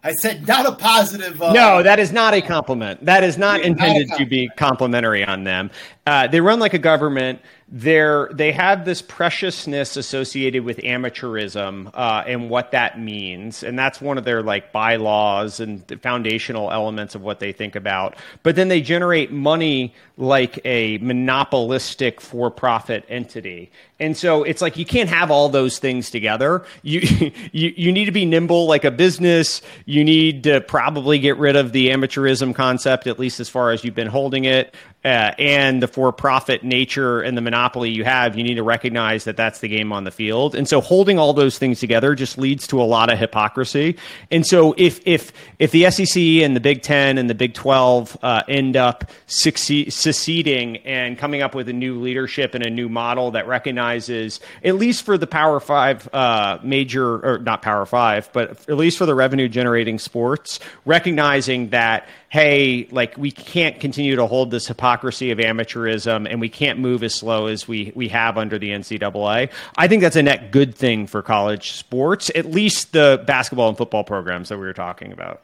I 0.05 0.11
said 0.11 0.45
not 0.45 0.65
a 0.65 0.73
positive. 0.73 1.41
Uh, 1.41 1.53
no, 1.53 1.81
that 1.81 1.97
is 1.97 2.11
not 2.11 2.33
a 2.33 2.41
compliment. 2.41 3.05
That 3.05 3.23
is 3.23 3.37
not 3.37 3.61
intended 3.61 4.09
not 4.09 4.19
to 4.19 4.25
be 4.25 4.49
complimentary 4.57 5.23
on 5.23 5.45
them. 5.45 5.71
Uh, 6.05 6.27
they 6.27 6.41
run 6.41 6.59
like 6.59 6.73
a 6.73 6.79
government. 6.79 7.39
They're 7.69 8.29
they 8.31 8.51
have 8.51 8.83
this 8.83 9.01
preciousness 9.01 9.95
associated 9.95 10.65
with 10.65 10.77
amateurism 10.79 11.89
uh, 11.93 12.23
and 12.27 12.49
what 12.49 12.71
that 12.71 12.99
means, 12.99 13.63
and 13.63 13.79
that's 13.79 14.01
one 14.01 14.17
of 14.17 14.25
their 14.25 14.43
like 14.43 14.73
bylaws 14.73 15.61
and 15.61 15.83
foundational 16.01 16.71
elements 16.71 17.15
of 17.15 17.21
what 17.21 17.39
they 17.39 17.51
think 17.51 17.75
about. 17.75 18.15
But 18.43 18.55
then 18.57 18.67
they 18.67 18.81
generate 18.81 19.31
money 19.31 19.95
like 20.17 20.59
a 20.65 20.99
monopolistic 20.99 22.21
for-profit 22.21 23.05
entity, 23.07 23.71
and 23.99 24.15
so 24.15 24.43
it's 24.43 24.61
like 24.61 24.77
you 24.77 24.85
can't 24.85 25.09
have 25.09 25.31
all 25.31 25.47
those 25.49 25.79
things 25.79 26.11
together. 26.11 26.65
You 26.83 26.99
you 27.53 27.73
you 27.75 27.91
need 27.93 28.05
to 28.05 28.11
be 28.11 28.25
nimble 28.25 28.67
like 28.67 28.83
a 28.83 28.91
business. 28.91 29.61
You 29.85 30.03
need 30.03 30.43
to 30.43 30.59
probably 30.61 31.17
get 31.17 31.37
rid 31.37 31.55
of 31.55 31.71
the 31.71 31.87
amateurism 31.89 32.53
concept, 32.53 33.07
at 33.07 33.17
least 33.17 33.39
as 33.39 33.47
far 33.47 33.71
as 33.71 33.83
you've 33.85 33.95
been 33.95 34.07
holding 34.07 34.43
it 34.43 34.75
uh, 35.03 35.33
and 35.37 35.81
the 35.81 35.87
for-profit 35.87 36.63
nature 36.63 37.21
and 37.21 37.37
the 37.37 37.41
monopoly 37.41 37.89
you 37.89 38.03
have, 38.03 38.37
you 38.37 38.43
need 38.43 38.55
to 38.55 38.63
recognize 38.63 39.25
that 39.25 39.35
that's 39.35 39.59
the 39.59 39.67
game 39.67 39.91
on 39.91 40.05
the 40.05 40.11
field. 40.11 40.55
And 40.55 40.67
so, 40.67 40.79
holding 40.81 41.19
all 41.19 41.33
those 41.33 41.57
things 41.57 41.79
together 41.79 42.15
just 42.15 42.37
leads 42.37 42.67
to 42.67 42.81
a 42.81 42.83
lot 42.83 43.11
of 43.11 43.19
hypocrisy. 43.19 43.97
And 44.31 44.45
so, 44.45 44.73
if 44.77 45.05
if 45.05 45.33
if 45.59 45.71
the 45.71 45.89
SEC 45.91 46.21
and 46.21 46.55
the 46.55 46.61
Big 46.61 46.81
Ten 46.81 47.17
and 47.17 47.29
the 47.29 47.35
Big 47.35 47.53
Twelve 47.53 48.17
uh, 48.23 48.43
end 48.47 48.77
up 48.77 49.11
succeed, 49.27 49.91
seceding 49.91 50.77
and 50.77 51.17
coming 51.17 51.41
up 51.41 51.53
with 51.53 51.67
a 51.67 51.73
new 51.73 51.99
leadership 51.99 52.55
and 52.55 52.65
a 52.65 52.69
new 52.69 52.87
model 52.87 53.31
that 53.31 53.47
recognizes, 53.47 54.39
at 54.63 54.75
least 54.75 55.03
for 55.03 55.17
the 55.17 55.27
Power 55.27 55.59
Five 55.59 56.07
uh, 56.13 56.59
major 56.63 57.25
or 57.25 57.39
not 57.39 57.61
Power 57.61 57.85
Five, 57.85 58.29
but 58.31 58.51
at 58.69 58.77
least 58.77 58.97
for 58.97 59.05
the 59.05 59.15
revenue-generating 59.15 59.99
sports, 59.99 60.59
recognizing 60.85 61.69
that 61.69 62.07
hey, 62.33 62.87
like 62.89 63.15
we 63.15 63.29
can't 63.29 63.79
continue 63.79 64.15
to 64.15 64.25
hold 64.25 64.49
this 64.49 64.65
hypocrisy 64.65 65.29
of 65.29 65.37
amateurism 65.37 66.27
and 66.27 66.41
we 66.41 66.49
can't 66.49 66.79
move 66.79 67.03
as 67.03 67.13
slow 67.13 67.45
as 67.45 67.67
we, 67.67 67.91
we 67.93 68.07
have 68.07 68.39
under 68.39 68.57
the 68.57 68.71
NCAA. 68.71 69.51
I 69.77 69.87
think 69.87 70.01
that's 70.01 70.15
a 70.15 70.23
net 70.23 70.49
good 70.49 70.73
thing 70.73 71.05
for 71.05 71.21
college 71.21 71.73
sports, 71.73 72.31
at 72.33 72.47
least 72.47 72.91
the 72.91 73.23
basketball 73.27 73.69
and 73.69 73.77
football 73.77 74.03
programs 74.03 74.49
that 74.49 74.57
we 74.57 74.65
were 74.65 74.73
talking 74.73 75.11
about. 75.11 75.43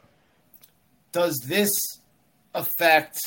Does 1.11 1.37
this 1.47 1.69
affect 2.55 3.19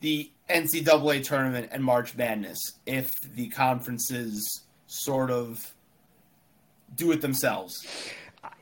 the 0.00 0.30
NCAA 0.48 1.24
tournament 1.24 1.68
and 1.72 1.84
March 1.84 2.16
Madness 2.16 2.56
if 2.86 3.10
the 3.34 3.48
conferences 3.48 4.62
sort 4.86 5.30
of 5.30 5.74
do 6.94 7.12
it 7.12 7.20
themselves? 7.20 7.86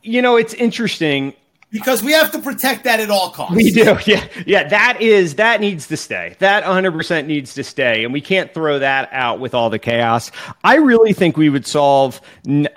You 0.02 0.20
know, 0.20 0.34
it's 0.34 0.54
interesting 0.54 1.34
because 1.74 2.04
we 2.04 2.12
have 2.12 2.30
to 2.30 2.38
protect 2.38 2.84
that 2.84 3.00
at 3.00 3.10
all 3.10 3.30
costs. 3.30 3.56
We 3.56 3.72
do, 3.72 3.98
yeah, 4.06 4.24
yeah. 4.46 4.68
That 4.68 5.02
is 5.02 5.34
that 5.34 5.60
needs 5.60 5.88
to 5.88 5.96
stay. 5.96 6.36
That 6.38 6.64
100 6.64 6.92
percent 6.92 7.26
needs 7.26 7.52
to 7.54 7.64
stay, 7.64 8.04
and 8.04 8.12
we 8.12 8.20
can't 8.20 8.54
throw 8.54 8.78
that 8.78 9.08
out 9.10 9.40
with 9.40 9.54
all 9.54 9.70
the 9.70 9.80
chaos. 9.80 10.30
I 10.62 10.76
really 10.76 11.12
think 11.12 11.36
we 11.36 11.50
would 11.50 11.66
solve. 11.66 12.20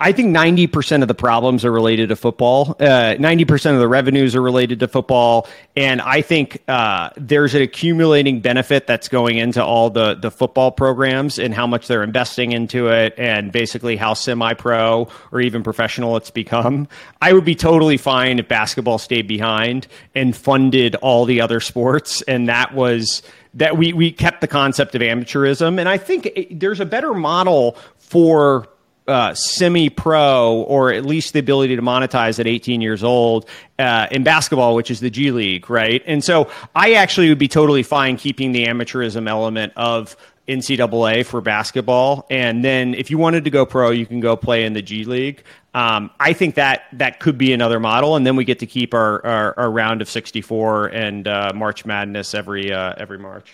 I 0.00 0.10
think 0.10 0.30
90 0.30 0.66
percent 0.66 1.04
of 1.04 1.08
the 1.08 1.14
problems 1.14 1.64
are 1.64 1.70
related 1.70 2.08
to 2.08 2.16
football. 2.16 2.74
Uh, 2.80 3.14
90 3.20 3.44
percent 3.44 3.74
of 3.76 3.80
the 3.80 3.86
revenues 3.86 4.34
are 4.34 4.42
related 4.42 4.80
to 4.80 4.88
football, 4.88 5.46
and 5.76 6.00
I 6.02 6.20
think 6.20 6.60
uh, 6.66 7.10
there's 7.16 7.54
an 7.54 7.62
accumulating 7.62 8.40
benefit 8.40 8.88
that's 8.88 9.06
going 9.06 9.38
into 9.38 9.64
all 9.64 9.90
the 9.90 10.14
the 10.14 10.32
football 10.32 10.72
programs 10.72 11.38
and 11.38 11.54
how 11.54 11.68
much 11.68 11.86
they're 11.86 12.02
investing 12.02 12.50
into 12.50 12.88
it, 12.88 13.14
and 13.16 13.52
basically 13.52 13.94
how 13.94 14.14
semi-pro 14.14 15.06
or 15.30 15.40
even 15.40 15.62
professional 15.62 16.16
it's 16.16 16.30
become. 16.32 16.88
I 17.22 17.32
would 17.32 17.44
be 17.44 17.54
totally 17.54 17.96
fine 17.96 18.40
if 18.40 18.48
basketball 18.48 18.87
stayed 18.96 19.28
behind 19.28 19.86
and 20.14 20.34
funded 20.34 20.94
all 20.96 21.26
the 21.26 21.42
other 21.42 21.60
sports, 21.60 22.22
and 22.22 22.48
that 22.48 22.74
was 22.74 23.22
that 23.52 23.76
we 23.76 23.92
we 23.92 24.10
kept 24.10 24.40
the 24.40 24.48
concept 24.48 24.94
of 24.94 25.02
amateurism. 25.02 25.78
And 25.78 25.88
I 25.88 25.98
think 25.98 26.26
it, 26.26 26.58
there's 26.58 26.80
a 26.80 26.86
better 26.86 27.12
model 27.12 27.76
for 27.98 28.68
uh, 29.08 29.34
semi-pro 29.34 30.64
or 30.68 30.92
at 30.92 31.04
least 31.04 31.32
the 31.32 31.38
ability 31.38 31.74
to 31.74 31.82
monetize 31.82 32.38
at 32.38 32.46
18 32.46 32.80
years 32.80 33.02
old 33.02 33.48
uh, 33.78 34.06
in 34.10 34.22
basketball, 34.22 34.74
which 34.74 34.90
is 34.90 35.00
the 35.00 35.10
G 35.10 35.30
League, 35.30 35.68
right? 35.70 36.02
And 36.06 36.22
so 36.22 36.50
I 36.76 36.92
actually 36.92 37.30
would 37.30 37.38
be 37.38 37.48
totally 37.48 37.82
fine 37.82 38.16
keeping 38.18 38.52
the 38.52 38.66
amateurism 38.66 39.28
element 39.28 39.72
of 39.76 40.14
NCAA 40.46 41.26
for 41.26 41.40
basketball, 41.40 42.26
and 42.30 42.64
then 42.64 42.94
if 42.94 43.10
you 43.10 43.18
wanted 43.18 43.44
to 43.44 43.50
go 43.50 43.66
pro, 43.66 43.90
you 43.90 44.06
can 44.06 44.20
go 44.20 44.34
play 44.34 44.64
in 44.64 44.72
the 44.72 44.80
G 44.80 45.04
League. 45.04 45.42
Um, 45.74 46.10
I 46.18 46.32
think 46.32 46.54
that 46.54 46.84
that 46.94 47.20
could 47.20 47.36
be 47.36 47.52
another 47.52 47.78
model, 47.78 48.16
and 48.16 48.26
then 48.26 48.36
we 48.36 48.44
get 48.44 48.58
to 48.60 48.66
keep 48.66 48.94
our 48.94 49.24
our, 49.24 49.58
our 49.58 49.70
round 49.70 50.00
of 50.00 50.08
64 50.08 50.86
and 50.86 51.28
uh, 51.28 51.52
March 51.54 51.84
Madness 51.84 52.34
every 52.34 52.72
uh, 52.72 52.94
every 52.96 53.18
March. 53.18 53.52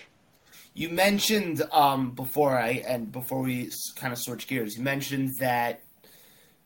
You 0.73 0.89
mentioned 0.89 1.61
um, 1.71 2.11
before 2.11 2.57
I 2.57 2.83
and 2.87 3.11
before 3.11 3.41
we 3.41 3.69
kind 3.95 4.13
of 4.13 4.19
switch 4.19 4.47
gears, 4.47 4.77
you 4.77 4.83
mentioned 4.83 5.37
that 5.39 5.81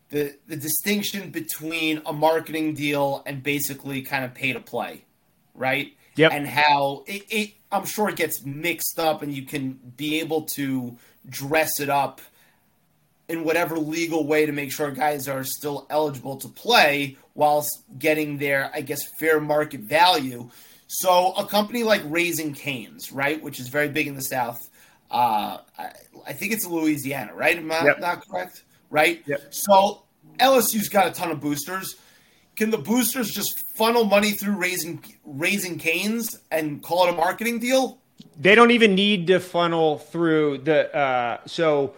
the 0.10 0.36
the 0.48 0.56
distinction 0.56 1.32
between 1.32 2.02
a 2.06 2.14
marketing 2.14 2.76
deal 2.76 3.24
and 3.26 3.42
basically 3.42 4.02
kind 4.02 4.24
of 4.24 4.34
pay 4.34 4.54
to 4.54 4.60
play, 4.60 5.06
right? 5.56 5.94
Yep. 6.16 6.32
And 6.32 6.48
how 6.48 7.04
it, 7.08 7.24
it 7.30 7.54
I'm 7.72 7.86
sure 7.86 8.10
it 8.10 8.16
gets 8.16 8.44
mixed 8.46 9.00
up, 9.00 9.24
and 9.24 9.34
you 9.34 9.44
can 9.44 9.80
be 9.96 10.20
able 10.20 10.44
to 10.56 10.98
dress 11.28 11.80
it 11.80 11.90
up 11.90 12.22
in 13.30 13.44
whatever 13.44 13.78
legal 13.78 14.26
way 14.26 14.46
to 14.46 14.52
make 14.52 14.72
sure 14.72 14.92
guys 14.92 15.28
are 15.28 15.44
still 15.44 15.86
eligible 15.90 16.36
to 16.38 16.48
play 16.48 17.16
whilst 17.36 17.84
getting 18.00 18.38
their, 18.38 18.72
I 18.74 18.82
guess, 18.82 19.08
fair 19.18 19.40
market 19.40 19.82
value. 19.82 20.50
So 20.88 21.34
a 21.34 21.46
company 21.46 21.84
like 21.84 22.02
Raising 22.06 22.54
Cane's, 22.54 23.12
right, 23.12 23.42
which 23.42 23.60
is 23.60 23.68
very 23.68 23.88
big 23.88 24.08
in 24.08 24.16
the 24.16 24.24
South, 24.24 24.60
uh, 25.12 25.60
I, 25.78 25.92
I 26.26 26.34
think 26.34 26.52
it's 26.54 26.66
Louisiana, 26.66 27.34
right? 27.36 27.56
Am 27.58 27.72
I 27.72 27.86
Yep. 27.86 28.00
not 28.00 28.28
correct? 28.28 28.64
Right? 28.90 29.22
Yep. 29.28 29.54
So 29.54 30.04
LSU's 30.40 30.90
got 30.90 31.08
a 31.08 31.12
ton 31.12 31.30
of 31.30 31.40
boosters. 31.40 31.96
Can 32.56 32.72
the 32.72 32.78
boosters 32.80 33.30
just 33.30 33.54
funnel 33.76 34.04
money 34.06 34.32
through 34.32 34.56
raising 34.56 35.02
Raising 35.24 35.78
Cane's 35.78 36.40
and 36.52 36.82
call 36.82 37.08
it 37.08 37.14
a 37.14 37.16
marketing 37.16 37.60
deal? 37.60 38.00
They 38.38 38.56
don't 38.56 38.72
even 38.72 38.96
need 38.96 39.28
to 39.28 39.40
funnel 39.40 40.00
through 40.00 40.60
the 40.60 40.94
uh, 40.96 41.38
so 41.46 41.94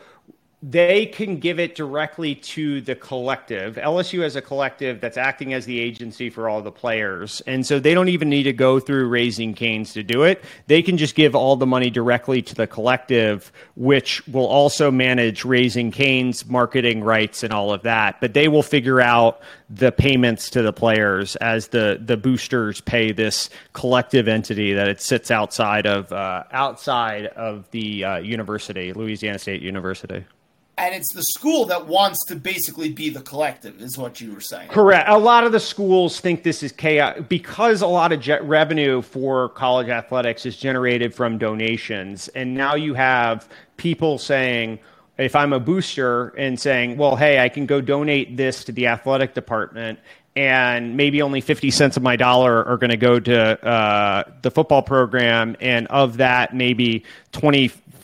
they 0.63 1.07
can 1.07 1.37
give 1.37 1.59
it 1.59 1.73
directly 1.73 2.35
to 2.35 2.81
the 2.81 2.93
collective. 2.93 3.77
LSU 3.77 4.21
has 4.21 4.35
a 4.35 4.43
collective 4.43 5.01
that's 5.01 5.17
acting 5.17 5.53
as 5.53 5.65
the 5.65 5.79
agency 5.79 6.29
for 6.29 6.47
all 6.47 6.61
the 6.61 6.71
players. 6.71 7.41
And 7.47 7.65
so 7.65 7.79
they 7.79 7.95
don't 7.95 8.09
even 8.09 8.29
need 8.29 8.43
to 8.43 8.53
go 8.53 8.79
through 8.79 9.07
Raising 9.07 9.55
Cane's 9.55 9.93
to 9.93 10.03
do 10.03 10.21
it. 10.21 10.43
They 10.67 10.83
can 10.83 10.97
just 10.97 11.15
give 11.15 11.35
all 11.35 11.55
the 11.55 11.65
money 11.65 11.89
directly 11.89 12.43
to 12.43 12.53
the 12.53 12.67
collective, 12.67 13.51
which 13.75 14.25
will 14.27 14.45
also 14.45 14.91
manage 14.91 15.43
Raising 15.45 15.89
Cane's, 15.89 16.45
marketing 16.45 17.03
rights, 17.03 17.41
and 17.41 17.51
all 17.51 17.73
of 17.73 17.81
that. 17.81 18.21
But 18.21 18.35
they 18.35 18.47
will 18.47 18.63
figure 18.63 19.01
out 19.01 19.41
the 19.67 19.91
payments 19.91 20.51
to 20.51 20.61
the 20.61 20.73
players 20.73 21.35
as 21.37 21.69
the, 21.69 21.99
the 21.99 22.17
boosters 22.17 22.81
pay 22.81 23.11
this 23.11 23.49
collective 23.73 24.27
entity 24.27 24.73
that 24.73 24.87
it 24.87 25.01
sits 25.01 25.31
outside 25.31 25.87
of 25.87 26.11
uh, 26.11 26.43
outside 26.51 27.25
of 27.27 27.69
the 27.71 28.03
uh, 28.03 28.17
university, 28.17 28.93
Louisiana 28.93 29.39
State 29.39 29.63
University. 29.63 30.23
And 30.77 30.95
it's 30.95 31.13
the 31.13 31.21
school 31.23 31.65
that 31.65 31.85
wants 31.85 32.25
to 32.27 32.35
basically 32.35 32.91
be 32.91 33.09
the 33.09 33.21
collective, 33.21 33.81
is 33.81 33.97
what 33.97 34.19
you 34.19 34.33
were 34.33 34.41
saying. 34.41 34.69
Correct. 34.69 35.07
A 35.09 35.17
lot 35.17 35.43
of 35.43 35.51
the 35.51 35.59
schools 35.59 36.19
think 36.19 36.43
this 36.43 36.63
is 36.63 36.71
chaos 36.71 37.19
because 37.29 37.81
a 37.81 37.87
lot 37.87 38.11
of 38.11 38.27
revenue 38.47 39.01
for 39.01 39.49
college 39.49 39.89
athletics 39.89 40.45
is 40.45 40.57
generated 40.57 41.13
from 41.13 41.37
donations. 41.37 42.29
And 42.29 42.55
now 42.55 42.75
you 42.75 42.93
have 42.93 43.47
people 43.77 44.17
saying, 44.17 44.79
if 45.17 45.35
I'm 45.35 45.53
a 45.53 45.59
booster 45.59 46.29
and 46.29 46.59
saying, 46.59 46.97
well, 46.97 47.15
hey, 47.15 47.39
I 47.39 47.49
can 47.49 47.65
go 47.65 47.79
donate 47.81 48.37
this 48.37 48.63
to 48.63 48.71
the 48.71 48.87
athletic 48.87 49.33
department 49.33 49.99
and 50.35 50.95
maybe 50.95 51.21
only 51.21 51.41
50 51.41 51.71
cents 51.71 51.97
of 51.97 52.03
my 52.03 52.15
dollar 52.15 52.63
are 52.65 52.77
going 52.77 52.91
to 52.91 52.97
go 52.97 53.19
to 53.19 53.65
uh, 53.65 54.23
the 54.41 54.51
football 54.51 54.81
program. 54.81 55.57
And 55.59 55.87
of 55.87 56.17
that, 56.17 56.55
maybe 56.55 57.03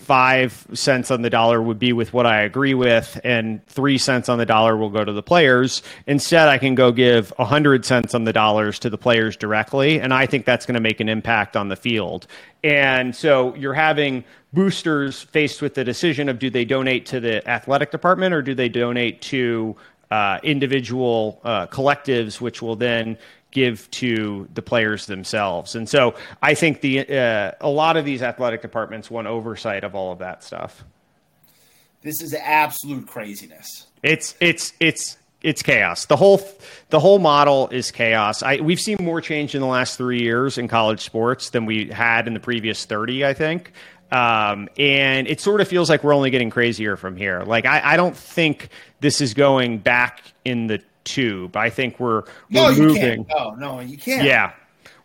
25 0.08 0.68
cents 0.74 1.12
on 1.12 1.22
the 1.22 1.30
dollar 1.30 1.62
would 1.62 1.80
be 1.80 1.92
with 1.92 2.14
what 2.14 2.26
I 2.26 2.42
agree 2.44 2.74
with, 2.74 3.20
and 3.26 3.66
three 3.68 3.98
cents 3.98 4.30
on 4.30 4.38
the 4.38 4.46
dollar 4.46 4.78
will 4.78 4.90
go 4.90 5.04
to 5.04 5.12
the 5.12 5.22
players. 5.22 5.84
Instead, 6.06 6.48
I 6.48 6.58
can 6.58 6.76
go 6.76 6.94
give 6.94 7.34
a 7.38 7.42
100 7.42 7.84
cents 7.84 8.16
on 8.16 8.24
the 8.24 8.32
dollars 8.32 8.80
to 8.80 8.90
the 8.90 8.98
players 8.98 9.36
directly. 9.36 10.00
And 10.00 10.14
I 10.14 10.26
think 10.26 10.46
that's 10.46 10.66
going 10.66 10.76
to 10.76 10.80
make 10.80 11.02
an 11.02 11.10
impact 11.10 11.58
on 11.58 11.68
the 11.68 11.76
field. 11.76 12.26
And 12.64 13.14
so 13.14 13.54
you're 13.56 13.74
having 13.74 14.24
boosters 14.54 15.24
faced 15.24 15.62
with 15.62 15.74
the 15.74 15.84
decision 15.84 16.30
of 16.30 16.40
do 16.40 16.50
they 16.50 16.64
donate 16.64 17.06
to 17.08 17.20
the 17.20 17.46
athletic 17.48 17.92
department 17.92 18.34
or 18.34 18.42
do 18.42 18.56
they 18.56 18.70
donate 18.70 19.22
to 19.24 19.76
uh, 20.10 20.40
individual 20.42 21.42
uh, 21.44 21.68
collectives, 21.68 22.40
which 22.40 22.62
will 22.62 22.78
then 22.78 23.18
give 23.58 23.90
to 23.90 24.48
the 24.54 24.62
players 24.62 25.08
themselves. 25.08 25.76
And 25.76 25.90
so 25.90 26.14
I 26.44 26.54
think 26.54 26.82
the 26.82 27.00
uh, 27.00 27.52
a 27.60 27.70
lot 27.70 27.98
of 27.98 28.06
these 28.06 28.22
athletic 28.22 28.62
departments 28.62 29.10
want 29.10 29.26
oversight 29.26 29.84
of 29.84 29.96
all 29.96 30.12
of 30.12 30.20
that 30.20 30.44
stuff. 30.44 30.84
This 32.04 32.22
is 32.22 32.36
absolute 32.36 33.08
craziness. 33.08 33.88
It's 34.04 34.36
it's 34.40 34.74
it's 34.80 35.18
it's 35.42 35.64
chaos. 35.64 36.06
The 36.06 36.16
whole 36.16 36.40
the 36.90 37.00
whole 37.00 37.18
model 37.18 37.68
is 37.70 37.90
chaos. 37.90 38.44
I, 38.44 38.58
we've 38.58 38.80
seen 38.80 38.98
more 39.02 39.22
change 39.22 39.56
in 39.56 39.62
the 39.62 39.68
last 39.68 39.98
three 39.98 40.22
years 40.22 40.60
in 40.60 40.68
college 40.68 41.02
sports 41.02 41.50
than 41.50 41.66
we 41.66 41.88
had 41.88 42.28
in 42.28 42.36
the 42.36 42.40
previous 42.40 42.86
thirty. 42.86 43.26
I 43.26 43.34
think. 43.34 43.74
Um, 44.12 44.70
and 44.78 45.28
it 45.28 45.42
sort 45.42 45.60
of 45.60 45.68
feels 45.68 45.90
like 45.90 46.04
we're 46.04 46.16
only 46.16 46.30
getting 46.30 46.52
crazier 46.52 46.96
from 46.96 47.18
here. 47.18 47.42
Like 47.42 47.66
I, 47.66 47.82
I 47.94 47.98
don't 47.98 48.16
think 48.16 48.70
this 49.00 49.20
is 49.20 49.34
going 49.34 49.80
back 49.80 50.22
in 50.46 50.68
the 50.68 50.80
tube. 51.08 51.56
I 51.58 51.70
think 51.72 52.00
we're, 52.00 52.24
No, 52.50 52.66
we're 52.66 52.72
you 52.74 52.84
moving. 52.84 53.26
can't. 53.26 53.28
No, 53.30 53.56
no, 53.56 53.80
you 53.80 53.98
can't. 53.98 54.24
Yeah. 54.24 54.52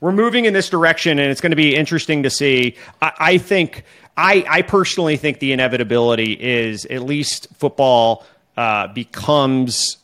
We're 0.00 0.12
moving 0.12 0.44
in 0.46 0.52
this 0.52 0.68
direction, 0.68 1.18
and 1.18 1.30
it's 1.30 1.40
going 1.40 1.50
to 1.52 1.56
be 1.56 1.74
interesting 1.76 2.24
to 2.24 2.30
see. 2.30 2.76
I, 3.00 3.12
I 3.18 3.38
think, 3.38 3.84
I, 4.16 4.44
I 4.48 4.62
personally 4.62 5.16
think 5.16 5.38
the 5.38 5.52
inevitability 5.52 6.32
is 6.32 6.84
at 6.86 7.02
least 7.02 7.46
football 7.56 8.26
uh, 8.56 8.88
becomes 8.88 9.96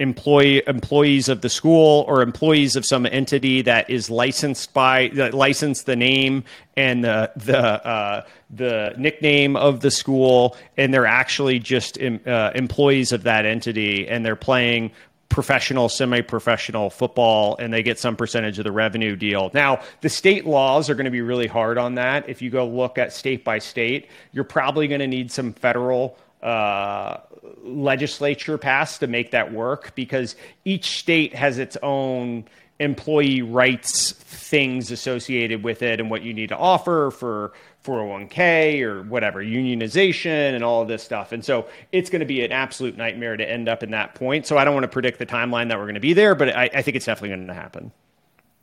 employee 0.00 0.62
employees 0.66 1.28
of 1.28 1.40
the 1.40 1.48
school 1.48 2.04
or 2.06 2.22
employees 2.22 2.76
of 2.76 2.86
some 2.86 3.04
entity 3.04 3.62
that 3.62 3.90
is 3.90 4.08
licensed 4.08 4.72
by 4.72 5.10
that 5.14 5.34
licensed 5.34 5.86
the 5.86 5.96
name 5.96 6.44
and 6.76 7.02
the 7.02 7.30
the 7.36 7.58
uh, 7.58 8.24
the 8.50 8.94
nickname 8.96 9.56
of 9.56 9.80
the 9.80 9.90
school 9.90 10.56
and 10.76 10.94
they're 10.94 11.06
actually 11.06 11.58
just 11.58 12.00
em, 12.00 12.20
uh, 12.26 12.52
employees 12.54 13.12
of 13.12 13.24
that 13.24 13.44
entity 13.44 14.06
and 14.06 14.24
they're 14.24 14.36
playing 14.36 14.92
professional 15.28 15.88
semi-professional 15.88 16.88
football 16.88 17.56
and 17.58 17.72
they 17.72 17.82
get 17.82 17.98
some 17.98 18.16
percentage 18.16 18.58
of 18.58 18.64
the 18.64 18.72
revenue 18.72 19.16
deal. 19.16 19.50
Now 19.52 19.82
the 20.00 20.08
state 20.08 20.46
laws 20.46 20.88
are 20.88 20.94
going 20.94 21.06
to 21.06 21.10
be 21.10 21.22
really 21.22 21.48
hard 21.48 21.76
on 21.76 21.96
that. 21.96 22.28
If 22.28 22.40
you 22.40 22.50
go 22.50 22.66
look 22.66 22.98
at 22.98 23.12
state 23.12 23.44
by 23.44 23.58
state 23.58 24.08
you're 24.32 24.44
probably 24.44 24.86
going 24.86 25.00
to 25.00 25.08
need 25.08 25.32
some 25.32 25.52
federal 25.52 26.16
uh, 26.40 27.18
legislature 27.62 28.58
passed 28.58 29.00
to 29.00 29.06
make 29.06 29.30
that 29.30 29.52
work 29.52 29.94
because 29.94 30.36
each 30.64 30.98
state 30.98 31.34
has 31.34 31.58
its 31.58 31.76
own 31.82 32.44
employee 32.80 33.42
rights 33.42 34.12
things 34.12 34.90
associated 34.90 35.64
with 35.64 35.82
it 35.82 36.00
and 36.00 36.10
what 36.10 36.22
you 36.22 36.32
need 36.32 36.48
to 36.48 36.56
offer 36.56 37.10
for 37.10 37.52
401k 37.84 38.82
or 38.82 39.02
whatever 39.02 39.42
unionization 39.42 40.54
and 40.54 40.62
all 40.62 40.82
of 40.82 40.88
this 40.88 41.02
stuff. 41.02 41.32
And 41.32 41.44
so 41.44 41.66
it's 41.90 42.08
going 42.08 42.20
to 42.20 42.26
be 42.26 42.44
an 42.44 42.52
absolute 42.52 42.96
nightmare 42.96 43.36
to 43.36 43.48
end 43.48 43.68
up 43.68 43.82
in 43.82 43.90
that 43.90 44.14
point. 44.14 44.46
So 44.46 44.56
i 44.56 44.64
don't 44.64 44.74
want 44.74 44.84
to 44.84 44.88
predict 44.88 45.18
the 45.18 45.26
timeline 45.26 45.68
that 45.68 45.78
we're 45.78 45.84
going 45.84 45.94
to 45.94 46.00
be 46.00 46.12
there 46.12 46.34
but 46.34 46.56
i, 46.56 46.70
I 46.72 46.82
think 46.82 46.96
it's 46.96 47.06
definitely 47.06 47.36
going 47.36 47.46
to 47.48 47.54
happen. 47.54 47.92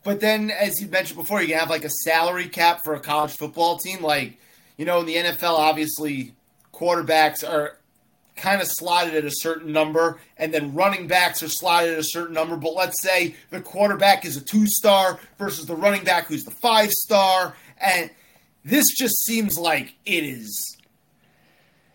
But 0.06 0.20
then, 0.20 0.52
as 0.52 0.80
you 0.80 0.88
mentioned 0.88 1.20
before, 1.20 1.42
you 1.42 1.48
can 1.48 1.58
have 1.58 1.72
like 1.72 1.84
a 1.84 1.90
salary 1.90 2.48
cap 2.48 2.82
for 2.84 2.94
a 2.94 3.00
college 3.00 3.32
football 3.32 3.80
team. 3.80 4.04
Like, 4.04 4.38
you 4.78 4.86
know, 4.86 5.00
in 5.00 5.08
the 5.08 5.16
NFL, 5.16 5.58
obviously, 5.58 6.36
quarterbacks 6.72 7.44
are 7.44 7.80
kind 8.36 8.62
of 8.62 8.68
slotted 8.70 9.16
at 9.16 9.26
a 9.26 9.32
certain 9.32 9.72
number, 9.72 10.20
and 10.38 10.54
then 10.54 10.74
running 10.74 11.08
backs 11.08 11.42
are 11.42 11.48
slotted 11.48 11.94
at 11.94 12.00
a 12.00 12.04
certain 12.04 12.34
number. 12.34 12.56
But 12.56 12.74
let's 12.76 13.02
say 13.02 13.36
the 13.50 13.62
quarterback 13.62 14.26
is 14.26 14.38
a 14.38 14.42
two 14.42 14.68
star 14.68 15.20
versus 15.38 15.66
the 15.66 15.76
running 15.76 16.04
back 16.04 16.28
who's 16.28 16.44
the 16.44 16.52
five 16.52 16.92
star. 16.92 17.56
And 17.80 18.10
this 18.64 18.86
just 18.98 19.24
seems 19.24 19.58
like 19.58 19.96
it 20.06 20.24
is 20.24 20.78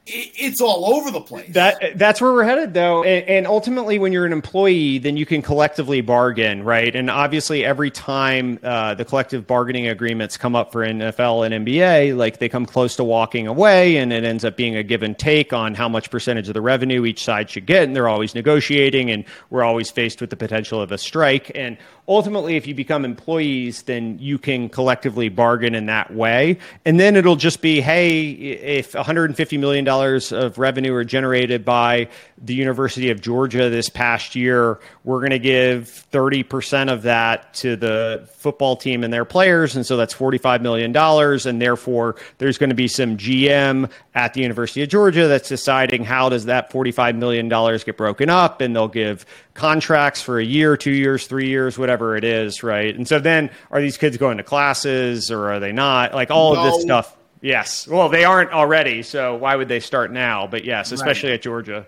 it's 0.06 0.60
all 0.60 0.94
over 0.94 1.10
the 1.10 1.20
place. 1.20 1.52
That 1.52 1.98
that's 1.98 2.20
where 2.20 2.32
we're 2.32 2.44
headed, 2.44 2.74
though. 2.74 3.04
And, 3.04 3.28
and, 3.28 3.46
ultimately, 3.46 3.98
when 3.98 4.12
you're 4.12 4.26
an 4.26 4.32
employee, 4.32 4.98
then 4.98 5.16
you 5.16 5.26
can 5.26 5.42
collectively 5.42 6.00
bargain, 6.00 6.64
right? 6.64 6.94
And 6.94 7.10
obviously, 7.10 7.64
every 7.64 7.90
time 7.90 8.58
uh, 8.62 8.94
the 8.94 9.04
collective 9.04 9.46
bargaining 9.46 9.88
agreements 9.88 10.36
come 10.36 10.56
up 10.56 10.72
for 10.72 10.84
NFL 10.84 11.46
and 11.46 11.66
NBA, 11.66 12.16
like 12.16 12.38
they 12.38 12.48
come 12.48 12.66
close 12.66 12.96
to 12.96 13.04
walking 13.04 13.46
away, 13.46 13.96
and 13.98 14.12
it 14.12 14.24
ends 14.24 14.44
up 14.44 14.56
being 14.56 14.74
a 14.76 14.82
give 14.82 15.02
and 15.02 15.18
take 15.18 15.52
on 15.52 15.74
how 15.74 15.88
much 15.88 16.10
percentage 16.10 16.48
of 16.48 16.54
the 16.54 16.62
revenue 16.62 17.04
each 17.04 17.22
side 17.22 17.50
should 17.50 17.66
get. 17.66 17.84
And 17.84 17.94
they're 17.94 18.08
always 18.08 18.34
negotiating, 18.34 19.10
and 19.10 19.24
we're 19.50 19.64
always 19.64 19.90
faced 19.90 20.20
with 20.20 20.30
the 20.30 20.36
potential 20.36 20.80
of 20.80 20.92
a 20.92 20.98
strike. 20.98 21.52
And 21.54 21.76
ultimately, 22.10 22.56
if 22.56 22.66
you 22.66 22.74
become 22.74 23.04
employees, 23.04 23.82
then 23.82 24.18
you 24.18 24.36
can 24.36 24.68
collectively 24.68 25.28
bargain 25.28 25.76
in 25.76 25.86
that 25.86 26.12
way. 26.12 26.58
And 26.84 26.98
then 26.98 27.14
it'll 27.14 27.36
just 27.36 27.62
be, 27.62 27.80
hey, 27.80 28.30
if 28.30 28.94
150 28.94 29.56
million 29.58 29.84
dollars 29.84 30.32
of 30.32 30.58
revenue 30.58 30.92
are 30.94 31.04
generated 31.04 31.64
by 31.64 32.08
the 32.42 32.54
University 32.54 33.10
of 33.10 33.20
Georgia 33.20 33.70
this 33.70 33.88
past 33.88 34.34
year, 34.34 34.80
we're 35.04 35.20
going 35.20 35.30
to 35.30 35.38
give 35.38 35.84
30% 36.10 36.92
of 36.92 37.02
that 37.02 37.54
to 37.54 37.76
the 37.76 38.28
football 38.34 38.76
team 38.76 39.04
and 39.04 39.12
their 39.12 39.24
players. 39.24 39.76
And 39.76 39.86
so 39.86 39.96
that's 39.96 40.12
$45 40.12 40.62
million. 40.62 40.94
And 40.96 41.62
therefore, 41.62 42.16
there's 42.38 42.58
going 42.58 42.70
to 42.70 42.76
be 42.76 42.88
some 42.88 43.18
GM 43.18 43.88
at 44.16 44.34
the 44.34 44.40
University 44.40 44.82
of 44.82 44.88
Georgia 44.88 45.28
that's 45.28 45.48
deciding 45.48 46.02
how 46.02 46.28
does 46.28 46.46
that 46.46 46.72
$45 46.72 47.16
million 47.16 47.48
get 47.48 47.96
broken 47.96 48.28
up. 48.28 48.60
And 48.60 48.74
they'll 48.74 48.88
give 48.88 49.24
contracts 49.54 50.22
for 50.22 50.38
a 50.38 50.44
year, 50.44 50.76
two 50.76 50.92
years, 50.92 51.26
three 51.26 51.48
years, 51.48 51.78
whatever 51.78 52.16
it 52.16 52.24
is, 52.24 52.62
right? 52.62 52.94
And 52.94 53.06
so 53.06 53.18
then 53.18 53.50
are 53.70 53.80
these 53.80 53.96
kids 53.96 54.16
going 54.16 54.38
to 54.38 54.44
classes 54.44 55.30
or 55.30 55.50
are 55.50 55.60
they 55.60 55.72
not? 55.72 56.14
Like 56.14 56.30
all 56.30 56.54
no. 56.54 56.60
of 56.60 56.72
this 56.72 56.82
stuff. 56.82 57.16
Yes. 57.42 57.88
Well, 57.88 58.08
they 58.08 58.24
aren't 58.24 58.52
already. 58.52 59.02
So 59.02 59.36
why 59.36 59.56
would 59.56 59.68
they 59.68 59.80
start 59.80 60.12
now? 60.12 60.46
But 60.46 60.64
yes, 60.64 60.92
especially 60.92 61.30
right. 61.30 61.36
at 61.36 61.42
Georgia. 61.42 61.86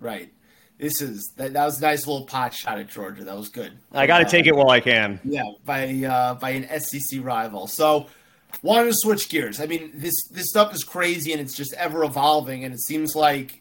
Right. 0.00 0.32
This 0.78 1.02
is 1.02 1.32
that, 1.36 1.54
that 1.54 1.64
was 1.64 1.78
a 1.78 1.82
nice 1.82 2.06
little 2.06 2.24
pot 2.24 2.54
shot 2.54 2.78
at 2.78 2.88
Georgia. 2.88 3.24
That 3.24 3.36
was 3.36 3.48
good. 3.48 3.72
I 3.92 4.06
got 4.06 4.18
to 4.18 4.26
uh, 4.26 4.28
take 4.28 4.46
it 4.46 4.54
while 4.54 4.70
I 4.70 4.80
can. 4.80 5.20
Yeah, 5.24 5.42
by 5.64 5.88
uh, 5.88 6.34
by 6.34 6.50
an 6.50 6.80
SEC 6.80 7.24
rival. 7.24 7.66
So, 7.66 8.06
wanted 8.62 8.84
to 8.84 8.94
switch 8.94 9.28
gears. 9.28 9.60
I 9.60 9.66
mean, 9.66 9.90
this 9.94 10.14
this 10.30 10.48
stuff 10.48 10.72
is 10.72 10.84
crazy 10.84 11.32
and 11.32 11.40
it's 11.40 11.56
just 11.56 11.74
ever 11.74 12.04
evolving, 12.04 12.62
and 12.62 12.72
it 12.72 12.80
seems 12.80 13.16
like 13.16 13.60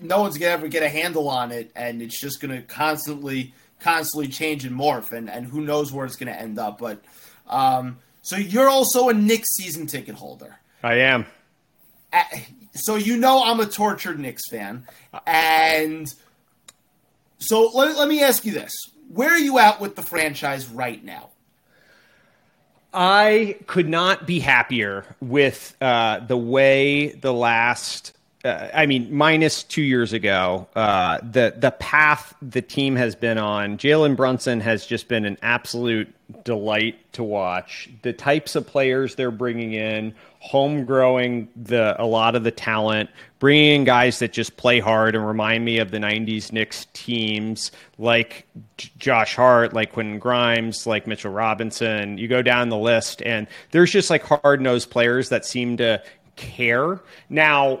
no 0.00 0.20
one's 0.20 0.38
gonna 0.38 0.52
ever 0.52 0.68
get 0.68 0.82
a 0.82 0.88
handle 0.88 1.28
on 1.28 1.52
it, 1.52 1.70
and 1.76 2.02
it's 2.02 2.18
just 2.20 2.40
gonna 2.40 2.62
constantly 2.62 3.54
constantly 3.80 4.28
change 4.28 4.64
and 4.64 4.76
morph, 4.76 5.12
and 5.12 5.30
and 5.30 5.46
who 5.46 5.60
knows 5.60 5.92
where 5.92 6.06
it's 6.06 6.16
gonna 6.16 6.32
end 6.32 6.58
up. 6.58 6.78
But 6.78 7.02
um, 7.46 7.98
so 8.22 8.36
you're 8.36 8.68
also 8.68 9.08
a 9.08 9.14
Knicks 9.14 9.54
season 9.54 9.86
ticket 9.86 10.14
holder. 10.14 10.58
I 10.82 10.94
am. 10.94 11.26
So 12.74 12.96
you 12.96 13.16
know 13.16 13.42
I'm 13.44 13.60
a 13.60 13.66
tortured 13.66 14.18
Knicks 14.18 14.48
fan, 14.48 14.86
and 15.26 16.06
so 17.38 17.70
let, 17.74 17.96
let 17.96 18.08
me 18.08 18.22
ask 18.22 18.44
you 18.44 18.52
this: 18.52 18.72
Where 19.08 19.30
are 19.30 19.38
you 19.38 19.58
at 19.58 19.80
with 19.80 19.96
the 19.96 20.02
franchise 20.02 20.68
right 20.68 21.02
now? 21.02 21.30
I 22.92 23.56
could 23.66 23.88
not 23.88 24.26
be 24.26 24.40
happier 24.40 25.04
with 25.20 25.76
uh, 25.80 26.20
the 26.20 26.36
way 26.36 27.08
the 27.08 27.32
last. 27.32 28.12
Uh, 28.44 28.68
I 28.72 28.86
mean, 28.86 29.12
minus 29.12 29.64
two 29.64 29.82
years 29.82 30.12
ago, 30.12 30.68
uh, 30.76 31.18
the 31.18 31.54
the 31.56 31.72
path 31.72 32.34
the 32.40 32.62
team 32.62 32.94
has 32.94 33.16
been 33.16 33.36
on. 33.36 33.78
Jalen 33.78 34.14
Brunson 34.14 34.60
has 34.60 34.86
just 34.86 35.08
been 35.08 35.24
an 35.24 35.38
absolute 35.42 36.14
delight 36.44 37.12
to 37.14 37.24
watch. 37.24 37.88
The 38.02 38.12
types 38.12 38.54
of 38.54 38.64
players 38.64 39.16
they're 39.16 39.32
bringing 39.32 39.72
in, 39.72 40.14
home 40.38 40.84
growing 40.84 41.48
the 41.56 42.00
a 42.00 42.06
lot 42.06 42.36
of 42.36 42.44
the 42.44 42.52
talent, 42.52 43.10
bringing 43.40 43.80
in 43.80 43.84
guys 43.84 44.20
that 44.20 44.32
just 44.32 44.56
play 44.56 44.78
hard 44.78 45.16
and 45.16 45.26
remind 45.26 45.64
me 45.64 45.78
of 45.78 45.90
the 45.90 45.98
'90s 45.98 46.52
Knicks 46.52 46.86
teams, 46.92 47.72
like 47.98 48.46
J- 48.76 48.90
Josh 48.98 49.34
Hart, 49.34 49.72
like 49.72 49.92
Quentin 49.92 50.20
Grimes, 50.20 50.86
like 50.86 51.08
Mitchell 51.08 51.32
Robinson. 51.32 52.18
You 52.18 52.28
go 52.28 52.42
down 52.42 52.68
the 52.68 52.78
list, 52.78 53.20
and 53.22 53.48
there's 53.72 53.90
just 53.90 54.10
like 54.10 54.22
hard 54.22 54.60
nosed 54.60 54.90
players 54.90 55.28
that 55.30 55.44
seem 55.44 55.76
to 55.78 56.00
care. 56.36 57.00
Now, 57.28 57.80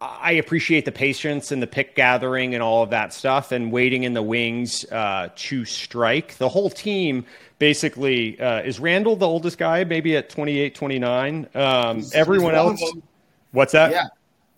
I 0.00 0.32
appreciate 0.32 0.84
the 0.84 0.92
patience 0.92 1.50
and 1.50 1.60
the 1.60 1.66
pick 1.66 1.96
gathering 1.96 2.54
and 2.54 2.62
all 2.62 2.84
of 2.84 2.90
that 2.90 3.12
stuff 3.12 3.50
and 3.50 3.72
waiting 3.72 4.04
in 4.04 4.14
the 4.14 4.22
wings 4.22 4.84
uh, 4.92 5.30
to 5.34 5.64
strike. 5.64 6.36
The 6.36 6.48
whole 6.48 6.70
team 6.70 7.24
basically 7.58 8.40
uh, 8.40 8.62
is 8.62 8.78
Randle 8.78 9.16
the 9.16 9.26
oldest 9.26 9.58
guy, 9.58 9.82
maybe 9.84 10.16
at 10.16 10.30
28, 10.30 10.74
29. 10.74 11.48
Um, 11.54 12.04
everyone 12.14 12.54
else, 12.54 12.82
what's 13.50 13.72
that? 13.72 13.90
Yeah, 13.90 14.06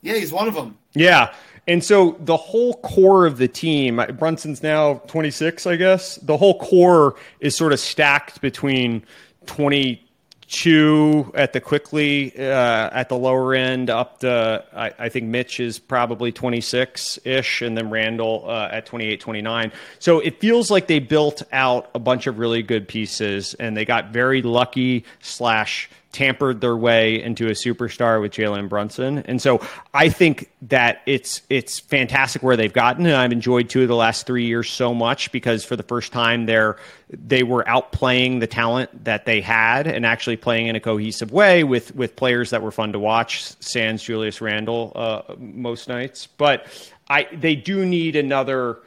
yeah, 0.02 0.14
he's 0.14 0.32
one 0.32 0.46
of 0.46 0.54
them. 0.54 0.76
Yeah. 0.92 1.32
And 1.66 1.82
so 1.82 2.16
the 2.20 2.36
whole 2.36 2.74
core 2.74 3.26
of 3.26 3.38
the 3.38 3.48
team, 3.48 4.02
Brunson's 4.18 4.62
now 4.62 4.94
26, 5.06 5.66
I 5.66 5.76
guess. 5.76 6.16
The 6.16 6.36
whole 6.36 6.58
core 6.58 7.16
is 7.38 7.56
sort 7.56 7.72
of 7.72 7.80
stacked 7.80 8.40
between 8.40 9.04
20 9.46 10.04
Chew 10.50 11.30
at 11.36 11.52
the 11.52 11.60
quickly 11.60 12.36
uh, 12.36 12.90
at 12.92 13.08
the 13.08 13.16
lower 13.16 13.54
end 13.54 13.88
up 13.88 14.18
to 14.18 14.64
I, 14.74 14.92
I 14.98 15.08
think 15.08 15.26
Mitch 15.26 15.60
is 15.60 15.78
probably 15.78 16.32
26 16.32 17.20
ish 17.24 17.62
and 17.62 17.78
then 17.78 17.88
Randle 17.88 18.46
uh, 18.48 18.68
at 18.72 18.84
28 18.84 19.20
29 19.20 19.70
so 20.00 20.18
it 20.18 20.40
feels 20.40 20.68
like 20.68 20.88
they 20.88 20.98
built 20.98 21.44
out 21.52 21.88
a 21.94 22.00
bunch 22.00 22.26
of 22.26 22.40
really 22.40 22.64
good 22.64 22.88
pieces 22.88 23.54
and 23.60 23.76
they 23.76 23.84
got 23.84 24.10
very 24.10 24.42
lucky 24.42 25.04
slash 25.20 25.88
tampered 26.12 26.60
their 26.60 26.76
way 26.76 27.22
into 27.22 27.46
a 27.46 27.52
superstar 27.52 28.20
with 28.20 28.32
Jalen 28.32 28.68
Brunson. 28.68 29.18
And 29.18 29.40
so 29.40 29.64
I 29.94 30.08
think 30.08 30.50
that 30.62 31.02
it's 31.06 31.42
it's 31.48 31.78
fantastic 31.78 32.42
where 32.42 32.56
they've 32.56 32.72
gotten. 32.72 33.06
And 33.06 33.14
I've 33.14 33.30
enjoyed 33.30 33.68
two 33.68 33.82
of 33.82 33.88
the 33.88 33.96
last 33.96 34.26
three 34.26 34.44
years 34.44 34.68
so 34.70 34.92
much 34.92 35.30
because 35.30 35.64
for 35.64 35.76
the 35.76 35.84
first 35.84 36.12
time 36.12 36.46
they're 36.46 36.76
they 37.10 37.42
were 37.42 37.62
outplaying 37.64 38.40
the 38.40 38.46
talent 38.48 39.04
that 39.04 39.24
they 39.24 39.40
had 39.40 39.86
and 39.86 40.04
actually 40.04 40.36
playing 40.36 40.66
in 40.66 40.74
a 40.74 40.80
cohesive 40.80 41.30
way 41.30 41.62
with 41.62 41.94
with 41.94 42.16
players 42.16 42.50
that 42.50 42.62
were 42.62 42.72
fun 42.72 42.92
to 42.92 42.98
watch, 42.98 43.42
sans 43.60 44.02
Julius 44.02 44.40
Randle 44.40 44.92
uh, 44.96 45.34
most 45.38 45.88
nights. 45.88 46.26
But 46.26 46.66
I 47.08 47.28
they 47.32 47.54
do 47.54 47.86
need 47.86 48.16
another 48.16 48.78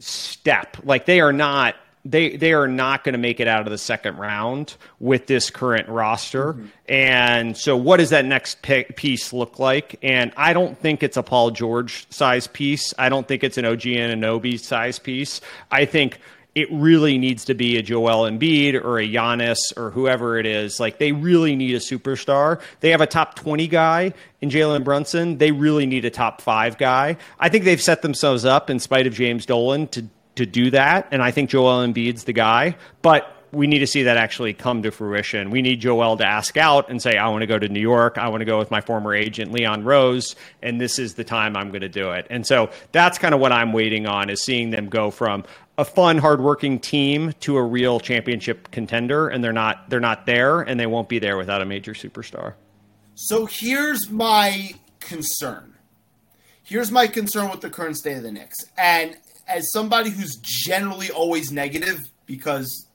step. 0.00 0.78
Like 0.82 1.06
they 1.06 1.20
are 1.20 1.32
not 1.32 1.76
they 2.04 2.36
they 2.36 2.52
are 2.52 2.66
not 2.66 3.04
going 3.04 3.12
to 3.12 3.18
make 3.18 3.38
it 3.40 3.46
out 3.46 3.66
of 3.66 3.70
the 3.70 3.78
second 3.78 4.16
round 4.16 4.76
with 4.98 5.26
this 5.26 5.50
current 5.50 5.88
roster. 5.88 6.54
Mm-hmm. 6.54 6.66
And 6.88 7.56
so, 7.56 7.76
what 7.76 7.98
does 7.98 8.10
that 8.10 8.24
next 8.24 8.62
piece 8.62 9.32
look 9.32 9.58
like? 9.58 9.98
And 10.02 10.32
I 10.36 10.52
don't 10.52 10.76
think 10.78 11.02
it's 11.02 11.16
a 11.16 11.22
Paul 11.22 11.50
George 11.52 12.06
size 12.10 12.46
piece. 12.46 12.92
I 12.98 13.08
don't 13.08 13.26
think 13.26 13.44
it's 13.44 13.58
an 13.58 13.64
OG 13.64 13.86
and 13.86 14.22
Anunoby 14.22 14.58
size 14.58 14.98
piece. 14.98 15.40
I 15.70 15.84
think 15.84 16.18
it 16.54 16.68
really 16.70 17.16
needs 17.16 17.46
to 17.46 17.54
be 17.54 17.78
a 17.78 17.82
Joel 17.82 18.30
Embiid 18.30 18.74
or 18.74 18.98
a 18.98 19.08
Giannis 19.08 19.74
or 19.76 19.90
whoever 19.90 20.38
it 20.38 20.44
is. 20.44 20.78
Like 20.78 20.98
they 20.98 21.12
really 21.12 21.56
need 21.56 21.74
a 21.74 21.78
superstar. 21.78 22.60
They 22.80 22.90
have 22.90 23.00
a 23.00 23.06
top 23.06 23.36
20 23.36 23.68
guy 23.68 24.12
in 24.40 24.50
Jalen 24.50 24.84
Brunson. 24.84 25.38
They 25.38 25.50
really 25.50 25.86
need 25.86 26.04
a 26.04 26.10
top 26.10 26.42
five 26.42 26.76
guy. 26.76 27.16
I 27.38 27.48
think 27.48 27.64
they've 27.64 27.80
set 27.80 28.02
themselves 28.02 28.44
up 28.44 28.68
in 28.68 28.80
spite 28.80 29.06
of 29.06 29.14
James 29.14 29.46
Dolan 29.46 29.86
to 29.88 30.04
to 30.36 30.46
do 30.46 30.70
that. 30.70 31.08
And 31.10 31.22
I 31.22 31.30
think 31.30 31.50
Joel 31.50 31.86
Embiid's 31.86 32.24
the 32.24 32.32
guy. 32.32 32.76
But 33.02 33.36
we 33.52 33.66
need 33.66 33.80
to 33.80 33.86
see 33.86 34.04
that 34.04 34.16
actually 34.16 34.54
come 34.54 34.82
to 34.82 34.90
fruition. 34.90 35.50
We 35.50 35.60
need 35.60 35.80
Joel 35.80 36.16
to 36.16 36.24
ask 36.24 36.56
out 36.56 36.88
and 36.88 37.00
say, 37.02 37.18
I 37.18 37.28
want 37.28 37.42
to 37.42 37.46
go 37.46 37.58
to 37.58 37.68
New 37.68 37.80
York. 37.80 38.16
I 38.16 38.28
want 38.28 38.40
to 38.40 38.46
go 38.46 38.58
with 38.58 38.70
my 38.70 38.80
former 38.80 39.14
agent, 39.14 39.52
Leon 39.52 39.84
Rose, 39.84 40.34
and 40.62 40.80
this 40.80 40.98
is 40.98 41.14
the 41.14 41.24
time 41.24 41.54
I'm 41.54 41.68
going 41.68 41.82
to 41.82 41.88
do 41.88 42.12
it. 42.12 42.26
And 42.30 42.46
so 42.46 42.70
that's 42.92 43.18
kind 43.18 43.34
of 43.34 43.40
what 43.40 43.52
I'm 43.52 43.74
waiting 43.74 44.06
on 44.06 44.30
is 44.30 44.42
seeing 44.42 44.70
them 44.70 44.88
go 44.88 45.10
from 45.10 45.44
a 45.76 45.84
fun, 45.84 46.16
hardworking 46.16 46.80
team 46.80 47.34
to 47.40 47.58
a 47.58 47.62
real 47.62 48.00
championship 48.00 48.70
contender. 48.70 49.28
And 49.28 49.44
they're 49.44 49.52
not 49.52 49.90
they're 49.90 50.00
not 50.00 50.24
there 50.24 50.62
and 50.62 50.80
they 50.80 50.86
won't 50.86 51.08
be 51.08 51.18
there 51.18 51.36
without 51.36 51.60
a 51.60 51.66
major 51.66 51.92
superstar. 51.92 52.54
So 53.14 53.44
here's 53.44 54.08
my 54.08 54.74
concern. 55.00 55.74
Here's 56.64 56.90
my 56.90 57.06
concern 57.06 57.50
with 57.50 57.60
the 57.60 57.68
current 57.68 57.98
state 57.98 58.16
of 58.16 58.22
the 58.22 58.32
Knicks. 58.32 58.56
And 58.78 59.18
as 59.52 59.70
somebody 59.70 60.10
who's 60.10 60.36
generally 60.36 61.10
always 61.10 61.52
negative 61.52 62.00
because 62.26 62.86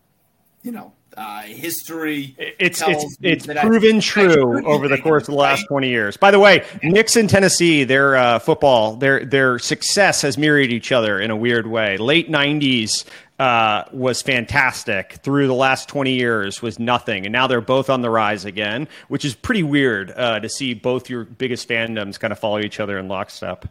you 0.64 0.72
know 0.72 0.93
uh, 1.16 1.41
history. 1.41 2.36
It's 2.38 2.82
it's 2.86 3.18
it's 3.22 3.45
proven 3.45 3.97
I, 3.97 3.99
true 3.99 4.66
over 4.66 4.88
the 4.88 4.99
course 4.99 5.24
of 5.24 5.34
the 5.34 5.39
last 5.39 5.62
right? 5.62 5.68
twenty 5.68 5.89
years. 5.89 6.16
By 6.16 6.32
the 6.32 6.39
way, 6.39 6.66
Knicks 6.84 7.16
in 7.16 7.28
Tennessee, 7.28 7.84
their 7.84 8.16
uh, 8.16 8.39
football, 8.39 8.95
their 8.95 9.26
their 9.26 9.60
success 9.60 10.22
has 10.22 10.38
mirrored 10.38 10.72
each 10.72 10.91
other 10.91 11.20
in 11.20 11.32
a 11.32 11.36
weird 11.36 11.68
way. 11.68 11.97
Late 11.97 12.30
'90s 12.30 13.05
uh, 13.39 13.84
was 13.91 14.22
fantastic. 14.22 15.14
Through 15.24 15.47
the 15.47 15.55
last 15.55 15.89
twenty 15.89 16.14
years 16.14 16.62
was 16.62 16.78
nothing, 16.78 17.26
and 17.26 17.34
now 17.34 17.47
they're 17.47 17.62
both 17.62 17.89
on 17.89 18.01
the 18.01 18.12
rise 18.12 18.45
again, 18.45 18.88
which 19.08 19.26
is 19.26 19.34
pretty 19.34 19.64
weird 19.64 20.12
uh, 20.12 20.39
to 20.39 20.49
see 20.49 20.76
both 20.76 21.10
your 21.10 21.24
biggest 21.24 21.68
fandoms 21.68 22.20
kind 22.20 22.32
of 22.32 22.38
follow 22.38 22.60
each 22.60 22.80
other 22.80 22.99
in 22.99 23.08
lockstep. 23.08 23.66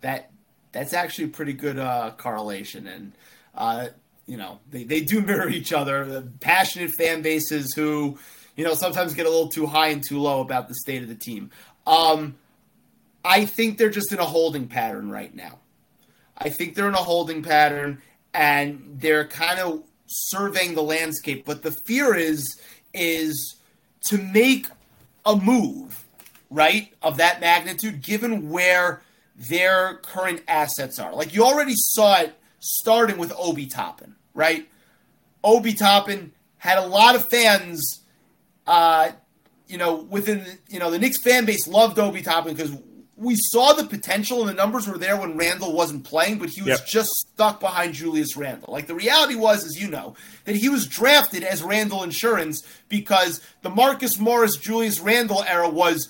that 0.00 0.31
that's 0.72 0.94
actually 0.94 1.26
a 1.26 1.28
pretty 1.28 1.52
good 1.52 1.78
uh, 1.78 2.12
correlation, 2.16 2.86
and 2.86 3.12
uh, 3.54 3.88
you 4.26 4.36
know 4.36 4.58
they, 4.70 4.84
they 4.84 5.00
do 5.00 5.20
mirror 5.20 5.48
each 5.48 5.72
other. 5.72 6.04
The 6.04 6.22
passionate 6.40 6.90
fan 6.92 7.22
bases 7.22 7.74
who 7.74 8.18
you 8.56 8.64
know 8.64 8.74
sometimes 8.74 9.14
get 9.14 9.26
a 9.26 9.30
little 9.30 9.48
too 9.48 9.66
high 9.66 9.88
and 9.88 10.02
too 10.02 10.18
low 10.18 10.40
about 10.40 10.68
the 10.68 10.74
state 10.74 11.02
of 11.02 11.08
the 11.08 11.14
team. 11.14 11.50
Um, 11.86 12.36
I 13.24 13.44
think 13.44 13.78
they're 13.78 13.90
just 13.90 14.12
in 14.12 14.18
a 14.18 14.24
holding 14.24 14.66
pattern 14.66 15.10
right 15.10 15.34
now. 15.34 15.58
I 16.36 16.48
think 16.48 16.74
they're 16.74 16.88
in 16.88 16.94
a 16.94 16.98
holding 16.98 17.42
pattern, 17.42 18.02
and 18.34 18.96
they're 18.98 19.26
kind 19.26 19.60
of 19.60 19.82
surveying 20.06 20.74
the 20.74 20.82
landscape. 20.82 21.44
But 21.44 21.62
the 21.62 21.70
fear 21.70 22.14
is 22.14 22.58
is 22.94 23.56
to 24.08 24.18
make 24.18 24.66
a 25.24 25.36
move, 25.36 26.04
right, 26.50 26.92
of 27.02 27.18
that 27.18 27.40
magnitude, 27.40 28.02
given 28.02 28.50
where 28.50 29.02
their 29.48 29.96
current 30.02 30.42
assets 30.48 30.98
are. 30.98 31.14
Like 31.14 31.34
you 31.34 31.44
already 31.44 31.74
saw 31.76 32.20
it 32.20 32.34
starting 32.60 33.18
with 33.18 33.32
Obi 33.36 33.66
Toppin, 33.66 34.14
right? 34.34 34.68
Obi 35.42 35.74
Toppin 35.74 36.32
had 36.58 36.78
a 36.78 36.86
lot 36.86 37.16
of 37.16 37.28
fans, 37.28 38.00
uh, 38.66 39.10
you 39.66 39.78
know, 39.78 39.94
within 39.96 40.46
you 40.68 40.78
know 40.78 40.90
the 40.90 40.98
Knicks 40.98 41.20
fan 41.22 41.44
base 41.44 41.66
loved 41.66 41.98
Obi 41.98 42.22
Toppin 42.22 42.54
because 42.54 42.72
we 43.16 43.34
saw 43.36 43.72
the 43.72 43.84
potential 43.84 44.40
and 44.40 44.48
the 44.48 44.54
numbers 44.54 44.88
were 44.88 44.98
there 44.98 45.16
when 45.16 45.36
Randle 45.36 45.72
wasn't 45.72 46.02
playing, 46.04 46.38
but 46.38 46.48
he 46.48 46.60
was 46.62 46.78
Yep. 46.80 46.86
just 46.86 47.10
stuck 47.10 47.60
behind 47.60 47.94
Julius 47.94 48.36
Randle. 48.36 48.72
Like 48.72 48.86
the 48.88 48.94
reality 48.96 49.36
was, 49.36 49.64
as 49.64 49.80
you 49.80 49.88
know, 49.88 50.16
that 50.44 50.56
he 50.56 50.68
was 50.68 50.86
drafted 50.86 51.44
as 51.44 51.62
Randle 51.62 52.02
insurance 52.02 52.62
because 52.88 53.40
the 53.62 53.70
Marcus 53.70 54.18
Morris 54.18 54.56
Julius 54.56 54.98
Randle 54.98 55.44
era 55.46 55.68
was 55.68 56.08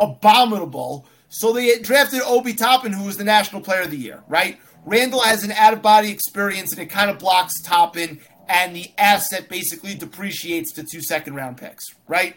abominable. 0.00 1.06
So 1.32 1.50
they 1.50 1.78
drafted 1.78 2.20
Obi 2.26 2.52
Toppin, 2.52 2.92
who 2.92 3.04
was 3.04 3.16
the 3.16 3.24
National 3.24 3.62
Player 3.62 3.80
of 3.80 3.90
the 3.90 3.96
Year, 3.96 4.22
right? 4.28 4.58
Randle 4.84 5.22
has 5.22 5.42
an 5.42 5.50
out 5.52 5.72
of 5.72 5.80
body 5.80 6.10
experience 6.10 6.72
and 6.72 6.80
it 6.82 6.90
kind 6.90 7.10
of 7.10 7.18
blocks 7.18 7.54
Toppin, 7.62 8.20
and 8.48 8.76
the 8.76 8.90
asset 8.98 9.48
basically 9.48 9.94
depreciates 9.94 10.72
to 10.72 10.84
two 10.84 11.00
second 11.00 11.34
round 11.34 11.56
picks, 11.56 11.86
right? 12.06 12.36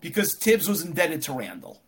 Because 0.00 0.34
Thibs 0.36 0.70
was 0.70 0.82
indebted 0.82 1.20
to 1.22 1.34
Randle. 1.34 1.82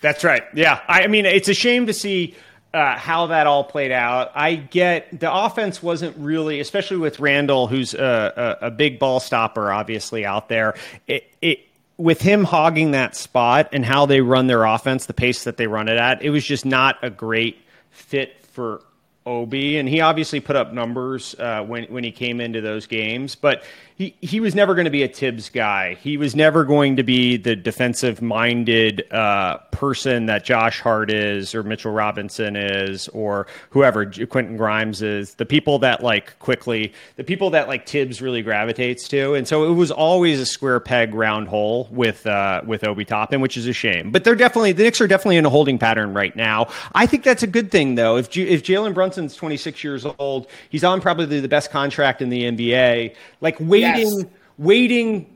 That's 0.00 0.24
right. 0.24 0.42
Yeah. 0.54 0.80
I, 0.88 1.06
mean, 1.06 1.24
it's 1.24 1.48
a 1.48 1.54
shame 1.54 1.86
to 1.86 1.92
see 1.92 2.34
uh, 2.74 2.96
how 2.96 3.28
that 3.28 3.46
all 3.46 3.62
played 3.62 3.92
out. 3.92 4.32
I 4.34 4.56
get 4.56 5.20
the 5.20 5.32
offense 5.32 5.80
wasn't 5.80 6.16
really, 6.16 6.58
especially 6.58 6.96
with 6.96 7.20
Randle, 7.20 7.68
who's 7.68 7.94
a, 7.94 8.58
a, 8.60 8.66
a 8.66 8.70
big 8.72 8.98
ball 8.98 9.20
stopper, 9.20 9.70
obviously 9.70 10.26
out 10.26 10.48
there. 10.48 10.74
It, 11.06 11.32
it 11.40 11.67
with 11.98 12.22
him 12.22 12.44
hogging 12.44 12.92
that 12.92 13.14
spot 13.14 13.68
and 13.72 13.84
how 13.84 14.06
they 14.06 14.20
run 14.20 14.46
their 14.46 14.64
offense, 14.64 15.06
the 15.06 15.14
pace 15.14 15.44
that 15.44 15.56
they 15.56 15.66
run 15.66 15.88
it 15.88 15.98
at, 15.98 16.22
it 16.22 16.30
was 16.30 16.46
just 16.46 16.64
not 16.64 16.96
a 17.02 17.10
great 17.10 17.60
fit 17.90 18.42
for 18.44 18.82
Obi, 19.26 19.76
and 19.76 19.88
he 19.88 20.00
obviously 20.00 20.40
put 20.40 20.56
up 20.56 20.72
numbers 20.72 21.34
uh, 21.38 21.62
when 21.62 21.84
when 21.84 22.02
he 22.02 22.10
came 22.10 22.40
into 22.40 22.62
those 22.62 22.86
games, 22.86 23.34
but 23.34 23.62
he 23.98 24.14
he 24.20 24.38
was 24.38 24.54
never 24.54 24.76
going 24.76 24.84
to 24.84 24.92
be 24.92 25.02
a 25.02 25.08
Thibs 25.08 25.50
guy. 25.50 25.94
He 25.94 26.16
was 26.16 26.36
never 26.36 26.62
going 26.62 26.94
to 26.96 27.02
be 27.02 27.36
the 27.36 27.56
defensive 27.56 28.22
minded 28.22 29.12
uh, 29.12 29.58
person 29.72 30.26
that 30.26 30.44
Josh 30.44 30.80
Hart 30.80 31.10
is, 31.10 31.52
or 31.52 31.64
Mitchell 31.64 31.90
Robinson 31.90 32.54
is, 32.54 33.08
or 33.08 33.48
whoever 33.70 34.06
Quentin 34.06 34.56
Grimes 34.56 35.02
is. 35.02 35.34
The 35.34 35.44
people 35.44 35.80
that 35.80 36.00
like 36.00 36.38
quickly, 36.38 36.92
the 37.16 37.24
people 37.24 37.50
that 37.50 37.66
like 37.66 37.88
Thibs 37.88 38.22
really 38.22 38.40
gravitates 38.40 39.08
to, 39.08 39.34
and 39.34 39.48
so 39.48 39.68
it 39.68 39.74
was 39.74 39.90
always 39.90 40.38
a 40.38 40.46
square 40.46 40.78
peg 40.78 41.12
round 41.12 41.48
hole 41.48 41.88
with 41.90 42.24
uh, 42.24 42.62
with 42.64 42.84
Obi 42.84 43.04
Toppin, 43.04 43.40
which 43.40 43.56
is 43.56 43.66
a 43.66 43.72
shame. 43.72 44.12
But 44.12 44.22
they're 44.22 44.36
definitely 44.36 44.70
the 44.70 44.84
Knicks 44.84 45.00
are 45.00 45.08
definitely 45.08 45.38
in 45.38 45.44
a 45.44 45.50
holding 45.50 45.76
pattern 45.76 46.14
right 46.14 46.36
now. 46.36 46.68
I 46.94 47.06
think 47.06 47.24
that's 47.24 47.42
a 47.42 47.48
good 47.48 47.72
thing 47.72 47.96
though. 47.96 48.16
If 48.16 48.36
if 48.36 48.62
Jalen 48.62 48.94
Brunson's 48.94 49.34
26 49.34 49.82
years 49.82 50.06
old, 50.20 50.46
he's 50.70 50.84
on 50.84 51.00
probably 51.00 51.40
the 51.40 51.48
best 51.48 51.72
contract 51.72 52.22
in 52.22 52.28
the 52.28 52.44
NBA. 52.44 53.16
Like 53.40 53.58
waiting, 53.94 54.18
Yes. 54.18 54.26
waiting 54.58 55.26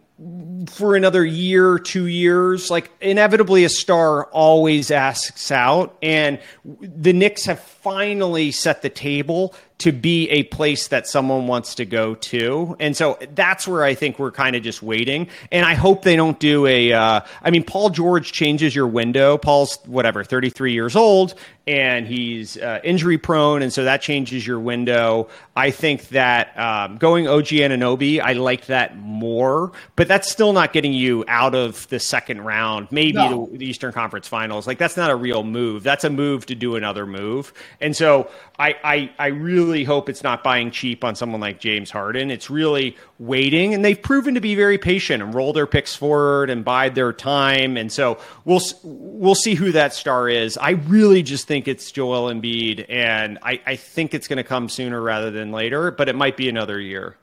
for 0.69 0.95
another 0.95 1.25
year, 1.25 1.79
two 1.79 2.07
years, 2.07 2.71
like 2.71 2.91
inevitably 3.01 3.65
a 3.65 3.69
star 3.69 4.27
always 4.27 4.91
asks 4.91 5.51
out. 5.51 5.97
And 6.03 6.39
the 6.65 7.13
Knicks 7.13 7.47
have 7.47 7.59
finally 7.59 8.53
set 8.53 8.83
the 8.83 8.89
table 8.91 9.55
to 9.79 9.91
be 9.93 10.29
a 10.31 10.45
place 10.45 10.89
that 10.89 11.09
someone 11.09 11.47
wants 11.49 11.75
to 11.77 11.85
go 11.85 12.15
to. 12.15 12.77
And 12.79 12.97
so 12.97 13.19
that's 13.35 13.67
where 13.67 13.83
I 13.83 13.95
think 13.95 14.19
we're 14.19 14.31
kind 14.31 14.55
of 14.55 14.63
just 14.63 14.83
waiting. 14.83 15.29
And 15.51 15.67
I 15.67 15.75
hope 15.75 16.03
they 16.03 16.15
don't 16.17 16.39
do 16.39 16.67
a. 16.67 16.93
Uh, 16.93 17.21
I 17.43 17.51
mean, 17.51 17.65
Paul 17.65 17.91
George 17.91 18.31
changes 18.33 18.75
your 18.77 18.87
window. 18.87 19.39
Paul's 19.39 19.79
whatever, 19.87 20.23
33 20.23 20.73
years 20.73 20.95
old, 20.95 21.35
and 21.67 22.07
he's 22.07 22.57
uh, 22.57 22.81
injury 22.85 23.19
prone. 23.19 23.63
And 23.63 23.73
so 23.73 23.85
that 23.85 24.03
changes 24.03 24.47
your 24.47 24.61
window. 24.61 25.29
I 25.57 25.71
think 25.71 26.09
that 26.09 26.57
um, 26.59 26.99
going 26.99 27.27
OG 27.27 27.47
Anunoby, 27.47 28.21
I 28.21 28.35
like 28.35 28.67
that 28.67 28.97
more, 28.99 29.73
but 29.97 30.07
that's 30.09 30.31
still 30.31 30.53
not 30.53 30.73
getting 30.73 30.93
you 30.93 31.25
out 31.29 31.55
of 31.55 31.89
the 31.89 31.99
second 31.99 32.43
round, 32.43 32.89
maybe 32.91 33.13
No. 33.15 33.49
the, 33.53 33.59
the 33.59 33.67
Eastern 33.67 33.93
Conference 33.93 34.29
Finals. 34.29 34.67
Like 34.67 34.79
that's 34.79 34.97
not 34.97 35.11
a 35.11 35.17
real 35.17 35.43
move. 35.45 35.83
That's 35.83 36.05
a 36.05 36.11
move 36.11 36.47
to 36.47 36.55
do 36.55 36.77
another 36.77 37.05
move. 37.07 37.53
And 37.81 37.97
so 37.97 38.31
I, 38.59 38.77
I, 38.85 39.11
I 39.19 39.27
really 39.29 39.62
hope 39.85 40.09
it's 40.09 40.23
not 40.23 40.43
buying 40.43 40.71
cheap 40.71 41.05
on 41.05 41.15
someone 41.15 41.41
like 41.41 41.61
James 41.61 41.91
Harden. 41.91 42.31
It's 42.31 42.51
really 42.51 42.97
waiting, 43.19 43.75
and 43.75 43.85
they've 43.85 44.01
proven 44.01 44.35
to 44.35 44.41
be 44.41 44.55
very 44.55 44.79
patient 44.79 45.23
and 45.23 45.35
roll 45.35 45.53
their 45.53 45.67
picks 45.67 45.95
forward 45.95 46.51
and 46.51 46.65
bide 46.65 46.95
their 46.95 47.13
time. 47.13 47.77
And 47.77 47.93
so 47.93 48.19
we'll 48.45 48.61
we'll 48.83 49.35
see 49.35 49.55
who 49.55 49.73
that 49.73 49.95
star 49.95 50.29
is. 50.29 50.57
I 50.59 50.71
really 50.71 51.23
just 51.23 51.47
think 51.47 51.69
it's 51.69 51.91
Joel 51.93 52.33
Embiid, 52.33 52.87
and 52.89 53.39
I, 53.43 53.61
I 53.67 53.77
think 53.77 54.15
it's 54.15 54.29
going 54.29 54.39
to 54.39 54.45
come 54.45 54.69
sooner 54.69 55.01
rather 55.01 55.31
than 55.31 55.53
later. 55.53 55.91
But 55.91 56.09
it 56.09 56.17
might 56.17 56.37
be 56.37 56.49
another 56.49 56.81
year. 56.81 57.17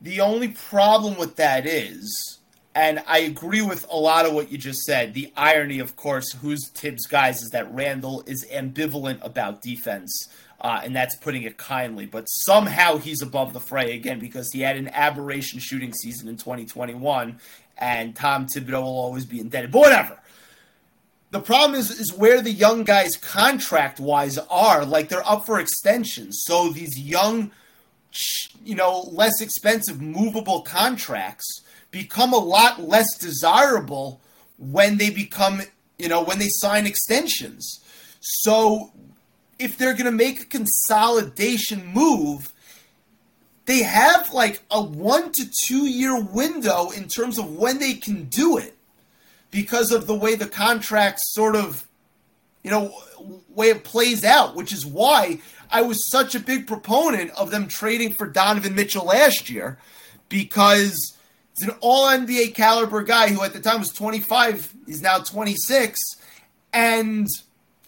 The 0.00 0.20
only 0.20 0.48
problem 0.48 1.16
with 1.16 1.36
that 1.36 1.66
is, 1.66 2.38
and 2.74 3.02
I 3.06 3.20
agree 3.20 3.62
with 3.62 3.86
a 3.88 3.96
lot 3.96 4.26
of 4.26 4.34
what 4.34 4.52
you 4.52 4.58
just 4.58 4.80
said, 4.80 5.14
the 5.14 5.32
irony, 5.36 5.78
of 5.78 5.96
course, 5.96 6.32
who's 6.32 6.68
Thibs' 6.68 7.06
guys 7.06 7.40
is 7.40 7.50
that 7.50 7.72
Randle 7.72 8.22
is 8.26 8.44
ambivalent 8.52 9.24
about 9.24 9.62
defense, 9.62 10.28
uh, 10.64 10.80
and 10.82 10.96
that's 10.96 11.14
putting 11.14 11.42
it 11.42 11.58
kindly. 11.58 12.06
But 12.06 12.24
somehow 12.24 12.96
he's 12.96 13.22
above 13.22 13.52
the 13.52 13.60
fray 13.60 13.94
again 13.94 14.18
because 14.18 14.50
he 14.50 14.62
had 14.62 14.76
an 14.76 14.88
aberration 14.88 15.60
shooting 15.60 15.92
season 15.92 16.26
in 16.26 16.36
2021, 16.36 17.38
and 17.78 18.16
Tom 18.16 18.46
Thibodeau 18.46 18.82
will 18.82 18.98
always 18.98 19.26
be 19.26 19.38
indebted. 19.38 19.70
But 19.70 19.80
whatever. 19.80 20.18
The 21.30 21.40
problem 21.40 21.78
is 21.78 21.90
is 21.90 22.14
where 22.14 22.40
the 22.40 22.52
young 22.52 22.84
guys 22.84 23.16
contract 23.16 24.00
wise 24.00 24.38
are. 24.38 24.84
Like 24.84 25.08
they're 25.08 25.28
up 25.28 25.44
for 25.44 25.60
extensions. 25.60 26.42
So 26.46 26.70
these 26.70 26.98
young 26.98 27.50
you 28.64 28.76
know, 28.76 29.08
less 29.10 29.40
expensive 29.40 30.00
movable 30.00 30.62
contracts 30.62 31.62
become 31.90 32.32
a 32.32 32.38
lot 32.38 32.80
less 32.80 33.06
desirable 33.18 34.20
when 34.56 34.96
they 34.98 35.10
become, 35.10 35.62
you 35.98 36.08
know, 36.08 36.22
when 36.22 36.38
they 36.38 36.48
sign 36.48 36.86
extensions. 36.86 37.80
So 38.20 38.92
if 39.58 39.76
they're 39.76 39.92
going 39.92 40.04
to 40.04 40.12
make 40.12 40.40
a 40.40 40.46
consolidation 40.46 41.86
move, 41.86 42.52
they 43.66 43.82
have 43.82 44.32
like 44.32 44.62
a 44.70 44.82
one 44.82 45.32
to 45.32 45.44
two 45.66 45.86
year 45.86 46.20
window 46.20 46.90
in 46.90 47.08
terms 47.08 47.38
of 47.38 47.56
when 47.56 47.78
they 47.78 47.94
can 47.94 48.24
do 48.24 48.58
it 48.58 48.76
because 49.50 49.92
of 49.92 50.06
the 50.06 50.14
way 50.14 50.34
the 50.34 50.46
contracts 50.46 51.32
sort 51.32 51.56
of 51.56 51.86
you 52.64 52.70
know, 52.70 52.92
way 53.50 53.68
it 53.68 53.84
plays 53.84 54.24
out, 54.24 54.56
which 54.56 54.72
is 54.72 54.84
why 54.84 55.38
I 55.70 55.82
was 55.82 56.10
such 56.10 56.34
a 56.34 56.40
big 56.40 56.66
proponent 56.66 57.30
of 57.32 57.50
them 57.50 57.68
trading 57.68 58.14
for 58.14 58.26
Donovan 58.26 58.74
Mitchell 58.74 59.04
last 59.04 59.50
year 59.50 59.78
because 60.30 61.16
it's 61.52 61.62
an 61.62 61.72
all 61.80 62.08
NBA 62.08 62.54
caliber 62.54 63.02
guy 63.02 63.28
who 63.28 63.42
at 63.42 63.52
the 63.52 63.60
time 63.60 63.80
was 63.80 63.92
25, 63.92 64.74
he's 64.86 65.02
now 65.02 65.18
26, 65.18 66.00
and 66.72 67.28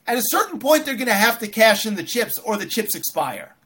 at 0.06 0.18
a 0.18 0.22
certain 0.22 0.58
point 0.58 0.84
they're 0.84 0.94
going 0.94 1.06
to 1.06 1.14
have 1.14 1.38
to 1.40 1.48
cash 1.48 1.86
in 1.86 1.94
the 1.94 2.02
chips 2.02 2.38
or 2.38 2.56
the 2.56 2.66
chips 2.66 2.94
expire. 2.94 3.56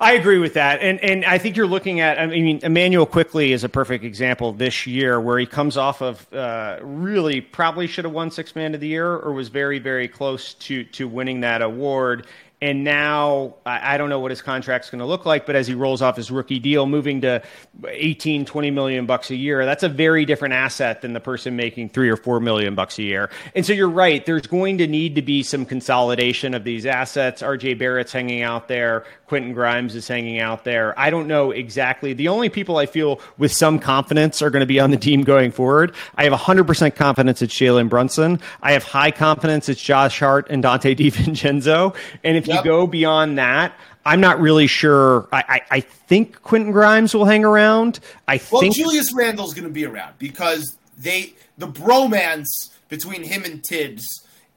I 0.00 0.12
agree 0.12 0.38
with 0.38 0.54
that, 0.54 0.80
and 0.80 1.00
and 1.00 1.24
I 1.24 1.38
think 1.38 1.56
you're 1.56 1.66
looking 1.66 1.98
at. 1.98 2.20
I 2.20 2.26
mean, 2.26 2.60
Immanuel 2.62 3.04
Quickley 3.04 3.52
is 3.52 3.64
a 3.64 3.68
perfect 3.68 4.04
example 4.04 4.52
this 4.52 4.86
year, 4.86 5.20
where 5.20 5.40
he 5.40 5.46
comes 5.46 5.76
off 5.76 6.00
of 6.00 6.32
uh, 6.32 6.78
really 6.82 7.40
probably 7.40 7.88
should 7.88 8.04
have 8.04 8.14
won 8.14 8.30
Six 8.30 8.54
Man 8.54 8.74
of 8.74 8.80
the 8.80 8.86
Year, 8.86 9.16
or 9.16 9.32
was 9.32 9.48
very 9.48 9.80
very 9.80 10.06
close 10.06 10.54
to 10.54 10.84
to 10.84 11.08
winning 11.08 11.40
that 11.40 11.62
award. 11.62 12.28
And 12.60 12.82
now 12.82 13.54
I, 13.64 13.96
don't 13.98 14.08
know 14.08 14.18
what 14.18 14.32
his 14.32 14.42
contract's 14.42 14.90
going 14.90 14.98
to 14.98 15.04
look 15.04 15.24
like, 15.24 15.46
but 15.46 15.54
as 15.54 15.68
he 15.68 15.74
rolls 15.74 16.02
off 16.02 16.16
his 16.16 16.28
rookie 16.28 16.58
deal, 16.58 16.86
moving 16.86 17.20
to 17.20 17.40
18, 17.86 18.46
20 18.46 18.70
million 18.72 19.06
bucks 19.06 19.30
a 19.30 19.36
year, 19.36 19.64
that's 19.64 19.84
a 19.84 19.88
very 19.88 20.24
different 20.24 20.54
asset 20.54 21.00
than 21.00 21.12
the 21.12 21.20
person 21.20 21.54
making 21.54 21.90
three 21.90 22.08
or 22.10 22.16
four 22.16 22.40
million 22.40 22.74
bucks 22.74 22.98
a 22.98 23.04
year. 23.04 23.30
And 23.54 23.64
so 23.64 23.72
you're 23.72 23.88
right. 23.88 24.26
There's 24.26 24.48
going 24.48 24.78
to 24.78 24.88
need 24.88 25.14
to 25.14 25.22
be 25.22 25.44
some 25.44 25.64
consolidation 25.64 26.52
of 26.52 26.64
these 26.64 26.84
assets. 26.84 27.42
RJ 27.42 27.78
Barrett's 27.78 28.10
hanging 28.10 28.42
out 28.42 28.66
there. 28.66 29.04
Quentin 29.28 29.52
Grimes 29.52 29.94
is 29.94 30.08
hanging 30.08 30.40
out 30.40 30.64
there. 30.64 30.98
I 30.98 31.10
don't 31.10 31.28
know 31.28 31.52
exactly. 31.52 32.12
The 32.12 32.26
only 32.26 32.48
people 32.48 32.78
I 32.78 32.86
feel 32.86 33.20
with 33.36 33.52
some 33.52 33.78
confidence 33.78 34.42
are 34.42 34.50
going 34.50 34.60
to 34.60 34.66
be 34.66 34.80
on 34.80 34.90
the 34.90 34.96
team 34.96 35.22
going 35.22 35.52
forward. 35.52 35.94
I 36.16 36.24
have 36.24 36.32
100% 36.32 36.96
confidence 36.96 37.40
it's 37.40 37.54
Jalen 37.54 37.88
Brunson. 37.88 38.40
I 38.62 38.72
have 38.72 38.82
high 38.82 39.12
confidence 39.12 39.68
it's 39.68 39.80
Josh 39.80 40.18
Hart 40.18 40.48
and 40.50 40.64
Donte 40.64 40.96
DiVincenzo. 40.98 41.94
And 42.24 42.36
if 42.36 42.47
Yep. 42.48 42.64
you 42.64 42.70
go 42.70 42.86
beyond 42.86 43.38
that, 43.38 43.72
I'm 44.04 44.20
not 44.20 44.40
really 44.40 44.66
sure. 44.66 45.28
I, 45.32 45.44
I, 45.48 45.60
I 45.76 45.80
think 45.80 46.40
Quentin 46.42 46.72
Grimes 46.72 47.14
will 47.14 47.24
hang 47.26 47.44
around. 47.44 48.00
I 48.26 48.40
Well, 48.50 48.60
think 48.62 48.74
Julius 48.76 49.12
Randle's 49.14 49.54
going 49.54 49.66
to 49.68 49.72
be 49.72 49.84
around 49.84 50.14
because 50.18 50.76
they 50.98 51.34
the 51.58 51.68
bromance 51.68 52.46
between 52.88 53.22
him 53.22 53.44
and 53.44 53.62
Thibs 53.64 54.04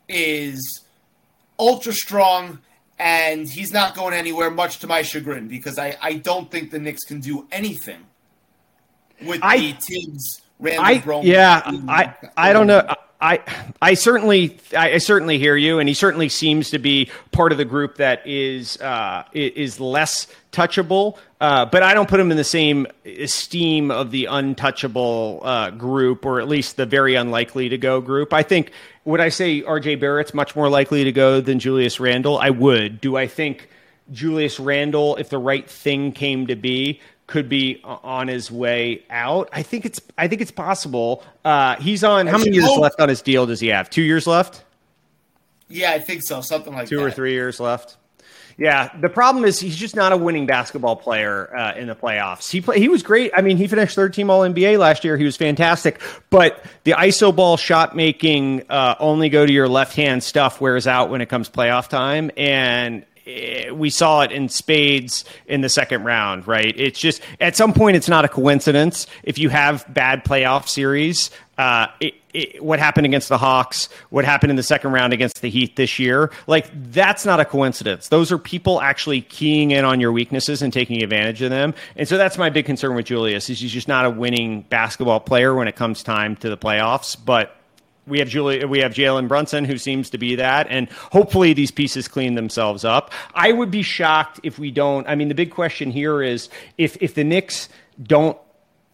is 0.07 0.81
ultra 1.59 1.93
strong, 1.93 2.59
and 2.99 3.47
he's 3.47 3.71
not 3.73 3.95
going 3.95 4.13
anywhere. 4.13 4.49
Much 4.49 4.79
to 4.79 4.87
my 4.87 5.01
chagrin, 5.01 5.47
because 5.47 5.77
I 5.77 5.97
I 6.01 6.13
don't 6.15 6.49
think 6.49 6.71
the 6.71 6.79
Knicks 6.79 7.03
can 7.03 7.19
do 7.19 7.47
anything 7.51 8.05
with 9.25 9.39
I- 9.43 9.57
the 9.57 9.71
Thibs 9.73 10.41
Randle 10.59 10.85
I 10.85 10.97
bromance. 10.99 11.23
yeah, 11.25 11.61
I 11.87 12.13
I 12.37 12.53
don't 12.53 12.67
know. 12.67 12.85
I 12.87 12.95
I 13.22 13.39
I 13.82 13.93
certainly 13.93 14.57
I, 14.76 14.93
I 14.93 14.97
certainly 14.97 15.38
hear 15.38 15.55
you, 15.55 15.80
and 15.80 15.88
he 15.88 15.93
certainly 15.93 16.28
seems 16.28 16.72
to 16.72 16.80
be 16.80 17.09
part 17.32 17.51
of 17.51 17.57
the 17.57 17.65
group 17.65 17.97
that 17.97 18.26
is 18.26 18.82
uh, 18.82 19.24
is 19.34 19.80
less 19.80 20.28
touchable. 20.51 21.17
Uh, 21.39 21.65
but 21.65 21.84
I 21.84 21.93
don't 21.93 22.09
put 22.09 22.19
him 22.19 22.32
in 22.32 22.38
the 22.38 22.43
same 22.43 22.88
esteem 23.05 23.91
of 23.91 24.11
the 24.11 24.26
untouchable 24.26 25.41
uh, 25.43 25.69
group, 25.72 26.26
or 26.26 26.41
at 26.41 26.47
least 26.47 26.78
the 26.78 26.86
very 26.86 27.15
unlikely 27.15 27.69
to 27.69 27.78
go 27.78 28.01
group. 28.01 28.34
I 28.34 28.43
think 28.43 28.72
would 29.05 29.19
I 29.19 29.30
say 29.30 29.63
R.J. 29.63 29.95
Barrett's 29.95 30.34
much 30.34 30.55
more 30.55 30.69
likely 30.69 31.03
to 31.03 31.11
go 31.11 31.41
than 31.41 31.59
Julius 31.59 31.99
Randle? 31.99 32.38
I 32.38 32.49
would. 32.49 33.01
Do 33.01 33.15
I 33.15 33.28
think 33.28 33.69
Julius 34.11 34.59
Randle, 34.59 35.15
if 35.15 35.30
the 35.30 35.38
right 35.38 35.67
thing 35.69 36.11
came 36.11 36.47
to 36.47 36.55
be, 36.55 36.99
could 37.32 37.49
be 37.49 37.82
on 37.84 38.27
his 38.27 38.51
way 38.51 39.03
out. 39.09 39.49
I 39.53 39.63
think 39.63 39.86
it's 39.86 39.99
I 40.17 40.27
think 40.27 40.41
it's 40.41 40.51
possible. 40.51 41.23
Uh, 41.43 41.77
he's 41.77 42.03
on 42.03 42.27
how 42.27 42.38
many 42.38 42.51
years 42.51 42.65
hope- 42.65 42.79
left 42.82 42.99
on 42.99 43.09
his 43.09 43.21
deal? 43.21 43.45
Does 43.45 43.59
he 43.61 43.69
have 43.69 43.89
two 43.89 44.01
years 44.03 44.27
left? 44.27 44.63
yeah, 45.69 45.91
I 45.91 45.99
think 45.99 46.21
so, 46.23 46.41
something 46.41 46.73
like 46.73 46.89
Two 46.89 46.97
that. 46.97 47.03
or 47.03 47.11
three 47.11 47.32
years 47.32 47.59
left. 47.59 47.95
Yeah, 48.57 48.89
the 48.99 49.07
problem 49.07 49.45
is 49.45 49.57
he's 49.59 49.77
just 49.77 49.95
not 49.95 50.11
a 50.11 50.17
winning 50.17 50.45
basketball 50.45 50.97
player 50.97 51.55
uh, 51.55 51.73
in 51.75 51.88
the 51.88 51.95
playoffs. 51.95 52.51
He 52.51 52.59
play, 52.59 52.77
he 52.77 52.89
was 52.89 53.01
great. 53.01 53.32
I 53.36 53.41
mean, 53.41 53.55
he 53.55 53.65
finished 53.67 53.95
third 53.95 54.13
team 54.13 54.29
All 54.29 54.41
NBA 54.41 54.77
last 54.77 55.05
year. 55.05 55.15
He 55.17 55.23
was 55.23 55.38
fantastic. 55.38 56.01
But 56.29 56.63
the 56.84 56.91
iso 56.91 57.34
ball 57.34 57.55
shot 57.55 57.95
making, 57.95 58.63
uh, 58.69 58.95
only 58.99 59.29
go 59.29 59.45
to 59.45 59.53
your 59.53 59.69
left 59.69 59.95
hand 59.95 60.21
stuff 60.21 60.59
wears 60.59 60.86
out 60.86 61.09
when 61.09 61.21
it 61.21 61.27
comes 61.29 61.49
playoff 61.49 61.88
time, 61.88 62.29
and 62.36 63.05
we 63.74 63.89
saw 63.89 64.22
it 64.22 64.32
in 64.32 64.49
spades 64.49 65.26
in 65.47 65.61
the 65.61 65.69
second 65.69 66.03
round. 66.03 66.47
Right? 66.47 66.74
It's 66.78 66.99
just 66.99 67.22
at 67.39 67.55
some 67.55 67.74
point 67.74 67.97
it's 67.97 68.09
not 68.09 68.26
a 68.26 68.30
coincidence 68.30 69.07
if 69.24 69.38
you 69.38 69.49
have 69.49 69.86
bad 69.93 70.24
playoff 70.24 70.67
series. 70.67 71.30
Uh, 71.57 71.88
it, 71.99 72.15
it, 72.34 72.63
what 72.63 72.80
happened 72.80 73.05
against 73.05 73.30
the 73.30 73.38
Hawks, 73.38 73.88
what 74.09 74.26
happened 74.26 74.49
in 74.49 74.55
the 74.55 74.63
second 74.63 74.93
round 74.93 75.13
against 75.13 75.41
the 75.41 75.49
Heat 75.49 75.76
this 75.76 75.99
year, 75.99 76.32
like 76.47 76.67
that's 76.91 77.26
not 77.26 77.39
a 77.39 77.45
coincidence. 77.45 78.07
Those 78.07 78.32
are 78.32 78.39
people 78.39 78.82
actually 78.82 79.22
keying 79.22 79.69
in 79.69 79.86
on 79.86 79.99
your 79.99 80.11
weaknesses 80.11 80.61
and 80.61 80.74
taking 80.74 81.03
advantage 81.03 81.41
of 81.41 81.51
them. 81.51 81.76
And 81.95 82.07
so 82.07 82.17
that's 82.17 82.38
my 82.38 82.49
big 82.49 82.65
concern 82.65 82.95
with 82.95 83.05
Julius 83.05 83.49
is 83.49 83.59
he's 83.59 83.72
just 83.72 83.88
not 83.88 84.05
a 84.05 84.09
winning 84.09 84.61
basketball 84.69 85.19
player 85.19 85.53
when 85.53 85.67
it 85.67 85.76
comes 85.76 86.01
time 86.03 86.36
to 86.38 86.49
the 86.49 86.57
playoffs. 86.57 87.15
But 87.24 87.55
we 88.08 88.20
have 88.20 88.30
Julie, 88.30 88.66
we 88.66 88.80
have 88.80 88.93
Jalen 88.93 89.28
Brunson 89.28 89.66
who 89.66 89.78
seems 89.78 90.10
to 90.12 90.18
be 90.18 90.36
that, 90.36 90.68
and 90.70 90.89
hopefully 90.89 91.54
these 91.54 91.72
pieces 91.72 92.08
clean 92.08 92.36
themselves 92.36 92.84
up. 92.84 93.12
I 93.34 93.52
would 93.52 93.72
be 93.72 93.84
shocked 93.84 94.39
if 94.43 94.58
we 94.58 94.72
don't. 94.72 95.08
I 95.08 95.16
mean, 95.16 95.28
the 95.28 95.36
big 95.36 95.52
question 95.52 95.91
here 95.91 96.22
is 96.22 96.49
if 96.78 96.97
if 97.02 97.16
the 97.16 97.24
Knicks 97.24 97.70
don't 98.02 98.38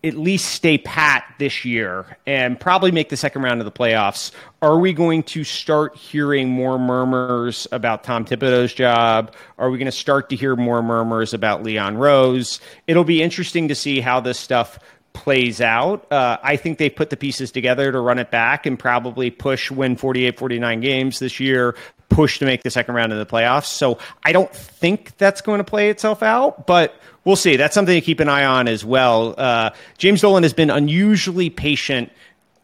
at 0.03 0.16
least 0.16 0.51
stay 0.51 0.78
pat 0.78 1.24
this 1.39 1.66
year 1.66 2.18
and 2.28 2.60
probably 2.60 2.91
make 2.91 3.10
the 3.10 3.18
second 3.18 3.41
round 3.41 3.60
of 3.60 3.66
the 3.66 3.72
playoffs, 3.72 4.32
are 4.62 4.78
we 4.78 4.93
going 4.93 5.24
to 5.24 5.43
start 5.43 5.95
hearing 5.95 6.47
more 6.49 6.78
murmurs 6.78 7.68
about 7.72 8.03
Tom 8.03 8.24
Thibodeau's 8.24 8.74
job? 8.74 9.34
Are 9.58 9.70
we 9.72 9.78
going 9.78 9.88
to 9.88 9.91
start 9.91 10.30
to 10.30 10.36
hear 10.36 10.55
more 10.55 10.84
murmurs 10.84 11.34
about 11.34 11.64
Leon 11.64 11.97
Rose? 11.97 12.60
It'll 12.86 13.03
be 13.03 13.24
interesting 13.24 13.68
to 13.70 13.76
see 13.76 13.99
how 13.99 14.20
this 14.20 14.39
stuff 14.39 14.80
plays 15.18 15.61
out. 15.61 16.11
Uh, 16.11 16.38
I 16.43 16.57
think 16.57 16.78
they 16.78 16.91
put 16.91 17.09
the 17.09 17.18
pieces 17.18 17.51
together 17.51 17.91
to 17.91 17.99
run 17.99 18.20
it 18.20 18.30
back 18.30 18.68
and 18.68 18.78
probably 18.78 19.32
push 19.32 19.72
win 19.72 19.95
48 19.95 20.38
49 20.38 20.80
games 20.80 21.18
this 21.18 21.39
year, 21.39 21.76
push 22.09 22.38
to 22.38 22.45
make 22.45 22.61
the 22.61 22.70
second 22.70 22.93
round 22.93 23.11
of 23.11 23.18
the 23.18 23.26
playoffs. 23.26 23.65
So 23.65 23.97
I 24.22 24.32
don't 24.32 24.53
think 24.53 25.18
that's 25.18 25.41
going 25.41 25.57
to 25.57 25.63
play 25.63 25.89
itself 25.89 26.22
out, 26.22 26.68
but 26.68 26.93
we'll 27.26 27.36
see. 27.36 27.55
That's 27.55 27.74
something 27.74 27.95
to 27.95 28.01
keep 28.01 28.20
an 28.20 28.30
eye 28.30 28.45
on 28.45 28.68
as 28.68 28.86
well. 28.86 29.34
Uh, 29.36 29.72
James 29.97 30.22
Dolan 30.22 30.43
has 30.43 30.53
been 30.53 30.70
unusually 30.70 31.49
patient 31.49 32.11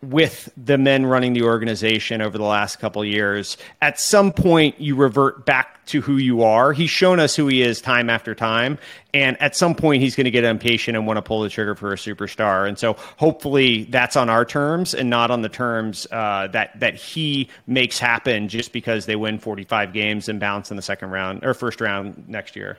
with 0.04 0.52
the 0.58 0.78
men 0.78 1.06
running 1.06 1.34
the 1.34 1.44
organization 1.44 2.22
over 2.22 2.38
the 2.38 2.44
last 2.44 2.80
couple 2.80 3.04
years. 3.06 3.58
At 3.82 4.00
some 4.00 4.32
point, 4.32 4.80
you 4.80 4.96
revert 4.96 5.46
back 5.46 5.86
to 5.88 6.02
who 6.02 6.18
you 6.18 6.44
are. 6.44 6.74
He's 6.74 6.90
shown 6.90 7.20
us 7.20 7.36
who 7.36 7.48
he 7.48 7.62
is 7.62 7.82
time 7.82 8.10
after 8.10 8.36
time. 8.36 8.78
And 9.14 9.42
at 9.42 9.56
some 9.56 9.76
point, 9.76 10.02
he's 10.02 10.16
going 10.16 10.26
to 10.26 10.32
get 10.32 10.44
impatient 10.44 10.98
and 10.98 11.08
want 11.08 11.18
to 11.18 11.22
pull 11.22 11.42
the 11.42 11.50
trigger 11.50 11.76
for 11.76 11.94
a 11.94 11.96
superstar. 11.96 12.68
And 12.68 12.78
so 12.78 12.94
hopefully 13.18 13.86
that's 13.86 14.16
on 14.16 14.30
our 14.30 14.46
terms 14.46 14.94
and 14.94 15.10
not 15.10 15.32
on 15.32 15.42
the 15.42 15.50
terms 15.50 16.08
uh, 16.12 16.48
that, 16.48 16.80
that 16.80 16.96
he 16.96 17.50
makes 17.68 18.00
happen 18.00 18.48
just 18.48 18.74
because 18.74 19.06
they 19.06 19.16
win 19.16 19.40
45 19.40 19.94
games 19.94 20.30
and 20.30 20.40
bounce 20.40 20.70
in 20.70 20.76
the 20.76 20.84
second 20.84 21.12
round 21.12 21.44
or 21.44 21.54
first 21.54 21.80
round 21.80 22.28
next 22.28 22.56
year. 22.56 22.78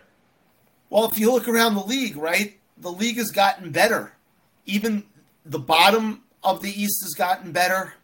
Well, 0.91 1.07
if 1.07 1.19
you 1.19 1.33
look 1.33 1.49
around 1.49 1.75
the 1.75 1.85
league, 1.85 2.17
right, 2.17 2.59
the 2.79 2.93
league 2.93 3.17
has 3.17 3.31
gotten 3.31 3.71
better. 3.71 4.13
Even 4.67 5.05
the 5.45 5.59
bottom 5.59 6.24
of 6.45 6.63
the 6.63 6.71
East 6.71 7.03
has 7.03 7.15
gotten 7.15 7.53
better. 7.53 7.95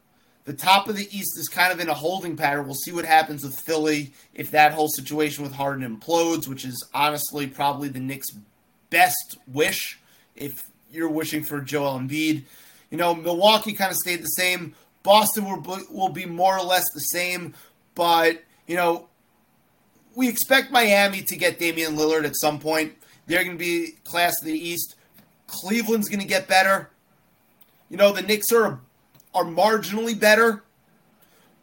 The 0.44 0.54
top 0.54 0.88
of 0.88 0.96
the 0.96 1.08
East 1.16 1.38
is 1.38 1.48
kind 1.48 1.72
of 1.72 1.80
in 1.80 1.88
a 1.88 1.94
holding 1.94 2.36
pattern. 2.36 2.64
We'll 2.64 2.74
see 2.74 2.92
what 2.92 3.04
happens 3.04 3.44
with 3.44 3.58
Philly 3.58 4.12
if 4.34 4.50
that 4.50 4.72
whole 4.72 4.88
situation 4.88 5.44
with 5.44 5.52
Harden 5.52 5.98
implodes, 5.98 6.48
which 6.48 6.64
is 6.64 6.84
honestly 6.94 7.46
probably 7.46 7.88
the 7.88 8.00
Knicks' 8.00 8.30
best 8.88 9.38
wish 9.46 10.00
if 10.34 10.68
you're 10.90 11.08
wishing 11.08 11.44
for 11.44 11.60
Joel 11.60 11.98
Embiid. 11.98 12.42
You 12.90 12.98
know, 12.98 13.14
Milwaukee 13.14 13.74
kind 13.74 13.90
of 13.90 13.96
stayed 13.98 14.22
the 14.22 14.26
same. 14.26 14.74
Boston 15.02 15.44
will, 15.44 15.82
will 15.90 16.08
be 16.08 16.26
more 16.26 16.58
or 16.58 16.64
less 16.64 16.84
the 16.92 17.00
same, 17.00 17.54
but, 17.94 18.42
you 18.66 18.76
know, 18.76 19.08
we 20.14 20.28
expect 20.28 20.70
Miami 20.70 21.22
to 21.22 21.36
get 21.36 21.58
Damian 21.58 21.96
Lillard 21.96 22.24
at 22.24 22.36
some 22.36 22.58
point. 22.58 22.94
They're 23.26 23.44
going 23.44 23.56
to 23.56 23.64
be 23.64 23.92
class 24.04 24.40
of 24.40 24.46
the 24.46 24.58
East. 24.58 24.96
Cleveland's 25.46 26.08
going 26.08 26.20
to 26.20 26.26
get 26.26 26.48
better. 26.48 26.90
You 27.90 27.96
know, 27.96 28.12
the 28.12 28.22
Knicks 28.22 28.50
are 28.52 28.80
are 29.34 29.44
marginally 29.44 30.18
better, 30.18 30.62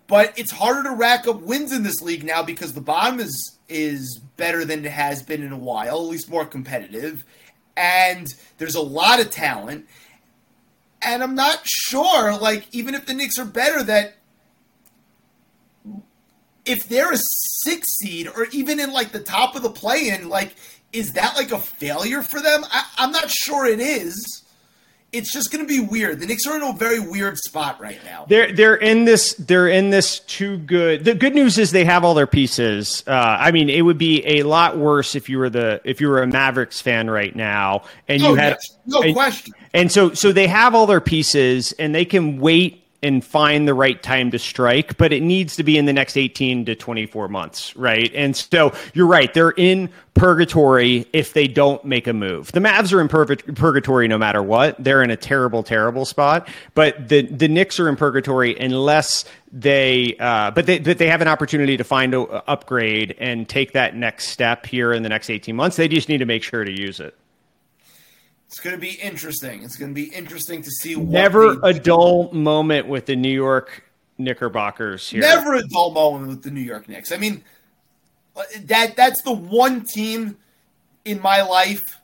but 0.06 0.38
it's 0.38 0.52
harder 0.52 0.84
to 0.84 0.96
rack 0.96 1.28
up 1.28 1.42
wins 1.42 1.72
in 1.72 1.84
this 1.84 2.02
league 2.02 2.24
now 2.24 2.44
because 2.44 2.74
the 2.74 2.82
bottom 2.82 3.20
is 3.20 3.58
is 3.70 4.22
better 4.38 4.64
than 4.64 4.86
it 4.86 4.92
has 4.92 5.24
been 5.24 5.42
in 5.42 5.52
a 5.52 5.58
while, 5.58 6.02
at 6.02 6.10
least 6.10 6.30
more 6.30 6.46
competitive. 6.46 7.26
And 7.76 8.28
there's 8.58 8.76
a 8.76 8.82
lot 8.82 9.20
of 9.20 9.32
talent. 9.32 9.88
And 11.02 11.22
I'm 11.22 11.36
not 11.36 11.62
sure, 11.64 12.38
like, 12.38 12.66
even 12.72 12.96
if 12.96 13.06
the 13.06 13.14
Knicks 13.14 13.38
are 13.38 13.46
better, 13.46 13.84
that 13.84 14.16
if 16.66 16.90
they're 16.90 17.14
a 17.14 17.18
six 17.18 17.88
seed 17.98 18.28
or 18.28 18.48
even 18.52 18.80
in 18.80 18.92
like 18.92 19.12
the 19.12 19.20
top 19.20 19.56
of 19.56 19.64
the 19.64 19.70
play 19.70 20.10
in, 20.10 20.28
like, 20.28 20.56
is 20.92 21.14
that 21.14 21.36
like 21.36 21.52
a 21.52 21.60
failure 21.60 22.22
for 22.22 22.42
them? 22.42 22.66
I, 22.72 22.86
I'm 22.98 23.12
not 23.12 23.30
sure 23.30 23.66
it 23.66 23.80
is. 23.80 24.44
It's 25.14 25.32
just 25.32 25.52
going 25.52 25.64
to 25.64 25.68
be 25.68 25.80
weird. 25.80 26.20
The 26.20 26.26
Knicks 26.26 26.46
are 26.48 26.56
in 26.58 26.62
a 26.64 26.74
very 26.74 27.00
weird 27.00 27.38
spot 27.38 27.80
right 27.80 28.00
now. 28.04 28.26
They're 28.28 28.52
they're 28.54 28.76
in 28.76 29.06
this 29.06 29.34
they're 29.36 29.70
in 29.70 29.90
this 29.90 30.20
too 30.20 30.58
good. 30.58 31.06
The 31.06 31.16
good 31.16 31.34
news 31.34 31.58
is 31.58 31.72
they 31.72 31.86
have 31.86 32.04
all 32.04 32.14
their 32.14 32.28
pieces. 32.28 33.04
Uh, 33.08 33.12
I 33.12 33.52
mean, 33.52 33.70
it 33.70 33.82
would 33.84 33.98
be 33.98 34.22
a 34.28 34.44
lot 34.44 34.78
worse 34.78 35.16
if 35.16 35.30
you 35.30 35.38
were 35.40 35.50
the 35.50 35.80
if 35.86 36.02
you 36.02 36.10
were 36.10 36.22
a 36.22 36.28
Mavericks 36.28 36.82
fan 36.82 37.10
right 37.10 37.34
now 37.36 37.84
and 38.10 38.22
you 38.22 38.28
Oh, 38.30 38.36
had 38.36 38.50
yes. 38.54 38.78
No 38.86 39.02
and- 39.02 39.16
question. 39.16 39.54
And 39.74 39.92
so 39.92 40.14
so 40.14 40.32
they 40.34 40.48
have 40.48 40.76
all 40.76 40.88
their 40.88 41.02
pieces 41.02 41.72
and 41.74 41.96
they 41.96 42.06
can 42.06 42.40
wait 42.40 42.84
and 43.08 43.24
find 43.24 43.68
the 43.68 43.74
right 43.74 44.02
time 44.04 44.30
to 44.32 44.38
strike, 44.38 44.98
but 44.98 45.12
it 45.12 45.24
needs 45.24 45.56
to 45.56 45.64
be 45.64 45.78
in 45.78 45.86
the 45.86 45.94
next 45.94 46.18
18 46.18 46.66
to 46.66 46.76
24 46.76 47.28
months, 47.30 47.76
right? 47.76 48.12
And 48.14 48.36
so 48.36 48.74
you're 48.94 49.08
right. 49.08 49.34
They're 49.34 49.52
in 49.52 49.90
purgatory 50.14 51.08
if 51.14 51.34
they 51.34 51.48
don't 51.48 51.84
make 51.86 52.08
a 52.08 52.14
move. 52.14 52.52
The 52.52 52.60
Mavs 52.60 52.92
are 52.94 53.00
in 53.00 53.08
purgatory 53.08 54.08
no 54.08 54.18
matter 54.18 54.44
what. 54.44 54.76
They're 54.84 55.02
in 55.02 55.10
a 55.10 55.18
terrible, 55.18 55.64
terrible 55.64 56.06
spot. 56.06 56.48
But 56.74 57.08
the 57.08 57.22
the 57.24 57.48
Knicks 57.48 57.80
are 57.80 57.88
in 57.88 57.96
purgatory 57.96 58.58
unless 58.58 59.26
they, 59.52 60.16
uh, 60.20 60.52
but 60.52 60.66
they 60.66 60.80
but 60.80 60.98
they 60.98 61.08
have 61.08 61.22
an 61.22 61.28
opportunity 61.28 61.78
to 61.78 61.84
find 61.84 62.14
a, 62.14 62.22
upgrade 62.50 63.16
and 63.20 63.48
take 63.48 63.74
that 63.74 63.96
next 63.96 64.30
step 64.30 64.66
here 64.66 64.92
in 64.94 65.04
the 65.04 65.10
next 65.10 65.30
18 65.30 65.56
months. 65.56 65.78
They 65.78 65.88
just 65.88 66.10
need 66.10 66.18
to 66.20 66.26
make 66.26 66.44
sure 66.44 66.64
to 66.64 66.72
use 66.72 67.00
it. 67.00 67.16
It's 68.48 68.60
going 68.62 68.76
to 68.76 68.82
be 68.82 68.94
interesting. 68.94 69.64
It's 69.64 69.76
going 69.76 69.92
to 69.92 69.96
be 69.96 70.14
interesting 70.14 70.62
to 70.62 70.72
see. 70.72 70.96
Never 70.96 71.58
a 71.64 71.74
dull 71.74 72.32
moment 72.32 72.88
with 72.88 73.06
the 73.06 73.16
New 73.16 73.34
York 73.34 73.84
Knickerbockers 74.18 75.10
here. 75.10 75.22
Never 75.22 75.56
a 75.56 75.64
dull 75.68 75.92
moment 75.92 76.28
with 76.30 76.44
the 76.44 76.52
New 76.52 76.62
York 76.62 76.88
Knicks. 76.88 77.12
I 77.12 77.18
mean, 77.18 77.44
uh, 78.36 78.44
that 78.66 78.96
that's 78.96 79.22
the 79.24 79.34
one 79.34 79.84
team 79.84 80.38
in 81.04 81.22
my 81.22 81.42
life 81.42 82.00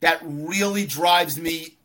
that 0.00 0.20
really 0.22 0.86
drives 0.86 1.36
me 1.38 1.76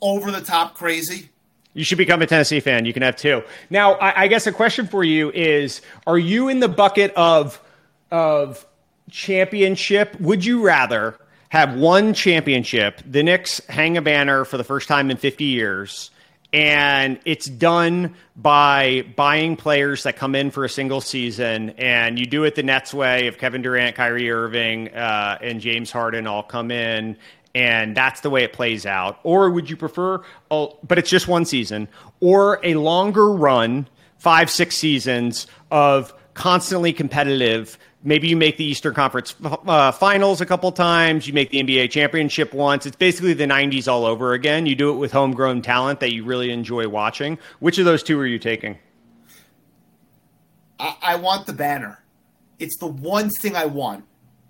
over 0.00 0.30
the 0.30 0.40
top 0.40 0.74
crazy. 0.74 1.30
You 1.74 1.84
should 1.84 1.98
become 1.98 2.22
a 2.22 2.26
Tennessee 2.26 2.60
fan. 2.60 2.86
You 2.86 2.92
can 2.92 3.02
have 3.02 3.16
two. 3.16 3.42
Now, 3.68 3.94
I, 3.94 4.22
I 4.22 4.28
guess 4.28 4.46
a 4.46 4.52
question 4.52 4.86
for 4.86 5.02
you 5.02 5.30
is: 5.32 5.82
Are 6.06 6.18
you 6.18 6.48
in 6.48 6.60
the 6.60 6.68
bucket 6.68 7.12
of 7.14 7.60
of 8.12 8.64
championship? 9.10 10.18
Would 10.20 10.44
you 10.44 10.62
rather? 10.64 11.18
Have 11.48 11.74
one 11.74 12.14
championship. 12.14 13.00
The 13.06 13.22
Knicks 13.22 13.60
hang 13.68 13.96
a 13.96 14.02
banner 14.02 14.44
for 14.44 14.56
the 14.56 14.64
first 14.64 14.88
time 14.88 15.10
in 15.10 15.16
50 15.16 15.44
years, 15.44 16.10
and 16.52 17.18
it's 17.24 17.46
done 17.46 18.14
by 18.34 19.06
buying 19.16 19.56
players 19.56 20.04
that 20.04 20.16
come 20.16 20.34
in 20.34 20.50
for 20.50 20.64
a 20.64 20.68
single 20.68 21.00
season, 21.00 21.70
and 21.70 22.18
you 22.18 22.26
do 22.26 22.44
it 22.44 22.54
the 22.54 22.62
Nets 22.62 22.94
way 22.94 23.26
of 23.26 23.38
Kevin 23.38 23.62
Durant, 23.62 23.96
Kyrie 23.96 24.30
Irving, 24.30 24.88
uh, 24.94 25.38
and 25.40 25.60
James 25.60 25.90
Harden 25.90 26.26
all 26.26 26.42
come 26.42 26.70
in. 26.70 27.16
And 27.54 27.96
that's 27.96 28.20
the 28.20 28.28
way 28.28 28.44
it 28.44 28.52
plays 28.52 28.84
out. 28.84 29.18
Or 29.22 29.48
would 29.48 29.70
you 29.70 29.78
prefer, 29.78 30.22
oh, 30.50 30.78
but 30.86 30.98
it's 30.98 31.08
just 31.08 31.26
one 31.26 31.46
season, 31.46 31.88
or 32.20 32.60
a 32.62 32.74
longer 32.74 33.32
run, 33.32 33.88
five, 34.18 34.50
six 34.50 34.76
seasons 34.76 35.46
of 35.70 36.12
constantly 36.34 36.92
competitive 36.92 37.78
Maybe 38.06 38.28
you 38.28 38.36
make 38.36 38.56
the 38.56 38.64
Eastern 38.64 38.94
Conference 38.94 39.34
uh, 39.44 39.90
Finals 39.90 40.40
a 40.40 40.46
couple 40.46 40.70
times. 40.70 41.26
You 41.26 41.32
make 41.32 41.50
the 41.50 41.60
NBA 41.60 41.90
championship 41.90 42.54
once. 42.54 42.86
It's 42.86 42.94
basically 42.94 43.34
the 43.34 43.46
'90s 43.46 43.88
all 43.88 44.06
over 44.06 44.32
again. 44.32 44.64
You 44.64 44.76
do 44.76 44.90
it 44.90 44.94
with 44.94 45.10
homegrown 45.10 45.62
talent 45.62 45.98
that 45.98 46.12
you 46.12 46.24
really 46.24 46.52
enjoy 46.52 46.86
watching. 46.86 47.36
Which 47.58 47.78
of 47.78 47.84
those 47.84 48.04
two 48.04 48.16
are 48.20 48.26
you 48.26 48.38
taking? 48.38 48.78
I, 50.78 50.96
I 51.02 51.16
want 51.16 51.46
the 51.46 51.52
banner. 51.52 51.98
It's 52.60 52.78
the 52.78 52.86
one 52.86 53.28
thing 53.28 53.56
I 53.56 53.64
want. 53.64 54.04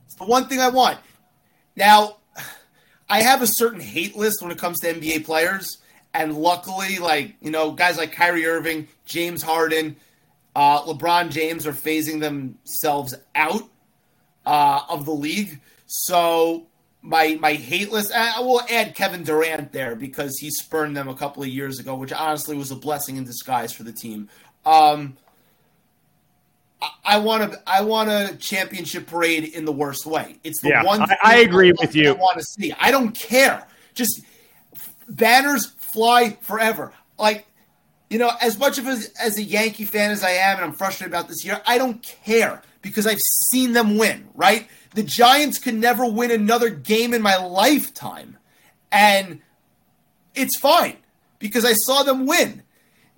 It's 0.05 0.17
the 0.17 0.27
one 0.27 0.49
thing 0.49 0.61
I 0.61 0.69
want. 0.69 0.99
Now, 1.77 2.19
I 3.09 3.23
have 3.23 3.41
a 3.41 3.47
certain 3.47 3.81
hate 3.81 4.19
list 4.19 4.43
when 4.43 4.51
it 4.51 4.59
comes 4.59 4.81
to 4.81 4.93
NBA 4.93 5.25
players, 5.25 5.79
and 6.13 6.37
luckily, 6.37 6.99
like 6.99 7.37
you 7.41 7.51
know, 7.51 7.71
guys 7.71 7.97
like 7.97 8.13
Kyrie 8.13 8.45
Irving, 8.45 8.89
James 9.07 9.43
Harden 9.43 9.97
uh, 10.57 10.83
LeBron 10.85 11.29
James 11.29 11.67
are 11.67 11.73
phasing 11.73 12.19
themselves 12.19 13.15
out 13.35 13.61
uh, 14.47 14.81
of 14.89 15.05
the 15.05 15.13
league. 15.13 15.61
So 15.87 16.67
my 17.03 17.37
my 17.39 17.53
hate 17.53 17.93
list. 17.93 18.11
I 18.11 18.41
will 18.41 18.63
add 18.71 18.95
Kevin 18.95 19.23
Durant 19.23 19.73
there 19.73 19.95
because 19.95 20.39
he 20.39 20.51
spurned 20.51 20.97
them 20.97 21.09
a 21.09 21.15
couple 21.15 21.43
of 21.43 21.51
years 21.51 21.79
ago, 21.79 21.95
which 21.95 22.11
honestly 22.11 22.57
was 22.57 22.71
a 22.71 22.75
blessing 22.75 23.19
in 23.19 23.25
disguise 23.25 23.71
for 23.71 23.83
the 23.83 23.93
team. 23.93 24.31
Um, 24.65 25.19
I 27.05 27.19
want 27.19 27.53
to 27.53 27.63
I 27.67 27.83
want 27.83 28.09
a 28.09 28.35
championship 28.39 29.09
parade 29.09 29.45
in 29.45 29.67
the 29.67 29.73
worst 29.73 30.07
way. 30.07 30.39
It's 30.43 30.63
the 30.63 30.71
yeah, 30.71 30.85
one. 30.85 31.03
I, 31.03 31.17
I 31.23 31.37
agree 31.41 31.73
with 31.79 31.95
you. 31.95 32.13
I 32.13 32.13
want 32.13 32.39
to 32.39 32.45
see. 32.45 32.73
I 32.81 32.91
don't 32.91 33.15
care. 33.15 33.67
Just 33.93 34.23
banners 35.07 35.67
fly 35.67 36.39
forever. 36.41 36.95
Like 37.19 37.47
you 38.09 38.19
know, 38.19 38.31
as 38.41 38.59
much 38.59 38.79
of 38.79 38.87
a, 38.87 38.99
as 39.21 39.37
a 39.37 39.43
Yankee 39.43 39.85
fan 39.85 40.11
as 40.11 40.23
I 40.23 40.31
am, 40.31 40.57
and 40.57 40.65
I'm 40.65 40.73
frustrated 40.73 41.13
about 41.13 41.29
this 41.29 41.45
year, 41.45 41.61
I 41.67 41.79
don't 41.79 42.03
care 42.03 42.63
because 42.83 43.07
I've 43.07 43.21
seen 43.51 43.73
them 43.73 43.97
win, 43.97 44.29
right? 44.35 44.69
The 44.95 45.03
Giants 45.03 45.59
could 45.59 45.75
never 45.75 46.07
win 46.07 46.31
another 46.31 46.71
game 46.71 47.13
in 47.13 47.21
my 47.21 47.37
lifetime. 47.37 48.39
And 48.93 49.41
it's 50.35 50.57
fine 50.57 50.97
because 51.39 51.65
I 51.65 51.73
saw 51.73 52.03
them 52.03 52.27
win. 52.27 52.63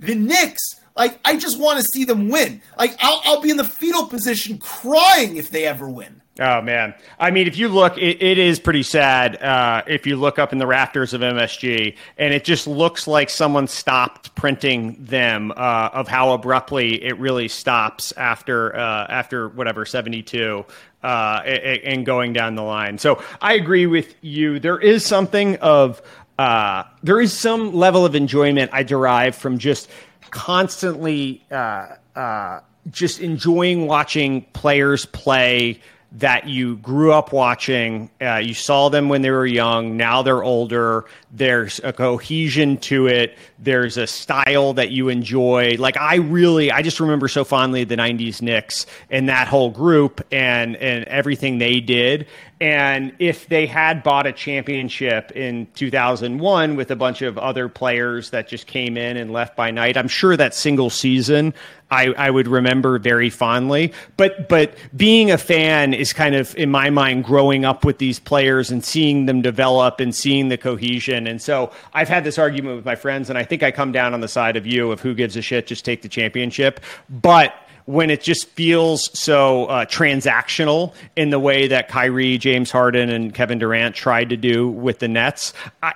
The 0.01 0.15
Knicks, 0.15 0.63
like, 0.99 1.19
I 1.25 1.37
just 1.37 1.59
want 1.59 1.79
to 1.79 1.85
see 1.85 2.05
them 2.05 2.29
win. 2.29 2.61
Like, 2.77 2.97
I'll, 3.01 3.21
I'll 3.25 3.41
be 3.41 3.51
in 3.51 3.57
the 3.57 3.65
fetal 3.65 4.07
position 4.07 4.59
crying 4.59 5.37
if 5.37 5.51
they 5.51 5.65
ever 5.65 5.89
win. 5.89 6.21
Oh 6.41 6.61
man, 6.63 6.95
I 7.19 7.33
mean, 7.33 7.49
if 7.49 7.59
you 7.59 7.69
look, 7.69 7.99
it, 7.99 8.23
it 8.23 8.39
is 8.39 8.61
pretty 8.61 8.85
sad. 8.85 9.43
Uh, 9.43 9.83
if 9.89 10.07
you 10.07 10.15
look 10.15 10.39
up 10.39 10.53
in 10.53 10.59
the 10.59 10.69
rafters 10.69 11.13
of 11.13 11.21
MSG, 11.21 11.97
and 12.17 12.33
it 12.33 12.45
just 12.45 12.69
looks 12.69 13.09
like 13.09 13.29
someone 13.29 13.67
stopped 13.67 14.33
printing 14.37 15.05
them. 15.05 15.51
Uh, 15.57 15.91
of 15.93 16.07
how 16.07 16.31
abruptly 16.31 17.03
it 17.03 17.19
really 17.19 17.49
stops 17.49 18.13
after 18.13 18.77
uh, 18.77 19.07
after 19.09 19.49
whatever 19.49 19.85
seventy 19.85 20.23
two. 20.23 20.65
Uh, 21.01 21.41
and 21.45 22.05
going 22.05 22.33
down 22.33 22.57
the 22.57 22.63
line. 22.63 22.99
So 22.99 23.23
I 23.41 23.53
agree 23.55 23.87
with 23.87 24.17
you. 24.21 24.59
There 24.59 24.81
is 24.81 25.07
something 25.07 25.55
of 25.59 26.03
uh, 26.39 26.85
there 27.03 27.21
is 27.21 27.33
some 27.33 27.73
level 27.75 28.05
of 28.05 28.15
enjoyment 28.15 28.71
I 28.73 28.85
derive 28.85 29.35
from 29.35 29.59
just 29.59 29.89
constantly 30.31 31.45
uh, 31.51 32.61
just 32.91 33.21
enjoying 33.21 33.87
watching 33.87 34.43
players 34.53 35.07
play 35.07 35.81
that 36.13 36.49
you 36.49 36.77
grew 36.79 37.13
up 37.13 37.33
watching. 37.33 38.11
Uh, 38.21 38.37
you 38.37 38.55
saw 38.55 38.89
them 38.89 39.09
when 39.09 39.23
they 39.23 39.31
were 39.31 39.47
young. 39.47 39.97
Now 39.97 40.23
they're 40.23 40.43
older. 40.43 41.05
There's 41.31 41.79
a 41.85 41.93
cohesion 41.93 42.79
to 42.79 43.07
it. 43.07 43.37
There's 43.59 43.99
a 43.99 44.07
style 44.07 44.73
that 44.75 44.91
you 44.91 45.11
enjoy. 45.11 45.77
Like 45.79 45.99
I 45.99 46.17
really, 46.17 46.73
I 46.73 46.81
just 46.81 47.01
remember 47.01 47.29
so 47.29 47.45
fondly 47.45 47.85
the 47.85 47.97
'90s 47.97 48.41
Knicks 48.41 48.87
and 49.11 49.29
that 49.29 49.47
whole 49.47 49.71
group 49.71 50.27
and 50.33 50.77
and 50.77 51.05
everything 51.05 51.59
they 51.59 51.81
did. 51.81 52.27
And 52.61 53.13
if 53.19 53.49
they 53.49 53.67
had 53.67 54.03
bought 54.03 54.27
a 54.27 54.33
championship 54.33 55.31
in 55.33 55.69
2001 55.75 56.75
with 56.75 56.91
a 56.91 56.97
bunch 56.97 57.23
of 57.23 57.39
other 57.39 57.69
players 57.69 58.31
that 58.31 58.49
just 58.49 58.67
came 58.67 58.97
in 58.97 59.17
and 59.17 59.31
left 59.31 59.55
by 59.55 59.71
night, 59.71 59.97
I'm 59.97 60.09
sure 60.09 60.37
that 60.37 60.55
single 60.55 60.91
season 60.91 61.55
I, 61.91 62.07
I 62.19 62.31
would 62.31 62.49
remember 62.49 62.99
very 62.99 63.31
fondly. 63.31 63.93
But 64.17 64.49
but 64.49 64.75
being 64.97 65.31
a 65.31 65.39
fan 65.39 65.95
is 65.95 66.13
kind 66.13 66.35
of 66.35 66.55
in 66.57 66.71
my 66.71 66.91
mind 66.91 67.25
growing 67.25 67.65
up 67.65 67.85
with 67.85 67.99
these 67.99 68.19
players 68.19 68.71
and 68.71 68.85
seeing 68.85 69.27
them 69.27 69.41
develop 69.41 70.01
and 70.01 70.15
seeing 70.15 70.49
the 70.49 70.59
cohesion. 70.59 71.18
And 71.27 71.41
so 71.41 71.73
I've 71.93 72.09
had 72.09 72.25
this 72.25 72.39
argument 72.39 72.77
with 72.77 72.85
my 72.85 72.95
friends, 72.95 73.29
and 73.29 73.39
I 73.39 73.45
think 73.45 73.63
I 73.63 73.71
come 73.71 73.93
down 73.93 74.15
on 74.15 74.21
the 74.21 74.29
side 74.29 74.57
of 74.57 74.67
you 74.67 74.93
of 74.93 75.01
who 75.01 75.15
gives 75.15 75.37
a 75.37 75.43
shit, 75.43 75.67
just 75.67 75.85
take 75.85 76.03
the 76.03 76.09
championship. 76.09 76.81
But 77.09 77.55
when 77.87 78.11
it 78.11 78.21
just 78.21 78.49
feels 78.49 79.09
so 79.19 79.65
uh, 79.67 79.87
transactional 79.87 80.95
in 81.17 81.31
the 81.31 81.39
way 81.39 81.69
that 81.69 81.89
Kyrie, 81.89 82.37
James 82.37 82.71
Harden, 82.71 83.09
and 83.09 83.33
Kevin 83.35 83.59
Durant 83.59 83.95
tried 83.95 84.29
to 84.29 84.37
do 84.37 84.69
with 84.69 84.99
the 84.99 85.09
Nets, 85.09 85.55
I, 85.83 85.95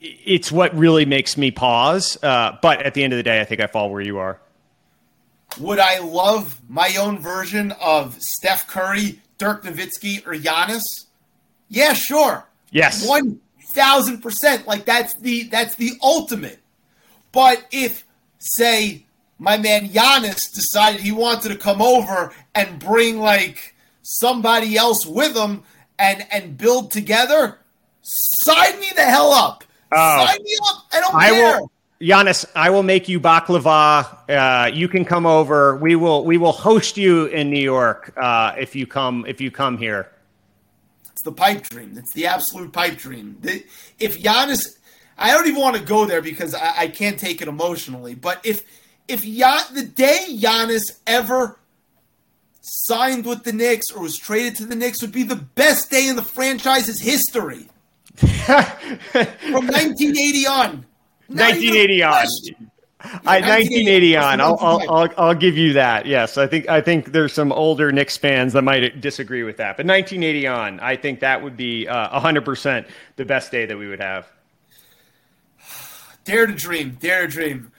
it's 0.00 0.52
what 0.52 0.72
really 0.76 1.04
makes 1.04 1.36
me 1.36 1.50
pause. 1.50 2.16
Uh, 2.22 2.56
but 2.62 2.82
at 2.82 2.94
the 2.94 3.02
end 3.02 3.12
of 3.12 3.16
the 3.16 3.24
day, 3.24 3.40
I 3.40 3.44
think 3.44 3.60
I 3.60 3.66
fall 3.66 3.90
where 3.90 4.00
you 4.00 4.18
are. 4.18 4.40
Would 5.58 5.78
I 5.78 5.98
love 5.98 6.60
my 6.68 6.94
own 6.96 7.18
version 7.18 7.72
of 7.80 8.20
Steph 8.20 8.68
Curry, 8.68 9.20
Dirk 9.38 9.64
Nowitzki, 9.64 10.26
or 10.26 10.34
Giannis? 10.34 10.82
Yeah, 11.68 11.94
sure. 11.94 12.46
Yes, 12.70 13.08
one 13.08 13.40
thousand 13.76 14.22
percent. 14.22 14.66
Like 14.66 14.84
that's 14.84 15.14
the 15.20 15.44
that's 15.44 15.76
the 15.76 15.92
ultimate. 16.02 16.58
But 17.30 17.64
if 17.70 18.04
say 18.38 19.04
my 19.38 19.58
man 19.58 19.88
Giannis 19.88 20.52
decided 20.52 21.00
he 21.00 21.12
wanted 21.12 21.50
to 21.50 21.56
come 21.56 21.82
over 21.82 22.32
and 22.54 22.78
bring 22.78 23.20
like 23.20 23.74
somebody 24.02 24.76
else 24.76 25.06
with 25.06 25.36
him 25.36 25.62
and 25.98 26.26
and 26.32 26.56
build 26.58 26.90
together, 26.90 27.58
sign 28.02 28.80
me 28.80 28.90
the 28.96 29.04
hell 29.04 29.32
up. 29.32 29.62
Uh, 29.92 30.26
sign 30.26 30.42
me 30.42 30.56
up. 30.68 30.86
I 30.92 31.00
don't 31.00 31.14
I 31.14 31.30
care. 31.30 31.60
Will, 31.60 31.70
Giannis, 32.00 32.44
I 32.54 32.70
will 32.70 32.82
make 32.82 33.08
you 33.08 33.20
baklava. 33.20 34.18
Uh, 34.28 34.70
you 34.72 34.88
can 34.88 35.04
come 35.04 35.26
over. 35.26 35.76
We 35.76 35.96
will 35.96 36.24
we 36.24 36.36
will 36.38 36.52
host 36.52 36.96
you 36.96 37.26
in 37.26 37.50
New 37.50 37.62
York 37.62 38.12
uh, 38.16 38.54
if 38.58 38.74
you 38.74 38.86
come 38.86 39.24
if 39.26 39.40
you 39.40 39.50
come 39.50 39.78
here. 39.78 40.10
The 41.26 41.32
pipe 41.32 41.64
dream. 41.64 41.98
It's 41.98 42.12
the 42.12 42.26
absolute 42.26 42.72
pipe 42.72 42.98
dream. 42.98 43.38
The, 43.40 43.64
if 43.98 44.22
Giannis, 44.22 44.60
I 45.18 45.32
don't 45.32 45.48
even 45.48 45.60
want 45.60 45.74
to 45.74 45.82
go 45.82 46.06
there 46.06 46.22
because 46.22 46.54
I, 46.54 46.82
I 46.82 46.86
can't 46.86 47.18
take 47.18 47.42
it 47.42 47.48
emotionally. 47.48 48.14
But 48.14 48.46
if 48.46 48.62
if 49.08 49.22
Gian, 49.24 49.74
the 49.74 49.82
day 49.82 50.26
Giannis 50.30 50.84
ever 51.04 51.58
signed 52.62 53.26
with 53.26 53.42
the 53.42 53.52
Knicks 53.52 53.86
or 53.92 54.02
was 54.02 54.16
traded 54.16 54.54
to 54.58 54.66
the 54.66 54.76
Knicks 54.76 55.02
would 55.02 55.10
be 55.10 55.24
the 55.24 55.34
best 55.34 55.90
day 55.90 56.06
in 56.06 56.14
the 56.14 56.22
franchise's 56.22 57.00
history. 57.00 57.68
From 58.16 59.66
1980 59.66 60.46
on. 60.46 60.86
1980 61.26 62.02
on. 62.04 62.26
I, 63.26 63.40
1980 63.40 64.16
on. 64.16 64.40
I'll, 64.40 64.58
I'll, 64.60 64.90
I'll, 64.90 65.08
I'll 65.16 65.34
give 65.34 65.56
you 65.56 65.74
that. 65.74 66.06
Yes, 66.06 66.38
I 66.38 66.46
think 66.46 66.68
I 66.68 66.80
think 66.80 67.12
there's 67.12 67.32
some 67.32 67.52
older 67.52 67.92
Knicks 67.92 68.16
fans 68.16 68.52
that 68.54 68.62
might 68.62 69.00
disagree 69.00 69.42
with 69.42 69.58
that, 69.58 69.76
but 69.76 69.86
1980 69.86 70.46
on, 70.46 70.80
I 70.80 70.96
think 70.96 71.20
that 71.20 71.42
would 71.42 71.56
be 71.56 71.86
uh, 71.88 72.20
100% 72.20 72.86
the 73.16 73.24
best 73.24 73.50
day 73.50 73.66
that 73.66 73.76
we 73.76 73.88
would 73.88 74.00
have. 74.00 74.26
Dare 76.24 76.46
to 76.46 76.52
dream, 76.52 76.96
dare 77.00 77.26
to 77.26 77.32
dream. 77.32 77.72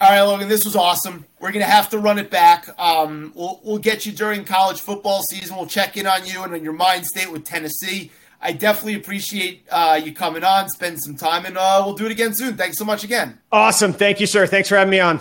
All 0.00 0.10
right, 0.10 0.22
Logan, 0.22 0.48
this 0.48 0.64
was 0.64 0.74
awesome. 0.74 1.26
We're 1.38 1.52
gonna 1.52 1.64
have 1.64 1.88
to 1.90 1.98
run 1.98 2.18
it 2.18 2.28
back. 2.28 2.68
Um, 2.76 3.32
we'll 3.36 3.60
we'll 3.62 3.78
get 3.78 4.04
you 4.04 4.10
during 4.10 4.44
college 4.44 4.80
football 4.80 5.22
season. 5.30 5.56
We'll 5.56 5.66
check 5.66 5.96
in 5.96 6.08
on 6.08 6.26
you 6.26 6.42
and 6.42 6.52
on 6.52 6.64
your 6.64 6.72
mind 6.72 7.06
state 7.06 7.30
with 7.30 7.44
Tennessee. 7.44 8.10
I 8.42 8.52
definitely 8.52 8.96
appreciate 8.96 9.64
uh, 9.70 10.00
you 10.02 10.12
coming 10.12 10.42
on, 10.42 10.68
spend 10.68 11.00
some 11.00 11.14
time, 11.14 11.46
and 11.46 11.56
uh, 11.56 11.82
we'll 11.84 11.94
do 11.94 12.06
it 12.06 12.12
again 12.12 12.34
soon. 12.34 12.56
Thanks 12.56 12.76
so 12.76 12.84
much 12.84 13.04
again. 13.04 13.38
Awesome. 13.52 13.92
Thank 13.92 14.18
you, 14.18 14.26
sir. 14.26 14.46
Thanks 14.46 14.68
for 14.68 14.76
having 14.76 14.90
me 14.90 14.98
on. 14.98 15.20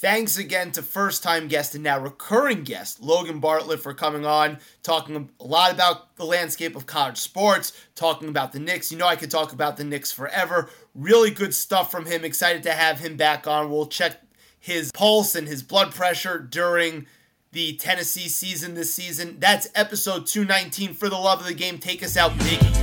Thanks 0.00 0.38
again 0.38 0.70
to 0.72 0.82
first 0.82 1.24
time 1.24 1.48
guest 1.48 1.74
and 1.74 1.82
now 1.82 1.98
recurring 1.98 2.62
guest, 2.62 3.02
Logan 3.02 3.40
Bartlett, 3.40 3.80
for 3.80 3.94
coming 3.94 4.24
on, 4.24 4.58
talking 4.82 5.28
a 5.40 5.44
lot 5.44 5.72
about 5.72 6.14
the 6.16 6.24
landscape 6.24 6.76
of 6.76 6.86
college 6.86 7.18
sports, 7.18 7.72
talking 7.96 8.28
about 8.28 8.52
the 8.52 8.60
Knicks. 8.60 8.92
You 8.92 8.98
know, 8.98 9.08
I 9.08 9.16
could 9.16 9.30
talk 9.30 9.52
about 9.52 9.76
the 9.76 9.84
Knicks 9.84 10.12
forever. 10.12 10.70
Really 10.94 11.30
good 11.30 11.52
stuff 11.54 11.90
from 11.90 12.06
him. 12.06 12.24
Excited 12.24 12.62
to 12.64 12.72
have 12.72 13.00
him 13.00 13.16
back 13.16 13.46
on. 13.48 13.70
We'll 13.70 13.86
check 13.86 14.20
his 14.60 14.92
pulse 14.92 15.34
and 15.34 15.48
his 15.48 15.62
blood 15.62 15.92
pressure 15.92 16.38
during 16.38 17.06
the 17.52 17.76
Tennessee 17.76 18.28
season 18.28 18.74
this 18.74 18.92
season. 18.92 19.36
That's 19.38 19.68
episode 19.74 20.26
219 20.26 20.94
for 20.94 21.08
the 21.08 21.16
love 21.16 21.40
of 21.40 21.46
the 21.46 21.54
game. 21.54 21.78
Take 21.78 22.02
us 22.02 22.16
out, 22.16 22.32
Biggie. 22.32 22.74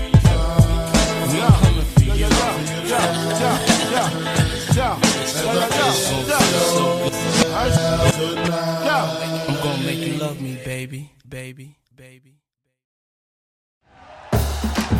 I'm 9.47 9.63
gonna 9.63 9.84
make 9.84 9.99
you 9.99 10.13
love 10.18 10.41
me, 10.41 10.55
baby, 10.63 11.11
baby, 11.28 11.78
baby. 11.95 12.34